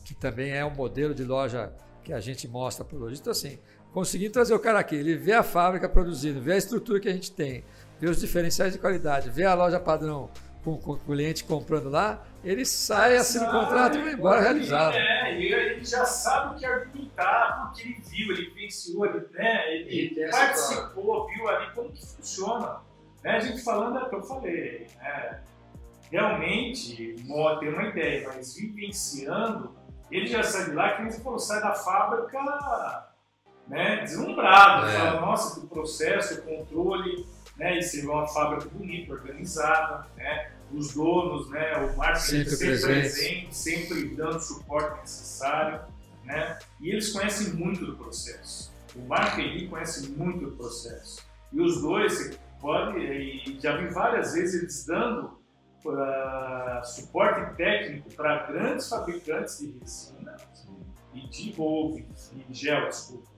que 0.06 0.16
também 0.16 0.52
é 0.52 0.66
um 0.66 0.74
modelo 0.74 1.14
de 1.14 1.26
loja 1.26 1.74
que 2.04 2.14
a 2.14 2.22
gente 2.22 2.48
mostra 2.48 2.86
para 2.86 2.96
o 2.96 3.00
lojista. 3.00 3.30
Então, 3.30 3.32
assim, 3.32 3.60
conseguindo 3.92 4.32
trazer 4.32 4.54
o 4.54 4.60
cara 4.60 4.80
aqui, 4.80 4.96
ele 4.96 5.16
vê 5.16 5.34
a 5.34 5.44
fábrica 5.44 5.90
produzindo, 5.90 6.42
vê 6.42 6.54
a 6.54 6.58
estrutura 6.58 7.00
que 7.00 7.10
a 7.10 7.14
gente 7.14 7.32
tem, 7.32 7.64
vê 8.00 8.08
os 8.08 8.20
diferenciais 8.20 8.74
de 8.74 8.80
qualidade, 8.80 9.30
vê 9.30 9.44
a 9.44 9.54
loja 9.54 9.80
padrão 9.80 10.30
com, 10.64 10.78
com 10.78 10.94
o 10.94 11.00
cliente 11.00 11.44
comprando 11.44 11.90
lá, 11.90 12.24
ele 12.44 12.66
sai, 12.66 13.18
assina 13.18 13.48
o 13.48 13.52
contrato 13.52 13.98
e 13.98 14.02
vai 14.02 14.14
embora 14.14 14.42
realizado. 14.42 14.96
É, 14.96 15.34
ele, 15.34 15.54
ele 15.54 15.86
já 15.86 16.06
sabe 16.06 16.56
o 16.56 16.60
que 16.60 16.66
argumentar, 16.66 17.62
porque 17.64 17.82
ele 17.84 18.02
viu, 18.10 18.32
ele 18.32 18.52
pensou, 18.52 19.06
ele, 19.06 19.26
né, 19.32 19.76
ele, 19.76 20.16
ele 20.20 20.32
participou, 20.32 21.28
viu 21.28 21.48
ali 21.48 21.72
como 21.74 21.92
que 21.92 22.06
funciona. 22.06 22.82
Né, 23.24 23.32
a 23.32 23.40
gente 23.40 23.64
falando 23.64 23.98
é 23.98 24.04
o 24.04 24.10
que 24.10 24.16
eu 24.16 24.24
falei, 24.24 24.88
né, 24.98 25.42
realmente 26.12 27.16
tem 27.60 27.70
uma 27.70 27.84
ideia, 27.84 28.30
mas 28.34 28.56
vivenciando, 28.56 29.76
ele 30.12 30.28
já 30.28 30.44
sai 30.44 30.66
de 30.66 30.72
lá, 30.72 30.96
que 30.96 31.02
ele 31.02 31.12
falou, 31.12 31.40
sai 31.40 31.62
da 31.62 31.74
fábrica 31.74 32.40
né, 33.68 34.02
deslumbrado, 34.02 34.88
é. 34.88 34.98
fala, 34.98 35.22
nossa, 35.22 35.60
o 35.60 35.68
processo, 35.68 36.40
o 36.40 36.44
controle, 36.44 37.26
né, 37.58 37.78
e 37.78 37.84
seria 37.84 38.12
uma 38.12 38.28
fábrica 38.28 38.70
bonita, 38.70 39.14
organizada, 39.14 40.08
né, 40.16 40.52
os 40.74 40.94
donos, 40.94 41.50
né, 41.50 41.78
o 41.78 41.98
marketing 41.98 42.50
sempre, 42.50 42.56
sempre 42.56 42.82
presente, 42.82 43.56
sempre 43.56 44.16
dando 44.16 44.38
o 44.38 44.40
suporte 44.40 45.02
necessário, 45.02 45.82
né, 46.24 46.60
e 46.82 46.90
eles 46.90 47.12
conhecem 47.12 47.54
muito 47.54 47.86
do 47.86 47.96
processo. 47.96 48.74
O 48.96 49.08
marketing 49.08 49.68
conhece 49.70 50.10
muito 50.12 50.46
do 50.46 50.52
processo. 50.52 51.26
E 51.52 51.62
os 51.62 51.82
dois, 51.82 52.14
você 52.14 52.38
pode, 52.60 53.00
e 53.00 53.60
já 53.60 53.78
vi 53.78 53.88
várias 53.88 54.34
vezes 54.34 54.62
eles 54.62 54.86
dando 54.86 55.40
uh, 55.86 56.86
suporte 56.86 57.56
técnico 57.56 58.12
para 58.14 58.48
grandes 58.48 58.88
fabricantes 58.88 59.60
de 59.60 59.78
resina 59.80 60.38
e 61.14 61.28
de 61.28 61.52
wolf, 61.54 62.00
e 62.00 62.54
gel, 62.54 62.88
desculpa 62.88 63.33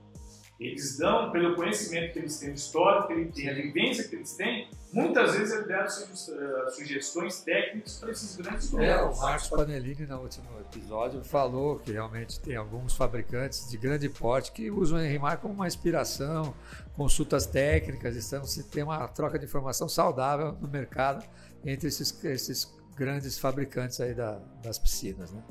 eles 0.60 0.98
dão, 0.98 1.32
pelo 1.32 1.54
conhecimento 1.56 2.14
que 2.14 2.20
eles 2.20 2.40
têm, 2.40 2.54
história 2.54 3.06
que 3.08 3.14
eles 3.14 3.36
têm, 3.36 3.50
a 3.50 3.54
vivência 3.54 4.08
que 4.08 4.16
eles 4.16 4.34
têm, 4.34 4.70
muitas 4.94 5.34
vezes 5.36 5.54
eles 5.54 5.68
deram 5.68 5.86
eh, 5.86 6.70
sugestões 6.70 7.42
técnicas 7.42 8.00
para 8.00 8.12
esses 8.12 8.38
grandes 8.38 8.70
grupos. 8.70 8.88
É, 8.88 9.02
o 9.02 9.18
Marcos 9.18 9.50
Panellini, 9.50 10.06
no 10.06 10.22
último 10.22 10.48
episódio, 10.62 11.22
falou 11.26 11.80
que 11.80 11.92
realmente 11.92 12.40
tem 12.40 12.56
alguns 12.56 12.96
fabricantes 12.96 13.70
de 13.70 13.78
grande 13.78 14.08
porte 14.08 14.54
que 14.54 14.72
usam 14.72 14.98
o 14.98 15.02
Henrimar 15.02 15.40
como 15.40 15.54
uma 15.54 15.68
inspiração, 15.68 16.56
consultas 16.96 17.46
técnicas, 17.46 18.16
então 18.16 18.46
se 18.46 18.64
tem 18.64 18.84
uma 18.84 19.06
troca 19.10 19.38
de 19.38 19.44
informação 19.44 19.90
saudável 19.90 20.54
no 20.62 20.70
mercado 20.70 21.26
entre 21.66 21.90
esses, 21.90 22.24
esses 22.24 22.74
grandes 22.96 23.38
fabricantes 23.38 24.00
aí 24.00 24.14
da, 24.14 24.40
das 24.64 24.80
piscinas, 24.80 25.34
né? 25.34 25.44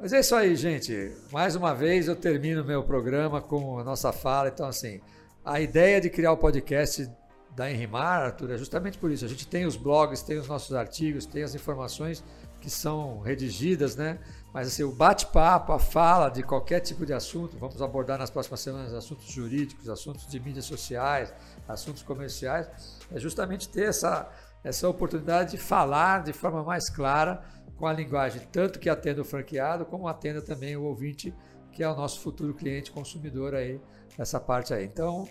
Mas 0.00 0.12
é 0.12 0.20
isso 0.20 0.34
aí, 0.36 0.54
gente. 0.54 1.12
Mais 1.32 1.56
uma 1.56 1.74
vez 1.74 2.06
eu 2.06 2.14
termino 2.14 2.64
meu 2.64 2.84
programa 2.84 3.40
com 3.40 3.80
a 3.80 3.84
nossa 3.84 4.12
fala. 4.12 4.48
Então, 4.48 4.68
assim, 4.68 5.00
a 5.44 5.60
ideia 5.60 6.00
de 6.00 6.08
criar 6.08 6.30
o 6.30 6.36
podcast 6.36 7.10
da 7.56 7.68
Enrimar, 7.68 8.22
Arthur, 8.22 8.52
é 8.52 8.56
justamente 8.56 8.96
por 8.96 9.10
isso. 9.10 9.24
A 9.24 9.28
gente 9.28 9.44
tem 9.44 9.66
os 9.66 9.76
blogs, 9.76 10.22
tem 10.22 10.38
os 10.38 10.46
nossos 10.46 10.72
artigos, 10.72 11.26
tem 11.26 11.42
as 11.42 11.52
informações 11.56 12.22
que 12.60 12.70
são 12.70 13.18
redigidas, 13.18 13.96
né? 13.96 14.20
Mas 14.54 14.68
assim, 14.68 14.84
o 14.84 14.92
bate-papo, 14.92 15.72
a 15.72 15.80
fala 15.80 16.28
de 16.28 16.44
qualquer 16.44 16.78
tipo 16.78 17.04
de 17.04 17.12
assunto, 17.12 17.58
vamos 17.58 17.82
abordar 17.82 18.18
nas 18.18 18.30
próximas 18.30 18.60
semanas 18.60 18.94
assuntos 18.94 19.26
jurídicos, 19.26 19.88
assuntos 19.88 20.28
de 20.28 20.38
mídias 20.38 20.64
sociais, 20.64 21.34
assuntos 21.66 22.04
comerciais, 22.04 22.68
é 23.10 23.18
justamente 23.18 23.68
ter 23.68 23.88
essa, 23.88 24.30
essa 24.62 24.88
oportunidade 24.88 25.52
de 25.52 25.58
falar 25.58 26.22
de 26.22 26.32
forma 26.32 26.62
mais 26.62 26.88
clara 26.88 27.42
com 27.78 27.86
a 27.86 27.92
linguagem 27.92 28.42
tanto 28.52 28.78
que 28.78 28.90
atenda 28.90 29.22
o 29.22 29.24
franqueado, 29.24 29.86
como 29.86 30.08
atenda 30.08 30.42
também 30.42 30.76
o 30.76 30.82
ouvinte, 30.82 31.32
que 31.72 31.82
é 31.82 31.88
o 31.88 31.94
nosso 31.94 32.20
futuro 32.20 32.52
cliente 32.52 32.90
consumidor 32.90 33.54
aí, 33.54 33.80
nessa 34.18 34.40
parte 34.40 34.74
aí. 34.74 34.84
Então, 34.84 35.28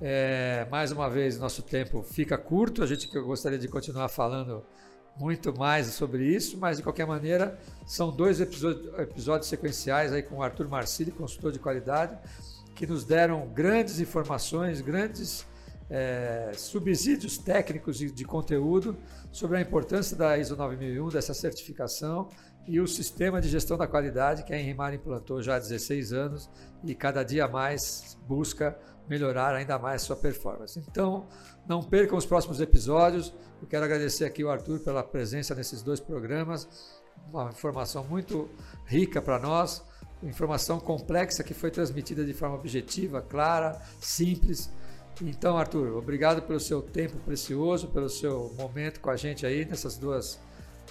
é, 0.00 0.66
mais 0.70 0.90
uma 0.90 1.08
vez, 1.10 1.38
nosso 1.38 1.62
tempo 1.62 2.02
fica 2.02 2.38
curto, 2.38 2.82
a 2.82 2.86
gente 2.86 3.08
que 3.08 3.20
gostaria 3.20 3.58
de 3.58 3.68
continuar 3.68 4.08
falando 4.08 4.64
muito 5.20 5.56
mais 5.56 5.86
sobre 5.88 6.24
isso, 6.24 6.56
mas 6.56 6.78
de 6.78 6.82
qualquer 6.82 7.06
maneira, 7.06 7.58
são 7.86 8.10
dois 8.10 8.40
episódios, 8.40 8.98
episódios 8.98 9.48
sequenciais 9.48 10.12
aí 10.12 10.22
com 10.22 10.36
o 10.36 10.42
Arthur 10.42 10.68
Marcili, 10.68 11.10
consultor 11.10 11.52
de 11.52 11.58
qualidade, 11.58 12.18
que 12.74 12.86
nos 12.86 13.04
deram 13.04 13.46
grandes 13.48 14.00
informações, 14.00 14.80
grandes 14.80 15.46
é, 15.92 16.52
subsídios 16.54 17.36
técnicos 17.36 17.98
de, 17.98 18.10
de 18.10 18.24
conteúdo 18.24 18.96
sobre 19.30 19.58
a 19.58 19.60
importância 19.60 20.16
da 20.16 20.38
ISO 20.38 20.56
9001, 20.56 21.10
dessa 21.10 21.34
certificação 21.34 22.30
e 22.66 22.80
o 22.80 22.86
sistema 22.86 23.42
de 23.42 23.48
gestão 23.48 23.76
da 23.76 23.86
qualidade 23.86 24.42
que 24.42 24.54
a 24.54 24.58
Enrimar 24.58 24.94
implantou 24.94 25.42
já 25.42 25.56
há 25.56 25.58
16 25.58 26.14
anos 26.14 26.50
e 26.82 26.94
cada 26.94 27.22
dia 27.22 27.46
mais 27.46 28.16
busca 28.26 28.74
melhorar 29.06 29.54
ainda 29.54 29.78
mais 29.78 30.00
sua 30.00 30.16
performance. 30.16 30.82
Então, 30.90 31.26
não 31.68 31.82
percam 31.82 32.16
os 32.16 32.24
próximos 32.24 32.58
episódios. 32.58 33.34
Eu 33.60 33.68
quero 33.68 33.84
agradecer 33.84 34.24
aqui 34.24 34.42
o 34.42 34.48
Arthur 34.48 34.80
pela 34.80 35.02
presença 35.02 35.54
nesses 35.54 35.82
dois 35.82 36.00
programas. 36.00 36.66
Uma 37.30 37.50
informação 37.50 38.02
muito 38.04 38.48
rica 38.86 39.20
para 39.20 39.38
nós, 39.38 39.84
informação 40.22 40.80
complexa 40.80 41.44
que 41.44 41.52
foi 41.52 41.70
transmitida 41.70 42.24
de 42.24 42.32
forma 42.32 42.56
objetiva, 42.56 43.20
clara, 43.20 43.78
simples 44.00 44.70
então, 45.20 45.58
Arthur, 45.58 45.96
obrigado 45.96 46.42
pelo 46.42 46.58
seu 46.58 46.80
tempo 46.80 47.18
precioso, 47.18 47.88
pelo 47.88 48.08
seu 48.08 48.52
momento 48.56 49.00
com 49.00 49.10
a 49.10 49.16
gente 49.16 49.44
aí 49.44 49.64
nessas 49.64 49.96
duas 49.96 50.40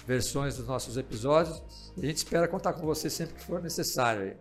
versões 0.06 0.56
dos 0.56 0.66
nossos 0.66 0.96
episódios. 0.96 1.62
A 1.96 2.00
gente 2.00 2.16
espera 2.16 2.46
contar 2.48 2.74
com 2.74 2.86
você 2.86 3.10
sempre 3.10 3.34
que 3.34 3.44
for 3.44 3.60
necessário. 3.60 4.22
Aí. 4.22 4.36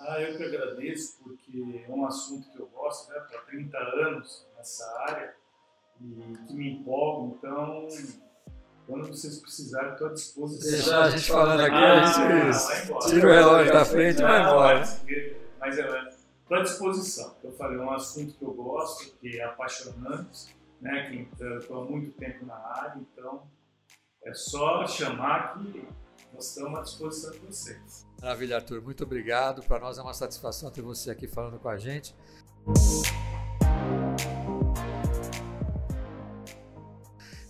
Ah, 0.00 0.20
eu 0.20 0.36
que 0.36 0.44
agradeço, 0.44 1.18
porque 1.22 1.84
é 1.86 1.90
um 1.90 2.06
assunto 2.06 2.50
que 2.50 2.58
eu 2.58 2.66
gosto, 2.68 3.12
né? 3.12 3.20
Para 3.30 3.40
30 3.42 3.76
anos 3.78 4.46
nessa 4.56 4.84
área 5.06 5.34
e 6.00 6.46
que 6.46 6.54
me 6.54 6.72
empolga, 6.72 7.36
então 7.36 7.86
quando 8.86 9.06
vocês 9.06 9.38
precisarem, 9.38 9.92
estou 9.92 10.08
à 10.08 10.12
disposição. 10.12 10.70
Deixar 10.70 11.02
a 11.02 11.10
gente 11.10 11.30
falando 11.30 11.60
aqui, 11.60 11.74
ah, 11.74 12.02
a 12.02 12.06
gente 12.06 13.08
tira 13.08 13.28
o 13.28 13.30
relógio 13.30 13.72
da 13.72 13.84
frente 13.84 14.18
e 14.18 14.22
vai 14.22 14.40
embora. 14.40 14.80
Mas 15.60 15.78
é, 15.78 16.09
à 16.58 16.62
disposição. 16.62 17.36
Eu 17.42 17.52
falei, 17.52 17.78
é 17.78 17.80
um 17.80 17.90
assunto 17.90 18.34
que 18.34 18.42
eu 18.42 18.52
gosto, 18.52 19.16
que 19.18 19.38
é 19.38 19.44
apaixonante, 19.44 20.56
né? 20.80 21.10
que 21.10 21.44
estou 21.54 21.82
há 21.82 21.84
muito 21.84 22.10
tempo 22.16 22.44
na 22.46 22.56
área, 22.56 23.00
então 23.00 23.42
é 24.24 24.34
só 24.34 24.86
chamar 24.86 25.58
que 25.58 25.86
nós 26.32 26.48
estamos 26.48 26.78
à 26.78 26.82
disposição 26.82 27.30
de 27.32 27.38
vocês. 27.38 28.06
Maravilha, 28.20 28.56
Arthur. 28.56 28.82
Muito 28.82 29.04
obrigado. 29.04 29.62
Para 29.62 29.80
nós 29.80 29.98
é 29.98 30.02
uma 30.02 30.14
satisfação 30.14 30.70
ter 30.70 30.82
você 30.82 31.10
aqui 31.10 31.26
falando 31.26 31.58
com 31.58 31.68
a 31.68 31.78
gente. 31.78 32.14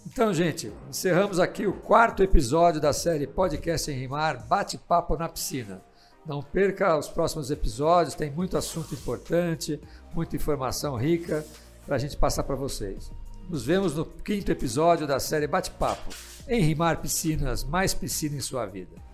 Então, 0.06 0.34
gente, 0.34 0.72
encerramos 0.88 1.38
aqui 1.38 1.66
o 1.66 1.72
quarto 1.72 2.22
episódio 2.22 2.80
da 2.80 2.92
série 2.92 3.26
Podcast 3.26 3.90
em 3.90 3.94
Rimar 3.94 4.46
Bate-Papo 4.46 5.16
na 5.16 5.28
Piscina. 5.28 5.82
Não 6.26 6.42
perca 6.42 6.96
os 6.96 7.08
próximos 7.08 7.50
episódios, 7.50 8.14
tem 8.14 8.30
muito 8.30 8.56
assunto 8.56 8.94
importante, 8.94 9.80
muita 10.14 10.36
informação 10.36 10.96
rica 10.96 11.44
para 11.86 11.96
a 11.96 11.98
gente 11.98 12.16
passar 12.16 12.42
para 12.44 12.54
vocês. 12.54 13.10
Nos 13.48 13.64
vemos 13.64 13.96
no 13.96 14.04
quinto 14.04 14.52
episódio 14.52 15.06
da 15.06 15.18
série 15.18 15.46
Bate-Papo 15.46 16.14
em 16.46 16.62
Rimar 16.62 17.00
Piscinas, 17.00 17.64
mais 17.64 17.94
piscina 17.94 18.36
em 18.36 18.40
sua 18.40 18.66
vida. 18.66 19.09